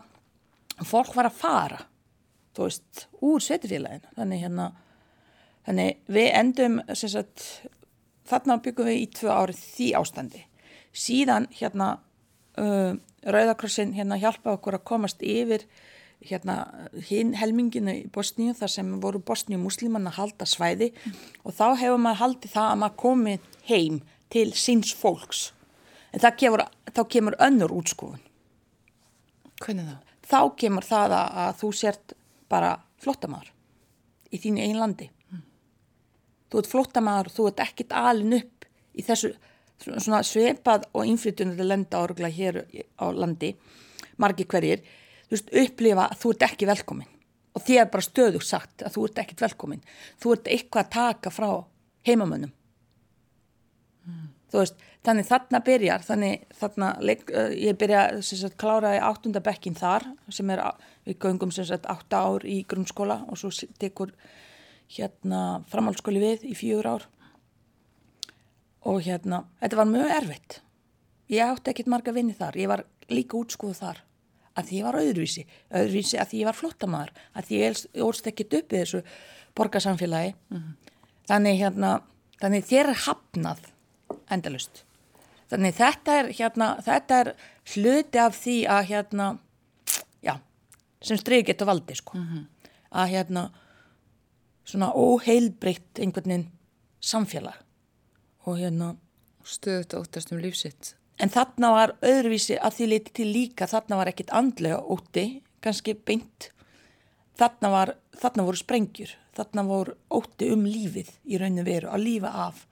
fólk 0.85 1.15
var 1.17 1.31
að 1.31 1.39
fara, 1.39 1.79
þú 2.53 2.67
veist, 2.67 3.07
úr 3.25 3.41
sveitufélaginu. 3.41 4.13
Þannig 4.19 4.43
hérna, 4.45 4.67
þannig 5.65 6.13
við 6.13 6.29
endum, 6.43 6.77
sagt, 6.93 7.47
þarna 8.29 8.59
byggum 8.63 8.89
við 8.89 9.01
í 9.03 9.07
tvö 9.19 9.33
árið 9.33 9.61
því 9.75 9.91
ástandi. 9.99 10.43
Síðan 10.95 11.47
hérna, 11.53 11.91
uh, 12.61 12.93
Rauðakrossin 13.25 13.95
hérna 13.97 14.19
hjálpa 14.21 14.55
okkur 14.55 14.79
að 14.79 14.87
komast 14.87 15.23
yfir 15.25 15.65
hérna 16.25 16.89
hinn 17.07 17.33
helminginu 17.39 17.93
í 17.95 18.07
Bosníu 18.11 18.53
þar 18.57 18.71
sem 18.73 18.89
voru 19.03 19.21
Bosníu 19.23 19.59
muslimann 19.61 20.07
að 20.09 20.17
halda 20.19 20.47
svæði 20.49 20.89
og 21.43 21.55
þá 21.55 21.79
hefur 21.79 22.01
maður 22.03 22.21
haldið 22.23 22.55
það 22.55 22.71
að 22.71 22.81
maður 22.81 22.97
komi 23.03 23.35
heim 23.69 24.01
til 24.29 24.49
síns 24.57 24.91
fólks. 24.95 25.49
En 26.11 26.23
það 26.23 26.35
kemur, 26.41 26.65
þá 26.91 27.01
kemur 27.13 27.37
önnur 27.39 27.73
útskúfun. 27.79 28.21
Hvernig 29.63 29.87
þá? 29.87 29.95
Þá 30.29 30.41
kemur 30.61 30.85
það 30.85 31.15
að, 31.17 31.39
að 31.43 31.55
þú 31.61 31.71
sért 31.79 32.13
bara 32.51 32.75
flottamæður 33.01 33.53
í 34.29 34.41
þínu 34.41 34.65
einn 34.65 34.79
landi. 34.79 35.09
Þú 36.49 36.61
ert 36.61 36.71
flottamæður, 36.71 37.31
þú 37.35 37.47
ert 37.49 37.63
ekkit 37.65 37.95
alin 37.95 38.37
upp 38.39 38.67
í 38.97 39.05
þessu 39.05 39.33
svona 39.85 40.21
svepað 40.27 40.87
og 40.93 41.07
innflytjunandi 41.07 41.65
lenda 41.67 42.01
áruglega 42.01 42.35
hér 42.35 42.59
á 42.99 43.05
landi, 43.15 43.53
margi 44.19 44.45
hverjir, 44.49 44.83
þú 45.29 45.35
veist, 45.37 45.51
upplifa 45.63 46.07
að 46.09 46.21
þú 46.23 46.33
ert 46.33 46.45
ekki 46.49 46.69
velkomin. 46.69 47.11
Og 47.55 47.63
því 47.65 47.79
er 47.79 47.91
bara 47.91 48.05
stöðug 48.05 48.45
sagt 48.45 48.83
að 48.85 48.95
þú 48.95 49.05
ert 49.07 49.21
ekkit 49.23 49.43
velkomin. 49.45 49.83
Þú 50.21 50.35
ert 50.35 50.49
eitthvað 50.51 50.85
að 50.85 50.91
taka 50.95 51.33
frá 51.33 51.49
heimamönnum. 52.07 52.51
Þú 54.49 54.61
veist, 54.63 54.83
þannig 55.05 55.27
þarna 55.29 55.61
byrjar, 55.65 56.05
þannig 56.05 56.45
þarna, 56.59 56.91
ég 57.53 57.77
byrja 57.79 58.03
sagt 58.25 58.57
klára 58.59 58.95
í 58.97 59.01
áttunda 59.05 59.41
bekkin 59.45 59.77
þar 59.77 60.07
sem 60.33 60.49
er, 60.53 60.63
við 61.05 61.19
göngum 61.21 61.53
sem 61.53 61.67
sagt 61.69 61.85
átta 61.89 62.23
ár 62.25 62.45
í 62.49 62.63
grunnskóla 62.69 63.21
og 63.29 63.37
svo 63.39 63.51
tekur 63.81 64.15
hérna 64.89 65.61
framhaldsskóli 65.69 66.21
við 66.23 66.45
í 66.49 66.55
fjögur 66.57 66.89
ár 66.95 67.07
og 68.89 69.01
hérna, 69.05 69.43
þetta 69.59 69.79
var 69.81 69.89
mjög 69.89 70.11
erfitt. 70.15 70.59
Ég 71.29 71.45
átti 71.45 71.73
ekkit 71.73 71.89
marga 71.91 72.13
vinni 72.15 72.33
þar, 72.33 72.57
ég 72.57 72.69
var 72.71 72.85
líka 73.11 73.37
útskúð 73.37 73.75
þar 73.81 74.03
að 74.57 74.69
því 74.69 74.79
ég 74.79 74.87
var 74.87 74.97
öðruvísi, 74.99 75.43
öðruvísi 75.69 76.19
að 76.19 76.31
því 76.31 76.39
ég 76.41 76.49
var 76.49 76.57
flottamæður, 76.57 77.11
að 77.37 77.47
því 77.47 77.59
ég 77.59 78.03
ólst 78.03 78.29
ekkit 78.31 78.55
upp 78.59 78.73
í 78.73 78.79
þessu 78.81 79.01
borgarsamfélagi. 79.55 80.33
Þannig 81.29 81.59
hérna, 81.61 81.91
þannig 82.41 82.65
þér 82.67 82.91
er 82.91 83.01
hafnað 83.05 83.69
endalust. 84.33 84.83
Þannig 85.49 85.77
þetta 85.77 86.17
er 86.19 86.31
hérna, 86.39 86.67
þetta 86.85 87.21
er 87.23 87.31
hluti 87.75 88.21
af 88.21 88.35
því 88.37 88.57
að 88.69 88.83
hérna, 88.89 89.29
já, 90.25 90.35
sem 91.01 91.19
streið 91.21 91.47
getur 91.51 91.69
valdi, 91.69 91.97
sko. 91.97 92.19
Að 92.89 93.11
hérna, 93.13 93.49
svona 94.69 94.91
óheilbreytt 94.93 95.99
einhvern 95.99 96.29
veginn 96.29 96.47
samfélag. 97.01 97.57
Og 98.45 98.59
hérna, 98.59 98.95
Stöðut 99.49 99.95
og 99.95 100.05
óttast 100.05 100.31
um 100.33 100.41
lífsitt. 100.41 100.93
En 101.19 101.31
þarna 101.31 101.71
var 101.73 101.95
öðruvísi 102.05 102.57
að 102.61 102.75
því 102.77 102.87
liti 102.91 103.13
til 103.17 103.27
líka, 103.33 103.67
þarna 103.67 103.97
var 103.99 104.11
ekkit 104.11 104.31
andlega 104.35 104.79
ótti, 104.79 105.25
kannski 105.63 105.95
beint. 105.95 106.51
Þarna, 107.39 107.71
var, 107.73 107.93
þarna 108.19 108.45
voru 108.47 108.59
sprengjur, 108.59 109.11
þarna 109.35 109.65
voru 109.67 109.95
ótti 110.15 110.51
um 110.53 110.65
lífið 110.67 111.11
í 111.25 111.39
rauninu 111.39 111.65
veru, 111.67 111.89
að 111.91 112.05
lífa 112.05 112.33
af. 112.47 112.65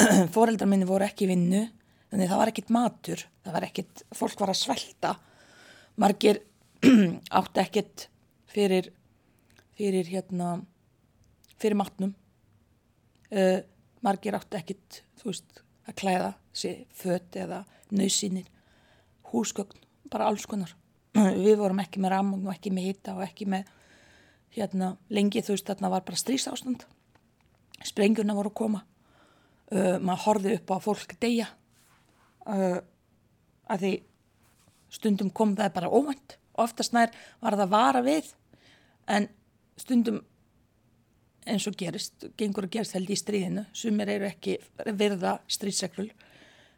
Fóreldrar 0.34 0.70
minni 0.70 0.88
voru 0.88 1.06
ekki 1.08 1.28
vinnu, 1.30 1.64
þannig 2.12 2.30
það 2.30 2.42
var 2.42 2.52
ekkit 2.52 2.74
matur, 2.76 3.24
það 3.44 3.58
var 3.58 3.68
ekkit, 3.68 4.04
fólk 4.16 4.44
var 4.44 4.54
að 4.54 4.60
svelta. 4.60 5.14
Margir 6.00 6.40
átti 7.40 7.64
ekkit 7.64 8.08
fyrir, 8.54 8.92
fyrir 9.74 10.08
hérna, 10.14 10.56
fyrir 11.64 11.80
matnum. 11.80 12.12
Uh, 13.32 13.62
margir 14.04 14.36
átti 14.36 14.58
ekkit, 14.60 15.00
þú 15.20 15.30
veist, 15.30 15.62
að 15.88 15.96
klæða 16.00 16.32
sér 16.54 16.82
fött 16.94 17.36
eða 17.40 17.64
nöðsynir. 17.94 18.50
húsgögn, 19.34 19.80
bara 20.12 20.28
alls 20.30 20.44
konar. 20.46 20.70
Við 21.14 21.56
vorum 21.58 21.80
ekki 21.82 21.98
með 22.02 22.12
ramugn 22.12 22.46
og 22.46 22.52
ekki 22.52 22.70
með 22.74 22.84
hitta 22.86 23.14
og 23.16 23.24
ekki 23.24 23.48
með, 23.50 23.70
hérna, 24.54 24.92
lengi 25.10 25.42
þú 25.42 25.56
veist, 25.56 25.66
þarna 25.66 25.90
var 25.90 26.04
bara 26.06 26.20
strís 26.20 26.46
ástand. 26.50 26.84
Sprengjurna 27.82 28.36
voru 28.36 28.52
að 28.52 28.58
koma. 28.60 28.82
Uh, 29.72 29.96
maður 29.98 30.24
horfið 30.28 30.56
upp 30.58 30.70
á 30.70 30.76
fólk 30.84 31.16
deyja. 31.18 31.48
Uh, 32.44 32.78
að 33.66 33.86
því 33.86 33.92
stundum 34.94 35.32
kom 35.34 35.56
það 35.58 35.74
bara 35.80 35.90
óvænt. 35.90 36.36
Oftast 36.54 36.94
nær 36.94 37.10
var 37.42 37.56
það 37.58 37.72
vara 37.72 38.04
við, 38.04 38.28
en 39.10 39.26
stundum 39.80 40.20
eins 41.46 41.66
og 41.68 41.76
gerist, 41.78 42.26
gengur 42.38 42.66
að 42.66 42.76
gerist 42.76 42.96
held 42.96 43.10
í 43.10 43.18
stríðinu, 43.18 43.66
sumir 43.76 44.10
eru 44.14 44.28
ekki 44.28 44.56
verða 44.84 45.36
stríðseglul, 45.50 46.08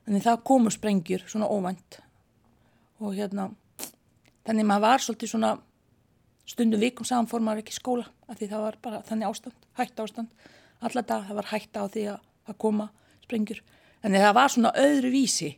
þannig 0.07 0.27
það 0.27 0.43
komu 0.51 0.73
sprengjur 0.75 1.25
svona 1.27 1.49
óvænt. 1.51 2.01
Og 3.03 3.15
hérna, 3.17 3.51
þannig 4.47 4.69
maður 4.69 4.87
var 4.87 5.05
svolítið 5.05 5.33
svona 5.33 5.55
stundum 6.47 6.83
vikum 6.83 7.07
saman 7.07 7.31
fór 7.31 7.45
maður 7.45 7.65
ekki 7.65 7.77
skóla, 7.77 8.07
af 8.27 8.39
því 8.39 8.51
það 8.53 8.67
var 8.67 8.79
bara 8.83 9.03
þannig 9.07 9.31
ástand, 9.31 9.67
hægt 9.79 10.03
ástand, 10.03 10.51
alla 10.81 11.03
dag 11.03 11.27
það 11.27 11.41
var 11.41 11.51
hægt 11.53 11.79
á 11.79 11.83
því 11.87 12.05
að, 12.13 12.21
að 12.47 12.61
koma 12.63 12.91
sprengjur, 13.25 13.63
þannig 14.05 14.27
það 14.27 14.37
var 14.39 14.55
svona 14.55 14.77
öðru 14.83 15.11
vísi, 15.15 15.51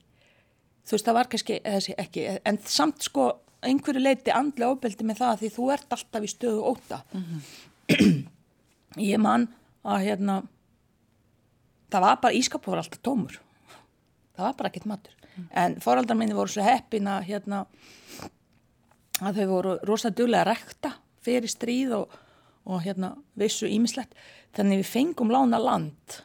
þú 0.89 0.97
veist 0.97 1.11
það 1.11 1.19
var 1.19 1.31
kannski 1.35 1.61
þessi 1.67 1.99
ekki, 2.01 2.27
en 2.49 2.61
samt 2.65 3.05
sko 3.05 3.29
einhverju 3.67 4.03
leiti 4.03 4.35
andlega 4.35 4.73
óbeldi 4.73 5.07
með 5.07 5.23
það 5.23 5.41
því 5.43 5.53
þú 5.57 5.71
ert 5.75 5.95
alltaf 5.97 6.25
í 6.25 6.31
stöðu 6.31 6.61
óta 6.63 7.01
mm 7.13 7.25
-hmm. 7.25 8.27
Ég 8.97 9.21
man 9.21 9.49
að 9.85 10.05
hérna 10.07 10.39
það 11.93 12.05
var 12.05 12.21
bara, 12.23 12.37
ískapu 12.37 12.73
var 12.73 12.83
alltaf 12.83 13.03
tómur 13.05 13.41
það 14.37 14.45
var 14.47 14.57
bara 14.59 14.71
ekkert 14.71 14.89
matur 14.89 15.15
mm. 15.19 15.51
en 15.51 15.77
foraldar 15.85 16.19
minni 16.19 16.37
voru 16.37 16.53
svo 16.53 16.65
heppin 16.67 17.11
að 17.11 17.29
hérna 17.33 17.65
að 19.19 19.41
þau 19.41 19.47
voru 19.51 19.77
rosalega 19.89 20.21
duglega 20.21 20.45
að 20.45 20.51
rekta 20.53 20.95
fyrir 21.25 21.53
stríð 21.53 21.95
og, 21.99 22.19
og 22.69 22.83
hérna 22.85 23.15
vissu 23.39 23.69
ímislegt 23.71 24.15
þannig 24.57 24.83
við 24.83 24.93
fengum 24.93 25.33
lána 25.33 25.61
land 25.61 26.21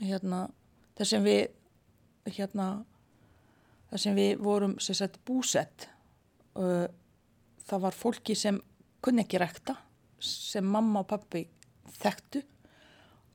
hérna 0.00 0.46
þar 0.96 1.10
sem 1.12 1.26
við 1.26 2.32
hérna 2.36 2.70
þar 3.90 4.02
sem 4.02 4.16
við 4.16 4.40
vorum 4.42 4.78
sagt, 4.82 5.20
búsett 5.26 5.88
uh, 6.58 6.86
það 7.66 7.84
var 7.86 7.96
fólki 7.96 8.36
sem 8.38 8.58
kunni 9.04 9.22
ekki 9.22 9.40
rekta 9.40 9.76
sem 10.22 10.64
mamma 10.64 11.04
og 11.04 11.10
pappi 11.10 11.44
þekktu 12.02 12.42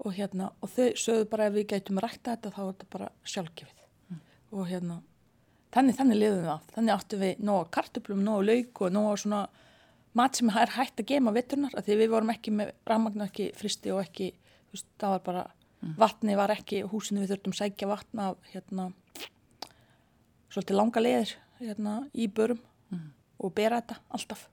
og 0.02 0.18
hérna 0.18 0.50
og 0.62 0.72
þau 0.74 0.90
sögðu 0.98 1.30
bara 1.30 1.48
ef 1.50 1.56
við 1.56 1.68
gætum 1.74 2.02
rekta 2.02 2.36
þetta 2.36 2.54
þá 2.56 2.62
er 2.64 2.70
þetta 2.72 2.92
bara 2.96 3.10
sjálfgefið 3.34 3.82
mm. 4.12 4.22
og 4.58 4.70
hérna 4.70 5.02
þannig 5.72 5.98
þannig 6.00 6.22
liðum 6.22 6.42
við 6.42 6.54
af 6.56 6.72
þannig 6.76 6.96
áttum 6.96 7.22
við 7.22 7.44
nóga 7.48 7.68
kartuplum, 7.78 8.24
nóga 8.26 8.48
lauk 8.50 8.82
og 8.82 8.96
nóga 8.96 9.18
svona 9.22 9.42
mat 10.18 10.38
sem 10.38 10.50
er 10.52 10.74
hægt 10.76 11.00
að 11.00 11.12
gema 11.14 11.34
vitturnar 11.36 11.76
af 11.78 11.86
því 11.86 12.00
við 12.02 12.14
vorum 12.16 12.34
ekki 12.34 12.56
með 12.56 12.74
rafmagn 12.90 13.26
ekki 13.28 13.52
fristi 13.58 13.94
og 13.94 14.02
ekki 14.04 14.32
veist, 14.74 14.90
það 15.00 15.16
var 15.16 15.24
bara 15.28 15.46
mm. 15.46 15.94
vatni 16.02 16.40
var 16.40 16.56
ekki 16.56 16.82
húsinu 16.92 17.24
við 17.24 17.36
þurftum 17.36 17.56
sækja 17.56 17.92
vatna 17.92 18.34
hérna 18.52 18.90
svolítið 20.52 20.80
langa 20.80 21.04
leðir 21.06 21.36
hérna 21.62 21.96
í 22.12 22.28
börum 22.28 22.60
mm. 22.92 23.08
og 23.46 23.56
bera 23.56 23.80
þetta 23.80 24.02
alltaf 24.18 24.48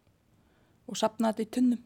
og 0.88 1.01
sapna 1.01 1.33
þetta 1.33 1.47
í 1.47 1.53
tunnum 1.59 1.85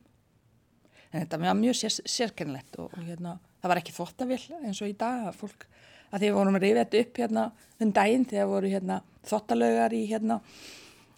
en 1.13 1.23
þetta 1.23 1.41
var 1.43 1.57
mjög 1.59 1.79
sér, 1.79 1.97
sérkennlegt 2.09 2.79
og, 2.83 2.93
og 2.97 3.07
hérna, 3.07 3.37
það 3.63 3.73
var 3.73 3.81
ekki 3.83 3.97
þottavill 3.97 4.43
eins 4.63 4.83
og 4.83 4.91
í 4.91 4.99
dag 4.99 5.29
að 5.31 5.41
fólk 5.45 5.67
að 6.13 6.19
því 6.19 6.29
við 6.29 6.37
vorum 6.39 6.59
að 6.59 6.67
rifja 6.67 6.85
þetta 6.85 7.03
upp 7.03 7.23
hérna 7.23 7.49
þenn 7.79 7.97
daginn 7.99 8.29
þegar 8.33 8.53
voru 8.53 8.73
hérna 8.73 9.01
þottalögar 9.29 9.97
í 9.97 10.03
hérna 10.11 10.41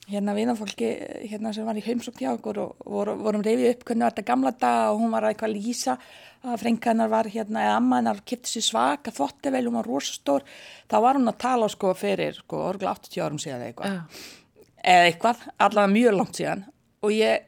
hérna 0.04 0.35
vinafólki 0.37 0.90
hérna 1.30 1.54
sem 1.57 1.64
var 1.64 1.78
í 1.80 1.83
heimsókn 1.87 2.20
hjá 2.20 2.35
okkur 2.35 2.61
og 2.61 2.87
voru, 2.92 3.16
vorum 3.24 3.44
rifið 3.44 3.70
upp 3.70 3.87
hvernig 3.88 4.04
var 4.04 4.12
þetta 4.12 4.28
gamla 4.28 4.52
dag 4.61 4.92
og 4.92 5.00
hún 5.00 5.14
var 5.14 5.24
að 5.24 5.33
eitthvað 5.33 5.54
lýsa 5.57 5.96
að 6.44 6.61
frenganar 6.61 7.09
var 7.09 7.30
hérna 7.33 7.62
eða 7.64 7.76
amma 7.78 8.02
hennar 8.02 8.20
kipti 8.28 8.52
sér 8.52 8.66
svaka 8.66 9.14
þottavel, 9.16 9.62
hún 9.64 9.78
var 9.78 9.88
rosastór. 9.88 10.44
Þá 10.92 10.96
var 11.00 11.16
hún 11.16 11.33
að 11.33 11.38
tala 11.40 11.70
sko 11.72 11.94
fyrir 11.96 12.37
sko 12.37 12.61
orgla 12.66 12.92
80 12.92 13.24
árum 13.24 13.40
síðan 13.40 13.64
eitthvað. 13.64 13.94
Uh 13.96 14.42
eða 14.85 15.09
eitthvað, 15.09 15.42
allavega 15.59 15.92
mjög 15.92 16.16
langt 16.18 16.38
síðan. 16.38 16.64
Og 17.04 17.14
ég 17.14 17.44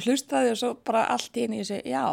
hlustaði 0.00 0.52
og 0.52 0.58
svo 0.60 0.72
bara 0.84 1.06
allt 1.14 1.36
í 1.36 1.46
henni 1.46 1.62
og 1.62 1.68
segi 1.68 1.92
já 1.92 2.04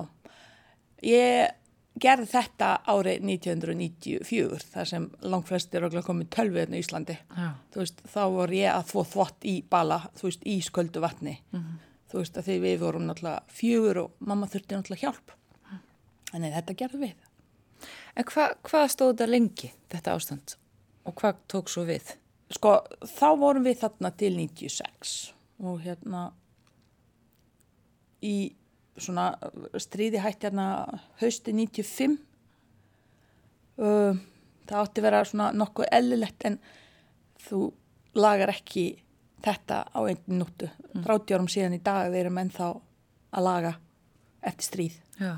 ég 1.06 1.58
gerði 2.02 2.30
þetta 2.32 2.70
árið 2.88 3.26
1994 3.28 4.62
þar 4.72 4.90
sem 4.90 5.08
langt 5.28 5.50
flestir 5.50 5.86
komið 6.06 6.30
tölviðin 6.34 6.78
í 6.78 6.80
Íslandi. 6.82 7.18
Veist, 7.76 8.00
þá 8.08 8.22
voru 8.32 8.56
ég 8.56 8.72
að 8.72 8.88
þvó 8.94 9.04
þvott 9.12 9.48
í 9.50 9.56
bala 9.70 10.00
þú 10.18 10.30
veist, 10.30 10.46
í 10.48 10.56
sköldu 10.64 11.04
vatni. 11.04 11.36
Mm 11.52 11.60
-hmm. 11.60 11.82
þú 12.12 12.22
veist, 12.22 12.38
að 12.38 12.48
því 12.48 12.58
við 12.64 12.80
vorum 12.80 13.06
náttúrulega 13.08 13.44
fjögur 13.48 13.98
og 14.06 14.12
mamma 14.20 14.48
þurfti 14.48 14.76
náttúrulega 14.76 15.02
hjálp. 15.02 15.32
En 16.34 16.42
þetta 16.42 16.74
gerði 16.74 16.98
við. 16.98 17.16
En 18.16 18.24
hva, 18.24 18.56
hvað 18.64 18.88
stóð 18.88 19.12
þetta 19.12 19.28
lengi, 19.28 19.74
þetta 19.90 20.16
ástand? 20.16 20.56
Og 21.04 21.16
hvað 21.16 21.36
tók 21.48 21.70
svo 21.70 21.84
við? 21.84 22.16
sko 22.56 22.76
þá 23.08 23.28
vorum 23.40 23.66
við 23.66 23.82
þarna 23.84 24.12
til 24.18 24.32
96 24.38 25.16
og 25.62 25.82
hérna 25.86 26.30
í 28.21 28.36
svona 29.01 29.31
stríði 29.81 30.21
hætti 30.21 30.49
hérna 30.49 30.65
hausti 31.21 31.53
95 31.55 32.17
uh, 33.81 34.17
það 34.69 34.81
átti 34.84 35.05
vera 35.05 35.23
svona 35.25 35.51
nokkuð 35.55 35.89
ellilegt 35.91 36.45
en 36.49 36.60
þú 37.41 37.69
lagar 38.17 38.51
ekki 38.53 38.86
þetta 39.41 39.84
á 39.89 39.99
einn 40.05 40.39
núttu 40.39 40.67
mm. 40.69 41.05
30 41.05 41.38
árum 41.38 41.49
síðan 41.49 41.77
í 41.77 41.81
dag 41.84 42.12
við 42.12 42.25
erum 42.25 42.41
ennþá 42.43 42.67
að 43.31 43.47
laga 43.47 43.71
eftir 44.41 44.67
stríð. 44.67 44.99
Já. 45.21 45.34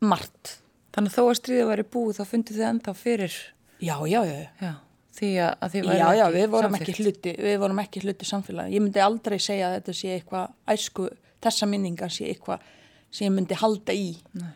margt. 0.00 0.58
Þannig 0.94 1.12
að 1.12 1.16
þó 1.16 1.24
að 1.30 1.36
stríði 1.38 1.66
væri 1.68 1.86
búið 1.94 2.18
þá 2.18 2.24
fundið 2.32 2.56
þið 2.56 2.68
ennþá 2.68 2.94
fyrir? 2.98 3.34
Já, 3.80 3.94
já, 4.10 4.20
já, 4.26 4.38
já. 4.60 4.72
Því 5.20 5.30
að 5.44 5.74
þið 5.74 5.86
væri 5.86 6.00
já, 6.00 6.08
já, 6.16 6.24
við 6.34 6.46
vorum 6.50 6.76
ekki 6.78 6.94
hluti 6.98 7.34
við 7.36 7.56
vorum 7.60 7.80
ekki 7.82 8.02
hluti 8.04 8.26
samfélagi 8.28 8.76
ég 8.76 8.82
myndi 8.84 9.02
aldrei 9.02 9.36
segja 9.42 9.68
að 9.68 9.76
þetta 9.76 9.94
sé 9.98 10.12
eitthvað 10.16 10.74
æsku, 10.74 11.06
þessa 11.44 11.68
minningar 11.68 12.12
sé 12.12 12.30
eitthvað 12.30 12.64
sem 13.10 13.26
ég 13.26 13.34
myndi 13.34 13.58
halda 13.58 13.96
í. 13.96 14.14
Nei. 14.38 14.52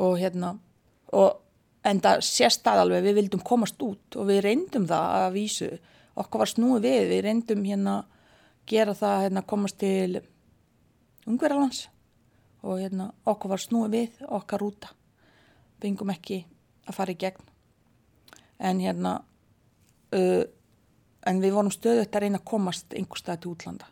og 0.00 0.16
hérna 0.16 0.54
og, 1.12 1.40
en 1.84 2.00
það 2.00 2.22
sést 2.24 2.66
að 2.66 2.86
alveg 2.86 3.04
við 3.04 3.18
vildum 3.20 3.42
komast 3.44 3.82
út 3.84 4.16
og 4.16 4.28
við 4.30 4.40
reyndum 4.46 4.86
það 4.88 5.16
að 5.18 5.34
vísu. 5.34 5.68
Okkur 6.16 6.42
var 6.42 6.50
snúið 6.50 6.86
við 6.86 7.08
við 7.10 7.20
reyndum 7.26 7.64
hérna 7.66 7.96
gera 8.68 8.94
það 8.96 9.26
hérna 9.26 9.42
komast 9.52 9.78
til 9.82 10.22
Ungverðalans 11.28 11.84
og 12.62 12.80
hérna 12.80 13.10
okkur 13.28 13.52
var 13.52 13.62
snúið 13.62 13.94
við 13.96 14.24
okkar 14.30 14.64
úta 14.64 14.92
bengum 15.82 16.10
ekki 16.14 16.44
að 16.86 16.96
fara 16.96 17.12
í 17.14 17.18
gegn. 17.18 17.48
En 18.62 18.80
hérna 18.80 19.16
uh, 20.14 20.44
en 21.26 21.42
við 21.42 21.56
vorum 21.56 21.74
stöðut 21.74 22.14
að 22.14 22.24
reyna 22.24 22.40
að 22.40 22.48
komast 22.48 22.94
einhver 22.96 23.20
stað 23.20 23.42
til 23.42 23.52
útlanda 23.52 23.91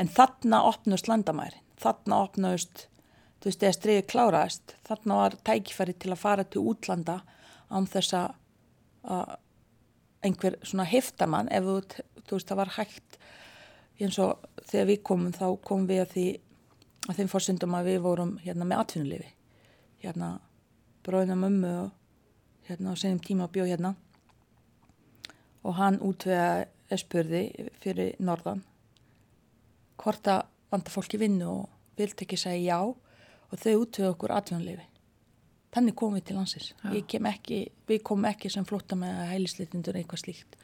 en 0.00 0.10
þarna 0.10 0.62
opnust 0.70 1.08
landamæri 1.10 1.60
þarna 1.80 2.22
opnust 2.26 2.86
þú 3.40 3.50
veist, 3.50 3.62
eða 3.62 3.76
streiði 3.76 4.06
kláraðist 4.10 4.76
þarna 4.88 5.20
var 5.20 5.38
tækifæri 5.46 5.96
til 5.98 6.12
að 6.14 6.22
fara 6.22 6.44
til 6.44 6.64
útlanda 6.72 7.20
án 7.70 7.88
þess 7.90 8.16
að 8.16 9.36
einhver 10.24 10.56
svona 10.64 10.88
heftamann 10.88 11.50
ef 11.52 11.66
þú, 11.66 11.76
þú 12.24 12.38
veist, 12.38 12.48
það 12.48 12.60
var 12.62 12.74
hægt 12.78 13.18
eins 14.00 14.18
og 14.18 14.48
þegar 14.64 14.90
við 14.90 15.02
komum 15.06 15.34
þá 15.36 15.46
komum 15.62 15.86
við 15.90 16.02
að 16.04 16.14
því 16.14 16.26
að 17.04 17.18
þeim 17.20 17.30
fórsendum 17.30 17.76
að 17.76 17.90
við 17.90 18.00
vorum 18.06 18.36
hérna 18.42 18.66
með 18.68 18.80
atvinnulefi 18.80 19.34
hérna 20.04 20.30
bróðina 21.04 21.36
mömmu 21.38 21.72
og 21.82 21.90
hérna 22.68 22.92
á 22.92 22.96
senjum 22.96 23.20
tíma 23.20 23.48
bjóð 23.52 23.74
hérna. 23.74 23.94
Og 25.64 25.76
hann 25.78 26.00
útvega 26.04 26.96
spurði 27.00 27.70
fyrir 27.82 28.16
norðan 28.20 28.62
hvort 30.00 30.30
að 30.30 30.42
vanda 30.72 30.90
fólki 30.90 31.20
vinnu 31.20 31.50
og 31.50 31.98
vilt 31.98 32.24
ekki 32.24 32.38
segja 32.40 32.74
já 32.74 32.78
og 32.84 33.60
þau 33.60 33.74
útvega 33.84 34.10
okkur 34.14 34.34
atvinnuleyfi. 34.34 34.88
Þannig 35.74 35.96
komum 35.98 36.18
við 36.18 36.26
til 36.28 36.36
hansins 36.38 36.72
kem 37.10 37.28
við 37.88 38.02
komum 38.06 38.28
ekki 38.30 38.50
sem 38.50 38.66
flotta 38.66 38.98
með 38.98 39.24
heilisleitindur 39.32 39.98
eitthvað 39.98 40.22
slíkt. 40.22 40.58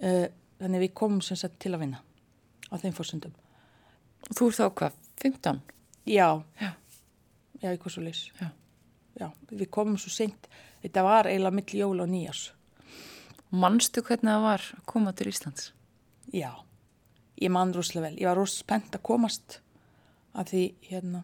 Uh, 0.00 0.26
þannig 0.60 0.88
við 0.88 0.94
komum 0.96 1.22
sem 1.24 1.38
sagt 1.38 1.60
til 1.62 1.74
að 1.74 1.84
vinna 1.84 2.00
á 2.70 2.74
þeim 2.80 2.94
fórsöndum 2.96 3.34
og 4.24 4.36
þú 4.38 4.48
er 4.48 4.56
þá 4.56 4.64
hvað, 4.80 4.98
15? 5.22 5.60
já, 6.08 6.28
já, 6.60 6.70
já 7.60 7.68
eitthvað 7.70 7.94
svo 7.94 8.02
leys 8.02 8.22
já. 8.40 8.48
já, 9.20 9.26
við 9.52 9.68
komum 9.70 9.98
svo 10.00 10.12
seint. 10.12 10.48
Þetta 10.84 11.04
var 11.06 11.28
eiginlega 11.30 11.56
mill 11.56 11.78
jól 11.78 12.02
og 12.04 12.10
nýjars 12.10 12.48
Manstu 13.54 14.02
hvernig 14.02 14.32
það 14.32 14.44
var 14.44 14.64
að 14.74 14.86
koma 14.90 15.12
til 15.14 15.28
Íslands? 15.30 15.68
Já, 16.34 16.50
ég 17.40 17.52
mann 17.52 17.74
rúslega 17.74 18.08
vel. 18.08 18.18
Ég 18.18 18.28
var 18.28 18.38
rúst 18.38 18.62
spennt 18.62 18.94
að 18.94 19.04
komast 19.06 19.60
að 20.34 20.50
því 20.52 20.64
hérna, 20.88 21.22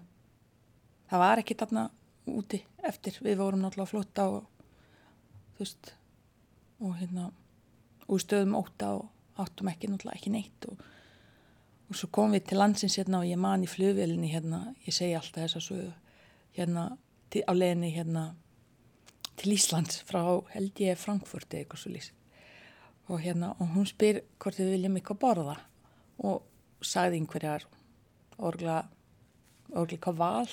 það 1.11 1.25
var 1.25 1.43
ekki 1.43 1.59
þarna 1.61 1.87
úti 2.31 2.61
eftir. 2.87 3.19
Við 3.23 3.41
vorum 3.41 3.65
náttúrulega 3.65 3.91
flotta 3.91 4.29
og 4.31 4.45
þú 5.57 5.65
veist, 5.65 5.93
og 6.81 6.95
hérna, 7.01 7.31
úr 8.11 8.23
stöðum 8.23 8.57
óta 8.59 8.95
og 8.99 9.41
áttum 9.41 9.71
ekki 9.71 9.91
náttúrulega 9.91 10.19
ekki 10.19 10.33
neitt 10.35 10.69
og, 10.71 10.85
og 11.91 11.99
svo 11.99 12.11
komum 12.13 12.37
við 12.37 12.51
til 12.51 12.61
landsins 12.61 12.99
hérna 13.01 13.23
og 13.23 13.29
ég 13.29 13.41
man 13.41 13.65
í 13.65 13.71
flugvelinni 13.71 14.31
hérna, 14.33 14.63
ég 14.87 14.97
segi 14.97 15.17
alltaf 15.19 15.47
þess 15.47 15.61
að 15.61 15.67
svo 15.67 15.81
hérna 16.57 16.87
til, 17.31 17.45
á 17.47 17.53
leginni 17.55 17.93
hérna 17.95 18.25
til 19.41 19.55
Íslands 19.55 20.03
frá 20.09 20.23
held 20.53 20.83
ég 20.83 20.99
Frankfurt 21.01 21.49
eða 21.53 21.65
eitthvað 21.65 21.85
svo 21.85 21.93
lýs 21.95 22.11
og 23.11 23.23
hérna 23.25 23.55
og 23.59 23.75
hún 23.75 23.89
spyr 23.89 24.23
hvort 24.39 24.59
við 24.61 24.75
viljum 24.75 24.99
eitthvað 24.99 25.23
borða 25.23 25.57
og 26.21 26.43
sagði 26.85 27.21
einhverjar 27.21 27.67
orgla 28.41 28.83
orgla 29.77 30.01
hvað 30.03 30.19
val. 30.21 30.51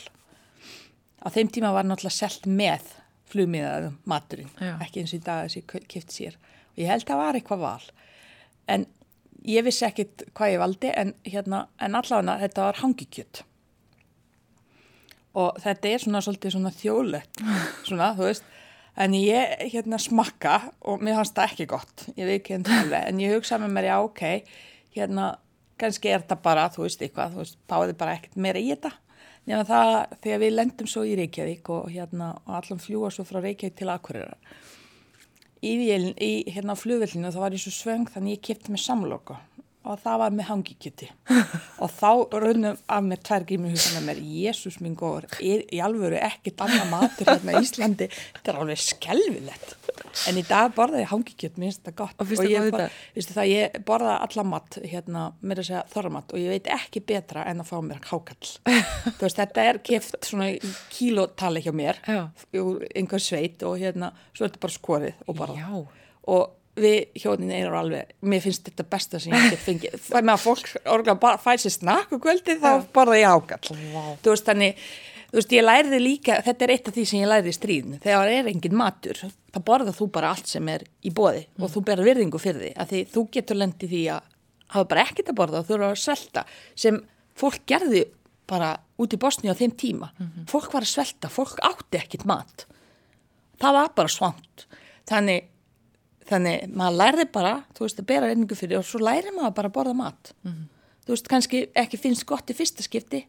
Á 1.24 1.28
þeim 1.34 1.50
tíma 1.52 1.74
var 1.74 1.88
náttúrulega 1.88 2.16
selt 2.16 2.46
með 2.50 2.92
flugmiðaðum 3.28 3.98
maturinn, 4.08 4.52
Já. 4.62 4.76
ekki 4.84 5.02
eins 5.02 5.14
og 5.14 5.20
í 5.20 5.26
dag 5.26 5.48
þessi 5.48 5.88
kipt 5.92 6.14
sér. 6.14 6.38
Og 6.76 6.84
ég 6.84 6.92
held 6.92 7.04
að 7.04 7.12
það 7.12 7.22
var 7.24 7.40
eitthvað 7.40 7.64
val. 7.66 7.88
En 8.72 8.86
ég 9.48 9.66
vissi 9.66 9.86
ekkit 9.88 10.28
hvað 10.38 10.54
ég 10.54 10.62
valdi 10.62 10.92
en, 10.94 11.14
hérna, 11.28 11.66
en 11.84 11.98
allavega 12.00 12.38
þetta 12.46 12.68
var 12.68 12.82
hangikjöt. 12.84 13.42
Og 15.38 15.58
þetta 15.62 15.90
er 15.90 16.04
svona 16.06 16.22
svolítið 16.26 16.56
svona 16.56 16.74
þjóðlegt 16.74 17.44
svona, 17.88 18.14
þú 18.18 18.30
veist. 18.30 18.48
En 18.98 19.14
ég 19.14 19.68
hérna 19.74 20.00
smakka 20.02 20.56
og 20.90 21.04
mér 21.06 21.20
fannst 21.20 21.36
það 21.38 21.52
ekki 21.52 21.68
gott. 21.70 22.08
Ég 22.18 22.26
veit 22.26 22.40
ekki 22.40 22.56
alveg 22.64 23.12
en 23.12 23.20
ég 23.22 23.36
hugsa 23.36 23.60
með 23.62 23.76
mér 23.76 23.92
já 23.92 23.98
ok 24.02 24.24
hérna 24.96 25.28
kannski 25.80 26.12
er 26.12 26.24
þetta 26.24 26.40
bara 26.44 26.70
þú 26.74 26.86
veist 26.86 27.04
eitthvað 27.04 27.36
þú 27.36 27.44
veist 27.44 27.60
báði 27.70 27.98
bara 28.00 28.16
ekkert 28.18 28.40
meira 28.48 28.62
í 28.62 28.72
þetta. 28.74 28.94
Nema 29.48 29.64
það 29.68 29.94
þegar 30.24 30.42
við 30.44 30.56
lendum 30.58 30.90
svo 30.92 31.06
í 31.08 31.14
Reykjavík 31.16 31.70
og 31.72 31.92
hérna 31.94 32.34
og 32.46 32.58
allan 32.60 32.82
fljúa 32.84 33.12
svo 33.14 33.24
frá 33.28 33.40
Reykjavík 33.40 33.78
til 33.80 33.92
Akureyrar 33.94 34.36
í, 35.62 35.74
í 35.74 36.32
hérna 36.54 36.76
flugvillinu 36.78 37.32
þá 37.34 37.40
var 37.42 37.56
ég 37.56 37.64
svo 37.64 37.74
svöng 37.74 38.10
þannig 38.12 38.38
ég 38.38 38.44
kipti 38.50 38.74
með 38.74 38.84
samloka 38.86 39.40
og 39.88 40.02
það 40.04 40.18
var 40.20 40.34
með 40.36 40.48
hangikjöti. 40.50 41.08
Og 41.84 41.92
þá 41.96 42.10
runnum 42.44 42.80
af 42.92 43.06
mér 43.06 43.22
tvær 43.24 43.46
grímur 43.48 43.72
hugsa 43.72 43.94
með 43.96 44.08
mér, 44.10 44.18
Jésús 44.42 44.82
minn 44.84 44.98
góður 45.00 45.30
er 45.40 45.62
í 45.72 45.80
alvöru 45.80 46.20
ekkert 46.20 46.66
annað 46.66 46.90
matur 46.92 47.30
hérna 47.32 47.56
í 47.56 47.62
Íslandi, 47.64 48.10
þetta 48.12 48.52
er 48.52 48.60
alveg 48.60 48.82
skelvilegt 48.84 49.87
en 50.30 50.40
í 50.42 50.44
dag 50.48 50.74
borðaði 50.76 51.04
ég 51.06 51.12
hangikjöt 51.12 51.58
mér 51.62 51.70
finnst 51.70 51.82
þetta 51.84 51.96
gott. 52.02 52.16
Og 52.24 52.30
þér 52.32 52.50
ég, 52.52 52.68
bor- 52.74 52.98
það, 53.38 53.50
ég 53.52 53.78
borðaði 53.88 54.18
alla 54.28 54.46
mat 54.54 54.78
hérna, 54.84 55.24
mér 55.42 55.62
að 55.64 55.70
segja 55.70 55.84
þorramat 55.94 56.34
og 56.34 56.42
ég 56.44 56.54
veit 56.56 56.70
ekki 56.78 57.04
betra 57.14 57.46
en 57.52 57.62
að 57.64 57.70
fá 57.72 57.78
mér 57.86 58.02
hákall 58.10 58.52
þú 58.58 59.24
veist, 59.28 59.40
þetta 59.42 59.66
er 59.72 59.82
kift 59.92 60.18
svona 60.26 60.50
í 60.56 60.60
kílótali 60.94 61.62
hjá 61.66 61.74
mér 61.76 62.02
einhver 62.96 63.22
sveit 63.24 63.64
og 63.68 63.78
hérna 63.82 64.12
svo 64.34 64.46
er 64.46 64.52
þetta 64.54 64.64
bara 64.66 64.78
skorið 64.78 65.26
og 65.28 65.38
bara 65.40 65.58
Já. 65.58 65.82
og 66.28 66.54
við 66.78 67.08
hjónin 67.24 67.50
eru 67.58 67.74
alveg 67.80 68.12
mér 68.30 68.44
finnst 68.44 68.68
þetta 68.70 68.84
besta 68.92 69.18
sem 69.22 69.34
ég 69.34 69.48
get 69.56 69.64
fengið. 69.64 69.96
Það 70.12 70.28
með 70.30 70.34
að 70.36 70.44
fólk 70.44 70.68
orðlega 70.94 71.16
bara 71.24 71.40
fæ 71.42 71.56
sér 71.64 71.74
snakk 71.74 72.12
og 72.14 72.22
kvöldi 72.22 72.58
þá 72.62 72.70
borða 72.94 73.18
ég 73.18 73.32
ákall 73.34 73.80
Vá. 73.96 74.04
þú 74.22 74.34
veist 74.36 74.46
þannig 74.52 74.84
þú 75.30 75.40
veist 75.40 75.54
ég 75.56 75.66
læriði 75.66 76.00
líka, 76.02 76.40
þetta 76.46 76.66
er 76.66 76.74
eitt 76.74 76.90
af 76.90 76.96
því 76.96 77.06
sem 77.10 77.22
ég 77.22 77.32
læriði 77.32 77.52
í 77.52 77.58
stríðinu. 77.58 78.00
Þegar 78.04 78.32
er 78.34 78.50
engin 78.52 78.78
matur 78.78 79.22
þá 79.24 79.60
borða 79.68 79.94
þú 79.96 80.10
bara 80.18 80.32
allt 80.34 80.52
sem 80.52 80.70
er 80.72 80.86
í 81.04 81.12
bóði 81.16 81.46
og 81.60 81.72
þú 81.74 81.84
berða 81.90 82.08
virðingu 82.08 82.42
fyrir 82.42 82.64
því 82.64 82.72
að 82.78 82.94
því 82.94 83.02
þú 83.14 83.26
getur 83.38 83.60
lendið 83.62 83.94
því 83.96 84.04
að 84.16 84.32
hafa 84.76 84.90
bara 84.92 85.04
ekkert 85.08 85.34
að 85.34 85.40
borða 85.42 85.60
og 85.62 85.68
þú 85.68 85.76
eru 85.78 85.90
að 85.90 86.00
svelta 86.04 86.46
sem 86.76 87.02
fólk 87.38 87.68
gerði 87.70 88.06
bara 88.48 88.72
út 88.98 89.14
í 89.14 89.20
Bosni 89.20 89.52
á 89.52 89.60
þeim 89.60 89.76
tíma. 89.76 90.12
Fólk 90.48 90.72
var 90.74 90.86
að 90.86 90.94
svelta, 90.94 91.30
fólk 91.30 91.60
átti 91.68 92.00
ekkert 92.00 92.26
mat. 92.26 92.66
Það 93.60 93.74
var 93.82 93.94
bara 93.96 94.12
svont 94.12 94.68
þannig 95.08 95.50
þannig 96.28 96.74
maður 96.76 96.98
lærði 97.00 97.26
bara, 97.32 97.54
þú 97.76 97.86
veist, 97.86 98.00
að 98.00 98.08
bera 98.10 98.28
reyningu 98.28 98.56
fyrir 98.56 98.80
og 98.82 98.86
svo 98.88 99.00
læri 99.00 99.32
maður 99.32 99.54
bara 99.56 99.70
að 99.72 99.76
borða 99.78 99.94
mat. 99.96 100.34
Þú 101.08 101.14
veist, 101.14 101.28
kannski 101.32 101.62
ekki 101.76 101.98
finnst 101.98 102.26
gott 102.28 102.50
í 102.52 102.56
fyrsta 102.58 102.84
skipti 102.84 103.22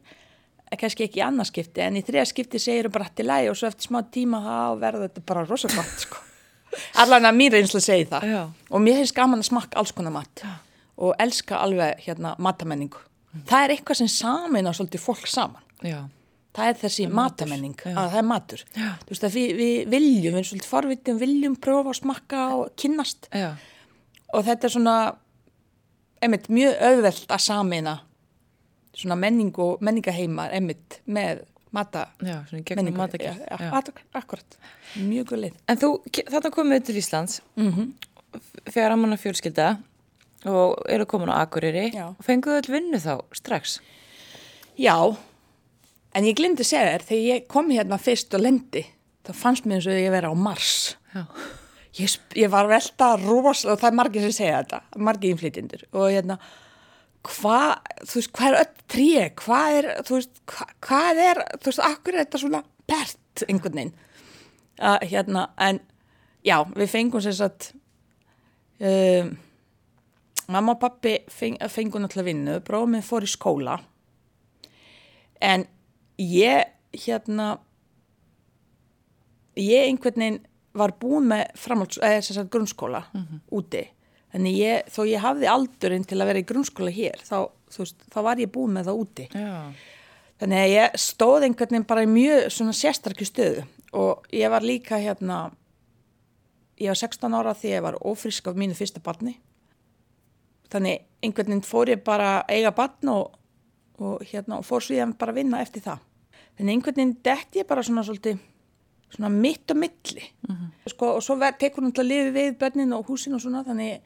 kannski 0.77 1.07
ekki 1.07 1.21
í 1.21 1.25
annað 1.25 1.51
skipti 1.53 1.81
en 1.85 1.97
í 1.97 2.05
þriða 2.05 2.27
skipti 2.29 2.61
segir 2.61 2.91
bara 2.93 3.09
til 3.15 3.27
lægi 3.29 3.51
og 3.53 3.57
svo 3.57 3.69
eftir 3.71 3.89
smá 3.89 4.03
tíma 4.13 4.41
þá 4.45 4.57
verður 4.83 5.07
þetta 5.07 5.25
bara 5.31 5.45
rosa 5.49 5.71
gott 5.73 6.05
sko. 6.05 6.21
allan 7.03 7.29
að 7.29 7.39
mér 7.41 7.57
reynslu 7.57 7.81
segi 7.81 8.09
það 8.11 8.29
Já. 8.29 8.43
og 8.71 8.85
mér 8.85 9.01
finnst 9.01 9.17
gaman 9.17 9.45
að 9.45 9.49
smakka 9.49 9.81
alls 9.81 9.95
konar 9.97 10.15
mat 10.15 10.45
og 10.99 11.15
elska 11.23 11.63
alveg 11.63 12.03
hérna 12.05 12.35
matamenningu 12.43 13.01
það 13.49 13.65
er 13.65 13.75
eitthvað 13.77 14.01
sem 14.03 14.11
samin 14.13 14.69
á 14.69 14.73
svolítið 14.77 15.05
fólk 15.05 15.29
saman 15.31 15.63
Já. 15.85 16.03
það 16.57 16.73
er 16.73 16.81
þessi 16.83 17.07
matamenning 17.13 17.79
já. 17.79 17.95
að 17.95 18.11
það 18.11 18.19
er 18.21 18.29
matur 18.33 18.65
Já. 18.75 18.91
veist 19.09 19.25
að 19.25 19.39
við, 19.39 19.55
við 19.57 19.95
viljum, 19.95 20.35
við 20.35 20.35
erum 20.35 20.49
svolítið 20.51 20.73
forvitum 20.75 21.23
viljum 21.23 21.57
prófa 21.57 21.95
að 21.95 22.01
smakka 22.03 22.45
og 22.59 22.69
kynnast 22.77 23.31
Já. 23.33 23.55
og 24.35 24.45
þetta 24.49 24.69
er 24.69 24.75
svona 24.77 24.99
einmitt 26.19 26.49
mjög 26.51 26.77
auðvelt 26.83 27.31
að 27.31 27.45
samina 27.45 27.97
svona 28.99 29.17
menning 29.19 29.55
og 29.63 29.83
menningaheimar 29.85 30.53
einmitt 30.57 31.01
með 31.07 31.45
mata 31.73 32.07
Já, 32.25 32.41
matargerð. 32.97 33.41
Já, 33.45 33.57
Já. 33.61 33.95
akkurat, 34.17 34.59
mjög 34.97 35.31
guð 35.31 35.43
leið. 35.45 35.57
En 35.69 35.81
þú, 35.81 35.91
þetta 36.19 36.51
komið 36.55 36.87
til 36.89 37.01
Íslands. 37.03 37.41
Mm 37.61 37.95
þegar 38.69 38.95
að 38.95 39.01
manna 39.03 39.19
fjölskylda 39.21 39.69
og 40.49 40.85
eru 40.93 41.07
komin 41.09 41.33
á 41.33 41.43
Akureyri 41.43 41.89
og 42.05 42.21
fenguðu 42.25 42.61
öll 42.61 42.75
vinnu 42.77 43.01
þá 43.03 43.15
strax. 43.35 43.79
Já, 44.79 44.95
en 46.15 46.29
ég 46.29 46.37
glimti 46.39 46.63
að 46.63 46.71
segja 46.71 46.93
þér 46.93 47.07
þegar 47.09 47.25
ég 47.27 47.49
kom 47.51 47.73
hérna 47.75 47.99
fyrst 47.99 48.35
og 48.37 48.45
lendi 48.45 48.85
þá 49.27 49.33
fannst 49.35 49.67
mér 49.67 49.81
eins 49.81 49.89
og 49.91 49.99
ég 49.99 50.15
vera 50.15 50.31
á 50.31 50.35
Mars. 50.39 50.97
Ég, 51.99 52.15
ég 52.39 52.53
var 52.53 52.69
velta 52.71 53.17
ros 53.19 53.65
og 53.67 53.81
það 53.81 53.89
er 53.91 53.99
margir 53.99 54.27
sem 54.29 54.37
segja 54.37 54.63
þetta, 54.63 54.83
margir 55.03 55.35
innflytjendur. 55.35 55.83
Og 55.97 56.13
hérna 56.13 56.39
hvað, 57.27 57.73
þú 58.05 58.21
veist, 58.21 58.33
hvað 58.37 58.49
er 58.49 58.59
öll 58.61 58.85
tré? 58.93 59.25
Hvað 59.39 59.79
er, 59.79 59.89
þú 60.07 60.19
veist, 60.19 60.41
hva, 60.53 60.69
hvað 60.87 61.23
er 61.25 61.43
þú 61.57 61.71
veist, 61.71 61.85
akkur 61.89 62.15
er 62.15 62.25
þetta 62.25 62.43
svona 62.45 62.63
pert 62.89 63.45
einhvern 63.49 63.81
veginn? 63.81 63.95
Uh, 64.79 64.99
hérna, 65.03 65.49
en 65.59 65.81
já, 66.47 66.61
við 66.77 66.93
fengum 66.93 67.23
sem 67.25 67.35
sagt 67.35 67.73
um, 68.79 69.33
mamma 70.49 70.77
og 70.77 70.83
pappi 70.83 71.17
feng, 71.33 71.59
fengu 71.73 72.01
náttúrulega 72.01 72.31
vinnu, 72.31 72.59
bróðum 72.67 72.97
minn 72.97 73.07
fór 73.07 73.27
í 73.27 73.31
skóla. 73.31 73.79
En 75.43 75.67
ég 76.23 76.71
hérna 76.95 77.57
ég 79.59 79.89
einhvern 79.89 80.23
veginn 80.23 80.41
var 80.79 80.95
búin 81.01 81.27
með 81.33 81.49
framhalds, 81.59 81.99
eða 81.99 82.23
sem 82.23 82.37
sagt 82.37 82.53
grunnskóla 82.55 83.03
úti, 83.51 83.83
þannig 84.33 84.59
ég, 84.59 84.91
þó 84.93 85.01
ég 85.09 85.23
hafði 85.25 85.49
aldurinn 85.53 86.07
til 86.09 86.19
að 86.19 86.31
vera 86.31 86.43
í 86.43 86.49
grunnskóla 86.49 86.93
hér 86.95 87.23
þá, 87.25 87.49
veist, 87.77 88.03
þá 88.13 88.19
var 88.27 88.43
ég 88.43 88.53
búin 88.53 88.75
með 88.77 88.91
það 88.91 89.01
úti. 89.05 89.29
Já. 89.33 89.55
þannig 90.39 90.65
að 90.65 90.75
ég 90.75 90.99
stóð 91.03 91.47
einhvern 91.49 91.75
veginn 91.75 91.89
bara 91.89 92.05
í 92.05 92.11
mjög 92.11 92.51
svona 92.55 92.77
sérstarki 92.77 93.27
stöðu. 93.29 93.65
Og 93.99 94.27
ég 94.37 94.53
var 94.53 94.67
líka 94.67 94.99
hérna 95.01 95.49
ég 96.79 96.93
var 96.93 97.01
16 97.01 97.35
ára 97.35 97.55
því 97.57 97.73
ég 97.73 97.85
var 97.85 97.99
ófrísk 98.05 98.51
af 98.51 98.59
mínu 98.59 98.77
fyrsta 98.79 99.03
barni. 99.03 99.39
Þannig 100.69 101.07
einhvern 101.25 101.55
veginn 101.55 101.67
fór 101.67 101.91
ég 101.91 102.05
bara 102.05 102.43
eiga 102.49 102.75
barn 102.77 103.11
og, 103.15 103.33
og 103.99 104.23
hérna 104.29 104.61
og 104.61 104.69
fór 104.69 104.85
ég 104.95 105.17
bara 105.19 105.35
vinna 105.35 105.63
eftir 105.65 105.83
það. 105.87 106.05
Þannig 106.59 106.77
einhvern 106.77 107.01
veginn 107.01 107.17
dett 107.25 107.59
ég 107.59 107.67
bara 107.69 107.83
svona 107.87 108.05
svolítið 108.07 108.39
svona 109.15 109.31
mitt 109.33 109.71
og 109.73 109.81
milli. 109.81 110.27
Sko, 110.89 111.15
og 111.17 111.25
svo 111.25 111.39
tekur 111.59 111.85
hún 111.85 111.95
til 111.97 112.05
að 112.05 112.11
lifi 112.13 112.35
við 112.37 112.59
börnin 112.61 112.95
og 112.97 113.09
húsin 113.09 113.35
og 113.35 113.43
svona 113.43 113.65
þannig 113.65 114.03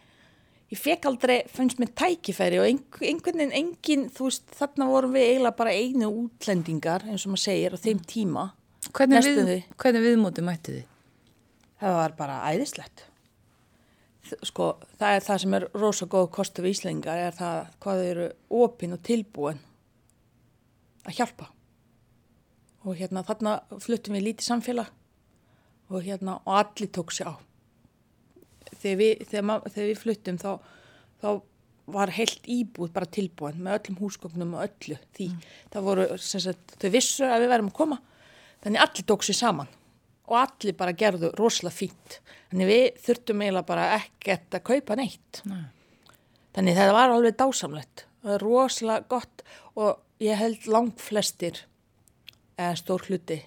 ég 0.72 0.80
fekk 0.80 1.04
aldrei, 1.10 1.38
fannst 1.52 1.78
mér 1.82 1.90
tækifæri 2.00 2.58
og 2.62 2.66
einhver- 2.70 3.04
einhvern 3.10 3.38
veginn 3.42 3.52
engin, 3.58 4.06
þú 4.10 4.28
veist, 4.28 4.46
þarna 4.56 4.86
vorum 4.88 5.12
við 5.12 5.26
eiginlega 5.28 5.56
bara 5.58 5.74
einu 5.76 6.08
útlendingar 6.24 7.04
eins 7.08 7.26
og 7.26 7.34
maður 7.34 7.44
segir 7.44 7.76
á 7.76 7.78
þeim 7.84 8.00
tíma. 8.08 8.44
Hvernig, 8.92 9.28
við, 9.46 9.64
hvernig 9.76 10.02
viðmóti 10.08 10.42
mættu 10.44 10.72
þið? 10.78 10.86
það 11.82 11.96
var 11.98 12.12
bara 12.16 12.34
æðislegt. 12.52 13.04
Sko, 14.46 14.68
það 15.00 15.16
er 15.16 15.24
það 15.26 15.40
sem 15.42 15.54
er 15.58 15.64
rosa 15.74 16.06
góð 16.06 16.28
kostu 16.30 16.62
við 16.62 16.76
Íslengar 16.76 17.18
er 17.18 17.32
það 17.36 17.56
hvað 17.82 17.98
þau 18.02 18.10
eru 18.12 18.26
opin 18.62 18.92
og 18.94 19.00
tilbúin 19.02 19.58
að 21.04 21.16
hjálpa. 21.18 21.48
Og 22.86 22.96
hérna 22.96 23.24
þarna 23.26 23.56
fluttum 23.82 24.14
við 24.14 24.28
lítið 24.28 24.46
samfélag 24.46 24.92
og 25.90 26.06
hérna 26.06 26.38
og 26.46 26.54
allir 26.62 26.88
tók 26.94 27.10
sér 27.12 27.34
á 27.34 27.36
þegar 28.82 29.00
við, 29.00 29.24
þegar, 29.30 29.66
þegar 29.72 29.90
við 29.90 30.00
fluttum 30.02 30.40
þá, 30.42 30.52
þá 31.22 31.28
var 31.92 32.12
heilt 32.14 32.46
íbúð 32.50 32.92
bara 32.94 33.10
tilbúin 33.10 33.60
með 33.62 33.78
öllum 33.80 34.00
húsgögnum 34.02 34.56
og 34.56 34.66
öllu 34.68 34.98
því 35.16 35.28
það 35.72 35.86
voru, 35.88 36.08
sem 36.22 36.42
sagt, 36.44 36.76
þau 36.78 36.90
vissu 36.94 37.26
að 37.26 37.44
við 37.44 37.54
værum 37.54 37.70
að 37.72 37.78
koma 37.78 37.98
þannig 38.62 38.84
allir 38.84 39.08
tók 39.08 39.26
sér 39.26 39.38
saman 39.40 39.72
og 40.30 40.38
allir 40.38 40.76
bara 40.78 40.94
gerðu 40.96 41.32
rosalega 41.36 41.74
fínt. 41.74 42.20
Þannig 42.50 42.68
við 42.70 42.84
þurftum 43.04 43.42
eiginlega 43.42 43.68
bara 43.68 43.88
ekkert 43.98 44.56
að 44.56 44.64
kaupa 44.70 44.96
neitt. 44.98 45.42
Nei. 45.48 45.64
þannig 46.54 46.76
það 46.76 46.94
var 46.96 47.14
alveg 47.14 47.36
dásamlegt 47.40 48.06
rosalega 48.42 49.08
gott 49.08 49.42
og 49.74 50.22
ég 50.22 50.38
held 50.38 50.68
langt 50.70 51.00
flestir 51.02 51.64
eða 52.60 52.76
stór 52.78 53.08
hluti 53.08 53.40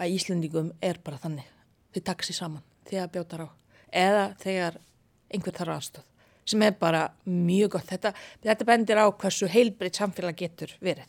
að 0.00 0.16
Íslendingum 0.16 0.72
er 0.82 0.98
bara 1.04 1.20
þannig. 1.20 1.46
Þau 1.94 2.02
taka 2.02 2.26
sér 2.26 2.40
saman 2.40 2.66
þegar 2.88 3.12
bjótar 3.14 3.46
á 3.46 3.59
eða 3.92 4.30
þegar 4.40 4.78
einhver 5.30 5.56
þarf 5.56 5.76
aðstöð 5.76 6.06
sem 6.50 6.62
er 6.66 6.76
bara 6.78 7.04
mjög 7.28 7.76
gott. 7.76 7.88
Þetta, 7.90 8.12
þetta 8.42 8.66
bendir 8.68 9.00
á 9.00 9.06
hversu 9.10 9.48
heilbreytt 9.50 9.98
samfélag 10.00 10.38
getur 10.38 10.72
verið. 10.82 11.06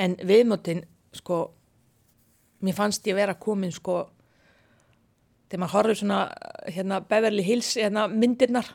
En 0.00 0.16
viðmótin, 0.26 0.82
sko, 1.14 1.42
mér 2.66 2.74
fannst 2.74 3.06
ég 3.06 3.18
vera 3.18 3.36
komin, 3.38 3.72
sko, 3.74 4.00
þegar 5.48 5.62
maður 5.62 5.76
horfður 5.76 6.00
svona, 6.00 6.20
hérna, 6.66 7.00
Beverly 7.06 7.44
Hills, 7.46 7.74
hérna, 7.76 8.08
myndirnar, 8.08 8.72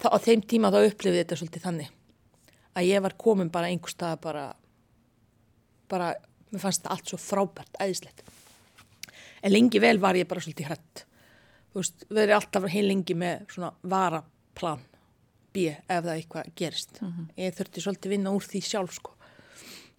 þá 0.00 0.08
á 0.10 0.18
þeim 0.24 0.42
tíma 0.48 0.72
þá 0.72 0.80
upplifið 0.82 1.22
þetta 1.22 1.40
svolítið 1.42 1.66
þannig. 1.68 1.92
Að 2.76 2.88
ég 2.90 3.04
var 3.04 3.16
komin 3.20 3.52
bara 3.52 3.68
einhver 3.70 3.92
stað 3.92 4.18
bara, 4.24 4.46
bara, 5.88 6.14
mér 6.50 6.64
fannst 6.64 6.82
þetta 6.82 6.96
allt 6.96 7.12
svo 7.12 7.20
frábært, 7.20 7.78
æðislegt. 7.80 8.24
En 9.42 9.52
lengi 9.52 9.78
vel 9.78 9.98
var 10.02 10.16
ég 10.18 10.26
bara 10.28 10.42
svolítið 10.42 10.72
hrætt. 10.72 11.06
Veist, 11.76 12.06
verið 12.08 12.38
alltaf 12.38 12.68
heil 12.72 12.86
lengi 12.88 13.16
með 13.18 13.42
svona 13.52 13.72
varaplan 13.84 14.84
B 15.52 15.66
ef 15.72 15.88
það 15.90 16.14
eitthvað 16.14 16.54
gerist. 16.56 17.00
Ég 17.36 17.56
þurfti 17.56 17.82
svolítið 17.84 18.14
vinna 18.14 18.32
úr 18.32 18.44
því 18.44 18.62
sjálf, 18.64 18.96
sko. 18.96 19.12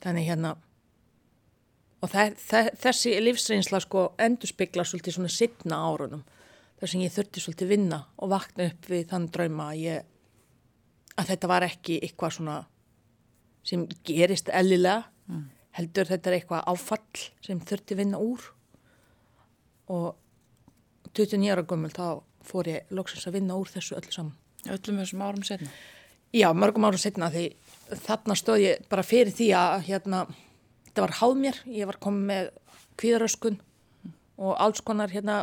Þannig 0.02 0.28
hérna, 0.30 0.56
og 2.02 2.12
það, 2.12 2.36
það, 2.42 2.70
þessi 2.84 3.14
lífsreynsla 3.22 3.82
sko 3.82 4.04
endur 4.22 4.52
spekla 4.52 4.86
svolítið 4.86 5.18
svona 5.18 5.34
sittna 5.34 5.80
árunum. 5.90 6.24
Þar 6.78 6.92
sem 6.92 7.02
ég 7.02 7.14
þurfti 7.14 7.42
svolítið 7.42 7.72
vinna 7.74 8.02
og 8.22 8.32
vakna 8.34 8.70
upp 8.70 8.90
við 8.92 9.08
þann 9.10 9.30
drauma 9.34 9.72
að 9.72 9.82
ég, 9.82 10.04
að 11.18 11.32
þetta 11.32 11.50
var 11.50 11.66
ekki 11.66 11.98
eitthvað 12.06 12.36
svona 12.38 12.58
sem 13.68 13.88
gerist 14.08 14.52
ellilega, 14.54 15.10
heldur 15.78 16.08
þetta 16.08 16.30
er 16.30 16.38
eitthvað 16.38 16.70
áfall 16.72 17.26
sem 17.46 17.60
þurfti 17.60 17.98
vinna 17.98 18.22
úr 18.22 18.46
og 19.92 20.16
29 21.18 21.54
ára 21.54 21.66
gömul 21.68 21.92
þá 21.94 22.24
fór 22.48 22.70
ég 22.72 22.92
loksins 22.94 23.28
að 23.28 23.40
vinna 23.40 23.58
úr 23.60 23.70
þessu 23.72 23.98
öllu 23.98 24.14
saman. 24.14 24.36
Öllum 24.68 25.00
þessum 25.02 25.24
árum 25.26 25.46
setna. 25.48 25.70
Já, 26.36 26.50
mörgum 26.54 26.86
árum 26.88 27.02
setna 27.02 27.30
því 27.34 27.46
þarna 28.04 28.36
stóð 28.38 28.64
ég 28.66 28.88
bara 28.92 29.06
fyrir 29.06 29.32
því 29.36 29.48
að 29.56 29.86
hérna, 29.88 30.26
þetta 30.90 31.06
var 31.06 31.16
háð 31.22 31.38
mér, 31.44 31.62
ég 31.72 31.90
var 31.90 32.00
komið 32.04 32.28
með 32.32 32.50
kvíðaröskun 33.00 33.60
og 34.38 34.54
alls 34.62 34.84
konar 34.86 35.14
hérna, 35.14 35.38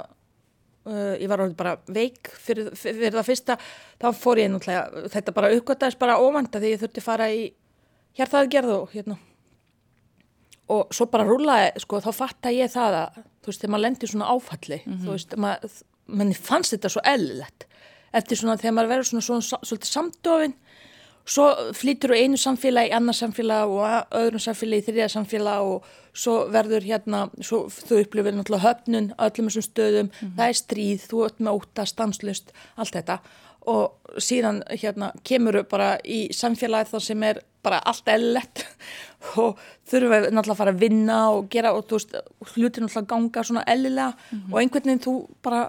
uh, 0.84 1.14
ég 1.16 1.28
var 1.30 1.44
orðið 1.44 1.58
bara 1.58 1.76
veik 1.88 2.30
fyrir, 2.36 2.70
fyrir 2.76 3.16
það 3.16 3.30
fyrsta, 3.30 3.58
þá 4.02 4.08
fór 4.18 4.42
ég 4.42 4.52
náttúrulega, 4.52 5.06
þetta 5.14 5.36
bara 5.36 5.52
uppgöttaðist 5.56 6.02
bara 6.02 6.18
óvanda 6.20 6.60
því 6.60 6.74
ég 6.74 6.82
þurfti 6.84 7.04
fara 7.04 7.30
í 7.32 7.46
hjartaðgerð 8.18 8.76
og 8.76 8.92
hérna 8.94 9.18
og 10.72 10.94
svo 10.94 11.06
bara 11.12 11.26
rúlaði, 11.28 11.72
sko, 11.82 12.00
þá 12.00 12.10
fatta 12.16 12.52
ég 12.54 12.72
það 12.72 12.98
að, 13.02 13.22
þú 13.44 13.50
veist, 13.50 13.62
þegar 13.62 13.72
maður 13.74 13.84
lendir 13.84 14.12
svona 14.12 14.30
áfalli, 14.32 14.80
þú 14.86 15.10
veist, 15.12 15.36
maður, 15.44 15.78
manni 16.06 16.36
fannst 16.36 16.76
þetta 16.76 16.92
svo 16.92 17.02
eðlilegt, 17.10 17.66
eftir 18.14 18.40
svona 18.40 18.56
þegar 18.60 18.76
maður 18.78 18.92
verður 18.94 19.10
svona, 19.10 19.42
svona, 19.44 19.90
samdofin, 19.90 20.56
svo 21.24 21.46
flýtur 21.76 22.12
úr 22.12 22.20
einu 22.20 22.40
samfélagi 22.40 22.92
í 22.92 22.96
annað 22.96 23.20
samfélag 23.22 23.70
og 23.72 24.16
öðrum 24.20 24.42
samfélagi 24.44 24.84
í 24.84 24.86
þriða 24.88 25.12
samfélag 25.14 25.68
og 25.68 25.86
svo 26.14 26.34
verður 26.52 26.84
hérna, 26.84 27.24
svo 27.40 27.64
þú 27.72 28.02
upplifir 28.02 28.36
náttúrulega 28.36 28.68
höfnun 28.68 29.08
öllum 29.16 29.48
þessum 29.48 29.66
stöðum, 29.68 30.12
það 30.36 30.44
er 30.50 30.60
stríð, 30.60 31.08
þú 31.10 31.24
ert 31.26 31.40
með 31.40 31.58
óta, 31.58 31.86
stanslust, 31.88 32.52
allt 32.76 32.94
þetta. 32.94 33.18
Og 33.72 34.20
síðan 34.20 34.60
hérna 34.68 35.10
kemur 35.24 35.62
bara 35.68 35.96
í 36.04 36.26
samfélagi 36.36 36.92
það 36.92 37.04
sem 37.08 37.22
er 37.24 37.40
bara 37.64 37.80
allt 37.90 38.10
ellett 38.12 38.64
og 39.40 39.62
þurfum 39.88 40.12
við 40.12 40.28
náttúrulega 40.28 40.54
að 40.54 40.60
fara 40.60 40.74
að 40.74 40.84
vinna 40.84 41.20
og 41.34 41.48
gera 41.52 41.72
og 41.76 41.88
þú 41.88 41.98
veist, 41.98 42.14
hlutir 42.54 42.84
náttúrulega 42.84 43.10
ganga 43.14 43.46
svona 43.48 43.64
ellilega 43.74 44.12
og 44.52 44.60
einhvern 44.60 44.90
veginn 44.90 45.04
þú 45.04 45.16
bara 45.44 45.64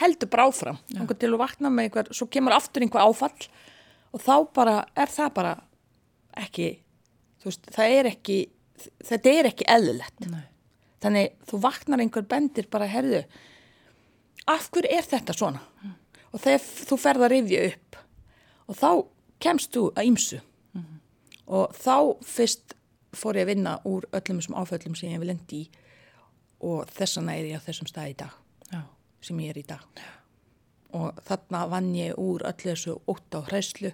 heldur 0.00 0.30
bara 0.32 0.46
áfram, 0.48 0.78
einhvern 0.94 1.20
til 1.20 1.32
að 1.32 1.42
vakna 1.42 1.72
með 1.72 1.88
einhver, 1.88 2.12
svo 2.16 2.28
kemur 2.32 2.56
aftur 2.56 2.84
einhver 2.84 3.04
áfall 3.04 3.50
og 4.14 4.22
þá 4.24 4.34
bara 4.56 4.76
er 4.98 5.12
það 5.12 5.34
bara 5.36 5.52
ekki, 6.40 6.70
þú 7.42 7.50
veist, 7.50 7.68
það 7.74 7.96
er 7.98 8.08
ekki, 8.10 8.38
þetta 9.10 9.34
er 9.36 9.48
ekki 9.50 9.68
eðlilegt. 9.70 10.26
Nei. 10.30 10.44
Þannig 11.00 11.36
þú 11.48 11.60
vaknar 11.64 12.02
einhver 12.02 12.26
bendir 12.28 12.68
bara, 12.72 12.88
herðu, 12.90 13.22
af 14.50 14.68
hverju 14.72 14.92
er 14.96 15.08
þetta 15.08 15.36
svona? 15.36 15.62
Og 16.30 16.42
þegar 16.42 16.66
þú 16.90 17.00
ferð 17.00 17.26
að 17.26 17.32
rifja 17.34 17.62
upp 17.70 17.98
og 18.70 18.78
þá 18.78 18.90
kemst 19.42 19.72
þú 19.74 19.86
að 19.96 20.10
ýmsu. 20.10 20.40
Og 21.50 21.74
þá 21.74 21.94
fyrst 22.26 22.76
fór 23.16 23.40
ég 23.40 23.48
að 23.48 23.52
vinna 23.54 23.76
úr 23.88 24.06
öllum 24.14 24.38
þessum 24.38 24.58
áföllum 24.60 24.96
sem 24.98 25.10
ég 25.10 25.18
hef 25.18 25.26
lendi 25.26 25.64
í 25.64 25.68
og 26.60 26.90
þessana 26.92 27.34
er 27.38 27.48
ég 27.48 27.62
á 27.62 27.64
þessum 27.64 27.88
stað 27.88 28.10
í 28.12 28.16
dag, 28.20 28.34
Já. 28.70 28.82
sem 29.24 29.40
ég 29.40 29.54
er 29.54 29.58
í 29.62 29.66
dag. 29.66 30.02
Og 30.94 31.18
þarna 31.26 31.64
vann 31.72 31.90
ég 31.96 32.18
úr 32.20 32.44
öllu 32.44 32.74
þessu 32.74 32.98
ótt 33.08 33.34
á 33.34 33.40
hræslu 33.48 33.92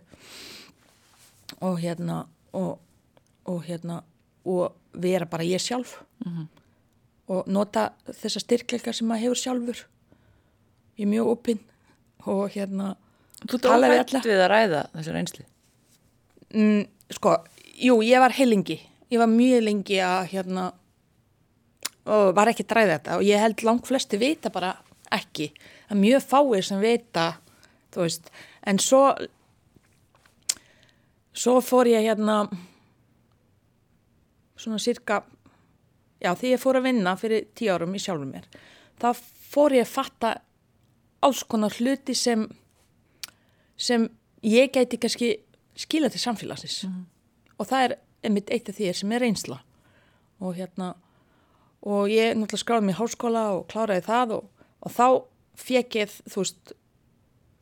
og 1.63 1.79
hérna 1.81 2.25
og, 2.57 2.79
og 3.47 3.65
hérna 3.69 4.03
og 4.47 4.75
vera 4.93 5.29
bara 5.31 5.47
ég 5.47 5.63
sjálf 5.63 6.01
og 7.29 7.49
nota 7.51 7.91
þessa 8.07 8.41
styrkleika 8.43 8.93
sem 8.93 9.07
maður 9.09 9.23
hefur 9.27 9.41
sjálfur 9.43 9.83
ég 10.97 11.07
er 11.07 11.11
mjög 11.11 11.33
opinn 11.35 11.61
og 12.27 12.51
hérna 12.55 12.97
Þú 13.47 13.59
tók 13.61 13.73
alla 13.77 13.91
við 14.25 14.41
að 14.41 14.49
ræða 14.51 14.79
þessu 14.95 15.13
reynsli. 15.13 15.45
Mm, 16.55 16.85
sko, 17.17 17.39
jú, 17.81 18.01
ég 18.05 18.23
var 18.23 18.35
heilingi 18.37 18.81
ég 19.11 19.23
var 19.23 19.31
mjög 19.31 19.63
lengi 19.63 20.01
að 20.03 20.29
hérna 20.33 20.71
var 22.07 22.51
ekki 22.51 22.67
dræða 22.67 22.99
þetta. 22.99 23.17
Og 23.19 23.27
ég 23.27 23.43
held 23.43 23.63
langt 23.67 23.87
flesti 23.89 24.19
vita 24.21 24.51
bara 24.55 24.77
ekki. 25.15 25.51
Að 25.91 26.01
mjög 26.03 26.23
fáir 26.27 26.67
sem 26.67 26.83
vita 26.83 27.33
þú 27.95 28.05
veist, 28.05 28.31
en 28.67 28.79
svo 28.83 29.03
svo 31.37 31.61
fór 31.65 31.89
ég 31.91 32.07
hérna 32.07 32.45
svona 34.57 34.81
cirka 34.81 35.23
já, 36.21 36.33
því 36.33 36.55
ég 36.55 36.63
fór 36.63 36.81
að 36.81 36.89
vinna 36.89 37.17
fyrir 37.21 37.49
tíu 37.57 37.73
árum 37.73 37.95
í 37.97 38.01
sjálfum 38.01 38.33
mér 38.33 38.47
þá 39.01 39.11
fór 39.53 39.77
ég 39.77 39.85
að 39.85 39.93
fatta 39.93 40.31
alls 41.25 41.43
konar 41.45 41.77
hluti 41.77 42.17
sem 42.17 42.47
sem 43.77 44.09
ég 44.45 44.73
gæti 44.73 45.01
kannski 45.01 45.33
skila 45.77 46.11
til 46.13 46.23
samfélagsins. 46.23 46.85
Og 47.57 47.69
það 47.69 47.85
er 47.85 47.97
einmitt 48.27 48.53
eitt 48.53 48.69
af 48.69 48.77
því 48.79 48.93
sem 48.97 49.13
er 49.13 49.25
reynsla. 49.25 49.61
Og 50.41 50.57
hérna 50.57 50.95
og 51.87 52.11
ég 52.11 52.35
náttúrulega 52.35 52.63
skráði 52.63 52.89
mig 52.89 52.97
í 52.97 52.99
háskóla 52.99 53.45
og 53.55 53.67
kláraði 53.71 54.05
það 54.07 54.35
og, 54.39 54.47
og 54.83 54.95
þá 54.97 55.07
fekk 55.57 55.99
ég, 56.01 56.15
þú 56.27 56.43
veist 56.43 56.73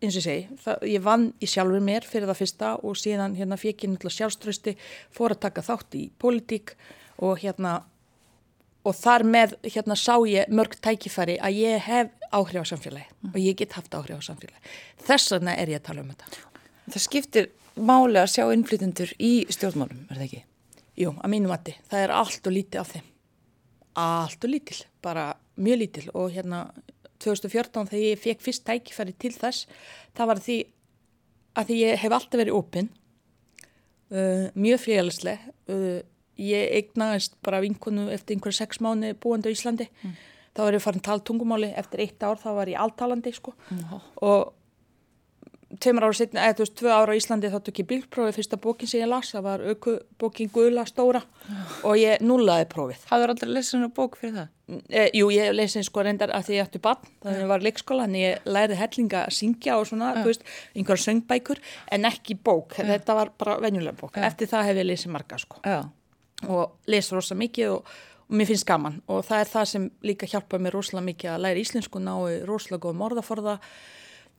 eins 0.05 0.17
og 0.17 0.21
ég 0.21 0.27
segi, 0.27 0.59
það, 0.65 0.85
ég 0.91 1.05
vann 1.05 1.27
í 1.41 1.49
sjálfur 1.49 1.85
mér 1.85 2.07
fyrir 2.09 2.31
það 2.31 2.41
fyrsta 2.41 2.71
og 2.85 2.99
síðan 2.99 3.37
hérna 3.39 3.59
fekk 3.61 3.85
ég 3.85 3.93
náttúrulega 3.93 4.19
sjálfströsti, 4.19 4.77
fór 5.15 5.35
að 5.35 5.43
taka 5.45 5.65
þátt 5.65 5.99
í 5.99 6.05
pólitík 6.21 6.75
og 7.25 7.43
hérna 7.43 7.83
og 8.85 8.97
þar 8.99 9.25
með 9.29 9.55
hérna 9.65 9.97
sá 9.97 10.17
ég 10.29 10.51
mörg 10.53 10.77
tækifæri 10.85 11.39
að 11.41 11.61
ég 11.63 11.85
hef 11.87 12.11
áhrif 12.35 12.65
á 12.65 12.71
samfélagi 12.73 13.31
og 13.33 13.39
ég 13.41 13.57
get 13.61 13.77
haft 13.79 13.95
áhrif 13.97 14.21
á 14.21 14.23
samfélagi 14.29 14.75
þess 15.07 15.33
vegna 15.33 15.55
er 15.57 15.73
ég 15.73 15.81
að 15.81 15.87
tala 15.89 16.05
um 16.05 16.11
þetta. 16.13 16.43
Það 16.93 17.05
skiptir 17.07 17.49
máli 17.77 18.21
að 18.21 18.33
sjá 18.35 18.45
innflytundur 18.55 19.15
í 19.19 19.33
stjórnmálum, 19.53 20.07
er 20.09 20.21
það 20.21 20.27
ekki? 20.29 20.43
Jú, 21.01 21.15
að 21.19 21.33
mínu 21.33 21.51
mati, 21.51 21.75
það 21.91 22.05
er 22.07 22.15
allt 22.15 22.47
og 22.47 22.55
lítið 22.55 22.81
af 22.83 22.93
þeim. 22.95 23.07
Allt 24.05 24.47
og 24.47 24.51
lítil, 24.51 24.81
bara 25.03 25.25
mjög 25.59 25.81
lítil. 25.81 26.05
Og 26.15 26.31
hérna 26.35 26.67
2014 27.23 27.91
þegar 27.91 28.05
ég 28.05 28.21
fekk 28.21 28.43
fyrst 28.45 28.65
tækifæri 28.67 29.15
til 29.19 29.33
þess 29.35 29.69
það 30.17 30.31
var 30.31 30.43
því 30.45 30.59
að 31.55 31.71
því 31.71 31.79
ég 31.81 32.03
hef 32.03 32.17
alltaf 32.17 32.41
verið 32.41 32.59
opinn 32.59 32.91
uh, 34.11 34.51
mjög 34.59 34.83
fríalisleg 34.83 35.47
uh, 35.71 36.01
ég 36.41 36.75
eignaðist 36.81 37.37
bara 37.47 37.63
vinkonu 37.63 38.09
eftir 38.15 38.37
einhverja 38.37 38.65
sex 38.65 38.83
mánu 38.83 39.13
búandi 39.23 39.51
á 39.51 39.55
Íslandi. 39.55 39.87
Þá 40.55 40.61
var 40.67 40.77
ég 40.77 40.83
farin 40.83 41.03
tal 41.03 41.21
tungumáli. 41.23 41.69
Eftir 41.79 42.03
eitt 42.03 42.23
ár 42.27 42.41
þá 42.43 42.49
var 42.57 42.71
ég 42.71 42.81
alltalandi 42.83 43.31
sko. 43.35 43.55
Og 44.23 44.51
tveimur 45.81 46.07
ára 46.07 46.17
setna, 46.19 46.47
eða 46.49 46.57
þú 46.59 46.65
veist, 46.65 46.75
tvö 46.81 46.91
ára 46.95 47.15
á 47.15 47.19
Íslandi 47.19 47.51
þá 47.53 47.59
tók 47.67 47.79
ég 47.83 47.89
bílprófið. 47.91 48.37
Fyrsta 48.39 48.59
bókin 48.61 48.91
sem 48.91 49.01
ég 49.01 49.09
las 49.11 49.33
það 49.35 49.47
var 49.47 49.65
bókin 50.21 50.51
Guðla 50.55 50.85
stóra. 50.89 51.23
Og 51.85 51.97
ég 51.99 52.23
nullaði 52.25 52.69
prófið. 52.71 53.07
Hafður 53.11 53.35
aldrei 53.35 53.51
lesið 53.55 53.79
hennar 53.79 53.93
bók 53.97 54.19
fyrir 54.21 54.37
það? 54.39 54.49
e, 54.89 55.11
Jú, 55.13 55.29
ég 55.35 55.51
lesi 55.53 55.83
sko 55.85 56.05
reyndar 56.05 56.33
að 56.33 56.47
því 56.47 56.55
ég 56.57 56.65
ætti 56.69 56.81
bann 56.85 57.03
þannig 57.21 57.35
að 57.37 57.43
ég 57.43 57.51
var 57.51 57.61
í 57.61 57.67
leikskóla 57.67 58.07
en 58.09 58.15
ég 58.17 58.47
læriði 58.49 58.79
hellinga 58.81 59.25
að 59.27 59.35
syngja 59.37 59.75
og 59.77 59.85
svona, 59.91 60.13
þú 60.23 60.31
veist, 60.31 60.47
einhverja 60.73 61.05
söngbækur 61.05 61.61
en 61.93 62.09
ekki 62.09 62.39
bók, 62.41 62.79
þetta 62.79 63.17
var 63.19 63.33
bara 63.39 63.59
venjulega 63.61 63.99
bók, 63.99 64.17
eftir 64.25 64.49
það 64.49 64.71
hef 64.71 64.81
ég 64.81 64.89
lesið 64.89 65.13
marga 65.13 65.39
sko. 65.43 65.61
Já. 65.69 65.83
og 66.49 66.89
les 66.91 67.13
rosa 67.13 67.37
mikið 67.37 67.75
og, 67.75 67.93
og 68.25 68.35
mér 68.41 68.49
finnst 68.49 68.67
gaman. 68.69 68.99
Og 69.09 69.21
það 69.25 69.45
er 69.45 69.53
það 69.53 69.69
sem 69.75 69.85
líka 70.05 70.29
hjálpa 70.33 70.59
mér 70.61 70.75
rosalega 70.79 71.09
mikið 71.11 71.31
að 71.35 71.45
læra 71.45 71.63
íslensku 71.63 72.01
nái 72.03 72.41
rosalega 72.49 72.83
góð 72.89 72.99
morðaforða. 73.01 73.59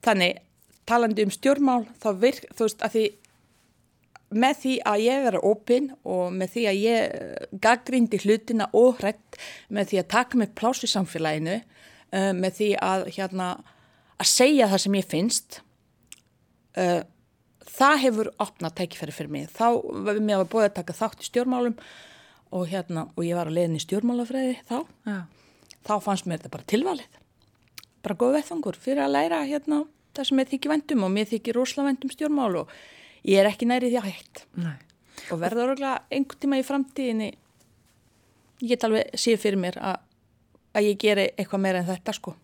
Þannig 0.06 0.42
talandi 0.90 1.26
um 1.26 1.34
stjórnmál 1.34 1.86
þá 2.02 2.10
virk, 2.22 2.50
þú 2.56 2.68
veist 2.68 2.84
að 2.86 2.96
því 2.96 3.06
með 4.36 4.60
því 4.62 4.74
að 4.90 5.04
ég 5.06 5.24
vera 5.28 5.42
opinn 5.48 5.90
og 6.04 6.34
með 6.36 6.54
því 6.56 6.64
að 6.70 6.82
ég 6.82 7.58
gaggrindi 7.64 8.20
hlutina 8.24 8.68
og 8.76 9.00
hrætt 9.00 9.40
með 9.70 9.92
því 9.92 10.02
að 10.02 10.12
taka 10.16 10.40
mig 10.42 10.54
pláss 10.58 10.86
í 10.86 10.90
samfélaginu 10.92 11.60
uh, 11.62 12.32
með 12.36 12.58
því 12.60 12.70
að 12.84 13.06
hérna 13.16 13.50
að 14.16 14.32
segja 14.32 14.70
það 14.72 14.84
sem 14.86 14.98
ég 15.00 15.10
finnst 15.12 15.60
uh, 16.80 17.02
það 17.76 18.02
hefur 18.06 18.32
opnað 18.42 18.78
tækifæri 18.80 19.16
fyrir 19.16 19.32
mig. 19.32 19.48
Þá 19.54 19.68
var 20.08 20.20
mér 20.20 20.44
að 20.44 20.52
búið 20.54 20.70
að 20.70 20.78
taka 20.80 20.98
þátt 20.98 21.24
í 21.24 21.30
stjórnmálum 21.30 21.76
og 22.56 22.70
hérna 22.72 23.08
og 23.14 23.26
ég 23.26 23.38
var 23.38 23.50
að 23.50 23.58
leiðin 23.60 23.80
í 23.80 23.84
stjórnmálafræði 23.84 24.56
þá. 24.70 24.78
Já. 25.10 25.20
þá 25.86 25.96
fannst 26.06 26.28
mér 26.28 26.40
þetta 26.40 26.54
bara 26.56 26.70
tilvalið. 26.72 27.20
Bara 28.06 28.20
góð 28.22 28.38
vettfangur 28.38 28.80
fyrir 28.80 29.06
að 29.06 29.16
læra 29.16 29.44
hérna 29.48 29.84
það 30.18 30.30
sem 30.30 30.41
ég 30.41 30.51
þykir 30.53 30.74
vendum 30.74 31.05
og 31.07 31.13
mér 31.13 31.30
þykir 31.30 31.57
rosalega 31.59 31.91
vendum 31.91 32.13
stjórnmál 32.13 32.59
og 32.61 32.74
ég 33.26 33.41
er 33.41 33.49
ekki 33.49 33.70
næri 33.70 33.91
því 33.91 33.99
að 34.01 34.09
hægt 34.09 34.43
Nei. 34.61 34.78
og 35.30 35.41
verður 35.41 35.74
örgulega 35.74 36.01
einhvern 36.09 36.41
tíma 36.43 36.59
í 36.61 36.66
framtíðinni 36.68 37.30
ég 38.61 38.72
get 38.72 38.88
alveg 38.88 39.16
séð 39.20 39.41
fyrir 39.43 39.61
mér 39.61 39.80
að, 39.82 39.97
að 40.76 40.89
ég 40.89 40.99
geri 41.01 41.30
eitthvað 41.36 41.63
meira 41.66 41.82
en 41.82 41.89
þetta 41.89 42.16
sko. 42.16 42.36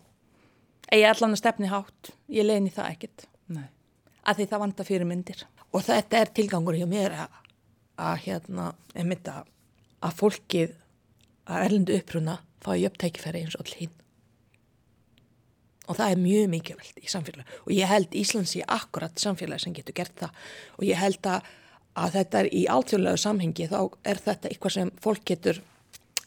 Ég 0.92 1.06
er 1.06 1.14
allan 1.14 1.36
að 1.36 1.40
stefni 1.40 1.70
hátt 1.72 2.12
ég 2.28 2.44
leini 2.44 2.72
það 2.72 2.90
ekkert. 2.92 3.28
Nei. 3.52 3.68
að 4.22 4.38
því 4.38 4.44
það 4.50 4.62
vanda 4.62 4.84
fyrir 4.86 5.08
myndir 5.08 5.40
og 5.72 5.82
þetta 5.86 6.20
er 6.20 6.30
tilgangur 6.36 6.76
hjá 6.78 6.86
mér 6.88 7.16
að, 7.24 7.40
að 8.00 8.20
hérna, 8.26 8.68
að, 8.94 9.48
að 10.06 10.14
fólkið 10.20 10.76
að 11.50 11.64
erlendu 11.66 11.96
uppruna 11.98 12.38
fái 12.62 12.86
upptækifæri 12.86 13.42
eins 13.42 13.58
og 13.58 13.66
all 13.66 13.78
hinn 13.80 13.96
og 15.92 15.98
það 15.98 16.14
er 16.14 16.20
mjög 16.22 16.46
mikilvægt 16.52 17.02
í 17.02 17.10
samfélagi 17.12 17.58
og 17.66 17.74
ég 17.76 17.90
held 17.90 18.14
Íslands 18.16 18.54
í 18.56 18.62
akkurat 18.64 19.20
samfélagi 19.20 19.66
sem 19.66 19.74
getur 19.76 19.96
gert 19.98 20.14
það. 20.22 20.38
Og 20.78 20.86
ég 20.88 21.00
held 21.00 21.28
að, 21.28 21.50
að 22.00 22.16
þetta 22.16 22.40
er 22.40 22.48
í 22.48 22.62
alþjóðlega 22.76 23.20
samhengi 23.20 23.68
þá 23.68 23.78
er 24.08 24.22
þetta 24.28 24.50
eitthvað 24.50 24.76
sem 24.78 24.92
fólk 25.04 25.26
getur 25.28 25.60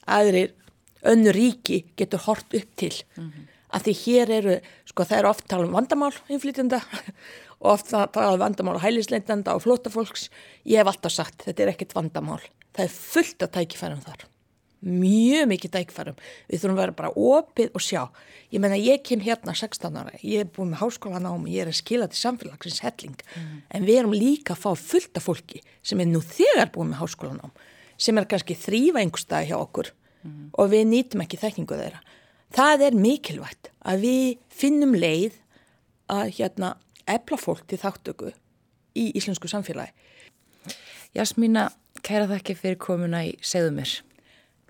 aðrir 0.06 0.54
önnur 1.06 1.38
ríki 1.38 1.82
getur 1.98 2.22
hort 2.28 2.54
upp 2.54 2.78
til. 2.78 2.94
Mm 3.18 3.32
-hmm. 3.32 3.50
að 3.76 3.88
því 3.88 3.94
hér 4.04 4.30
eru, 4.32 4.60
sko 4.86 5.04
það 5.04 5.18
er 5.18 5.26
oft 5.26 5.48
tala 5.48 5.66
um 5.66 5.74
vandamál 5.74 6.14
innflytjanda 6.30 6.80
og 7.62 7.72
oft 7.74 7.90
tala 7.90 8.34
um 8.34 8.40
vandamál 8.40 8.80
hælisleindanda 8.80 9.56
og 9.56 9.66
flótafólks, 9.66 10.30
ég 10.66 10.78
hef 10.78 10.88
alltaf 10.88 11.12
sagt 11.12 11.44
þetta 11.44 11.64
er 11.64 11.74
ekkert 11.74 11.96
vandamál, 11.96 12.42
það 12.74 12.86
er 12.86 12.94
fullt 12.94 13.44
að 13.44 13.54
tækifærum 13.58 14.02
þar 14.06 14.30
mjög 14.86 15.50
mikið 15.50 15.74
dækfærum, 15.74 16.18
við 16.50 16.62
þurfum 16.62 16.76
að 16.78 16.82
vera 16.84 16.96
bara 17.00 17.12
opið 17.18 17.76
og 17.76 17.84
sjá, 17.84 18.02
ég 18.54 18.62
menna 18.62 18.78
ég 18.78 19.02
kem 19.06 19.24
hérna 19.26 19.56
16 19.58 19.98
ára, 19.98 20.14
ég 20.22 20.46
er 20.46 20.52
búin 20.54 20.70
með 20.74 20.84
háskólan 20.84 21.26
á 21.26 21.34
mig 21.42 21.56
ég 21.56 21.66
er 21.66 21.72
að 21.72 21.80
skila 21.80 22.08
til 22.12 22.22
samfélagsins 22.22 22.84
helling. 22.86 23.18
Mm. 23.36 23.62
en 23.70 23.88
við 23.88 24.00
erum 24.02 24.14
líka 24.14 24.54
að 24.54 24.62
fá 24.62 24.72
fullt 24.78 25.18
af 25.18 25.26
fólki 25.26 25.64
sem 25.82 26.00
er 26.00 26.10
nú 26.12 26.22
þegar 26.22 26.72
búin 26.76 26.94
með 26.94 27.02
háskólan 27.02 27.42
á 27.42 27.50
sem 27.98 28.18
er 28.18 28.28
kannski 28.30 28.58
þrýfa 28.60 29.02
einhverstaði 29.02 29.50
hjá 29.50 29.58
okkur 29.58 29.92
mm. 30.24 30.48
og 30.54 30.72
við 30.72 30.88
nýtum 30.92 31.24
ekki 31.26 31.40
þekkingu 31.42 31.80
þeirra. 31.80 32.02
Það 32.56 32.88
er 32.88 32.98
mikilvægt 33.00 33.72
að 33.82 34.06
við 34.06 34.26
finnum 34.54 34.96
leið 34.96 35.40
að 36.12 36.34
hérna 36.38 36.76
efla 37.10 37.40
fólk 37.40 37.66
til 37.70 37.80
þáttöku 37.82 38.34
í 38.96 39.10
íslensku 39.18 39.50
samfélagi. 39.52 39.94
Jasmína, 41.16 41.70
kæra 42.04 42.28
þakki 42.30 42.58
fyrir 42.60 42.80
komuna 42.82 43.24
í 43.26 43.36
Segðu 43.44 43.72
mér 43.78 43.96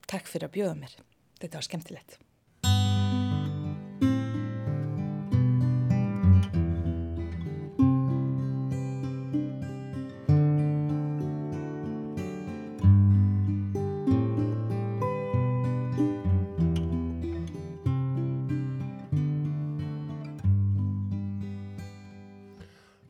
Takk 0.05 0.29
fyrir 0.29 0.49
að 0.49 0.55
bjóða 0.59 0.77
mér. 0.83 0.95
Þetta 1.41 1.59
var 1.59 1.67
skemmtilegt. 1.69 2.19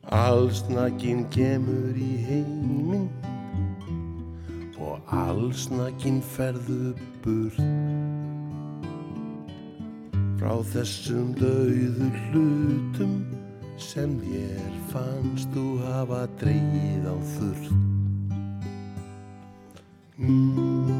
Allsnakinn 0.06 1.24
kemur 1.34 1.96
í 1.98 2.12
og 2.28 2.75
allsnakinn 5.16 6.20
ferðu 6.34 6.92
burt 7.24 7.60
frá 10.36 10.52
þessum 10.72 11.32
dauðu 11.38 12.10
hlutum 12.26 13.14
sem 13.80 14.18
þér 14.24 14.76
fannst 14.92 15.48
þú 15.56 15.64
hafa 15.84 16.22
dreyið 16.40 17.08
á 17.08 17.16
þurrt. 17.32 17.72
Mm. 20.16 20.96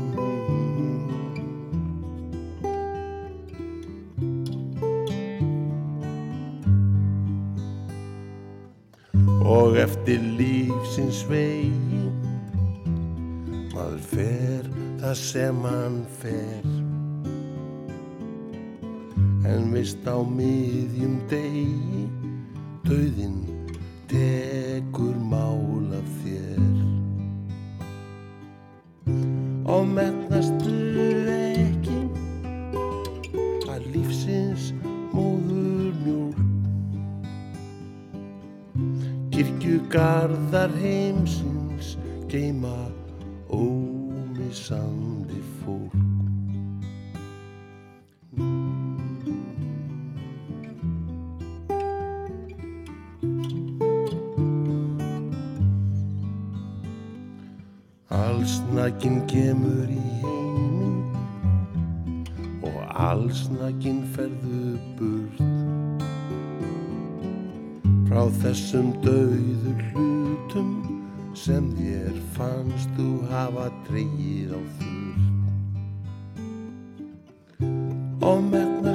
Og 9.47 9.79
eftir 9.79 10.21
lífsins 10.41 11.23
vegi 11.31 12.06
maður 13.97 14.09
fer 14.13 14.67
það 15.01 15.15
sem 15.17 15.63
hann 15.65 16.07
fer. 16.21 16.65
En 19.47 19.73
vist 19.73 20.05
á 20.05 20.19
miðjum 20.21 21.21
degi 21.31 22.09
döðin 22.85 23.47
tekur 24.09 25.17
mál 25.17 25.26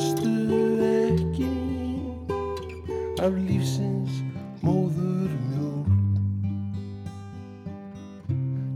metnastu 0.02 0.82
ekki 0.82 1.52
af 3.22 3.34
lífsins 3.48 4.24
móður 4.66 5.30
mjólk. 5.50 5.92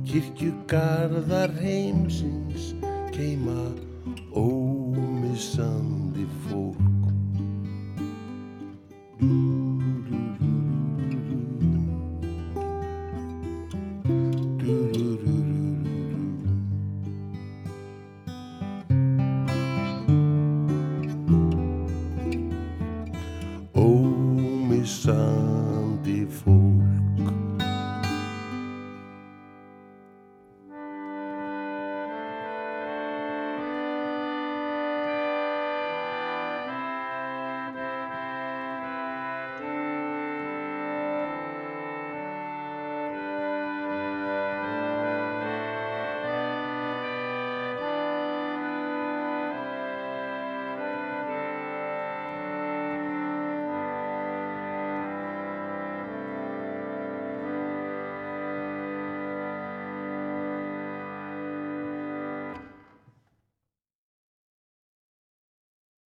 Kirkjugarðar 0.06 1.52
heimsins 1.62 2.76
keima 3.16 3.74
ómissandi 4.38 5.95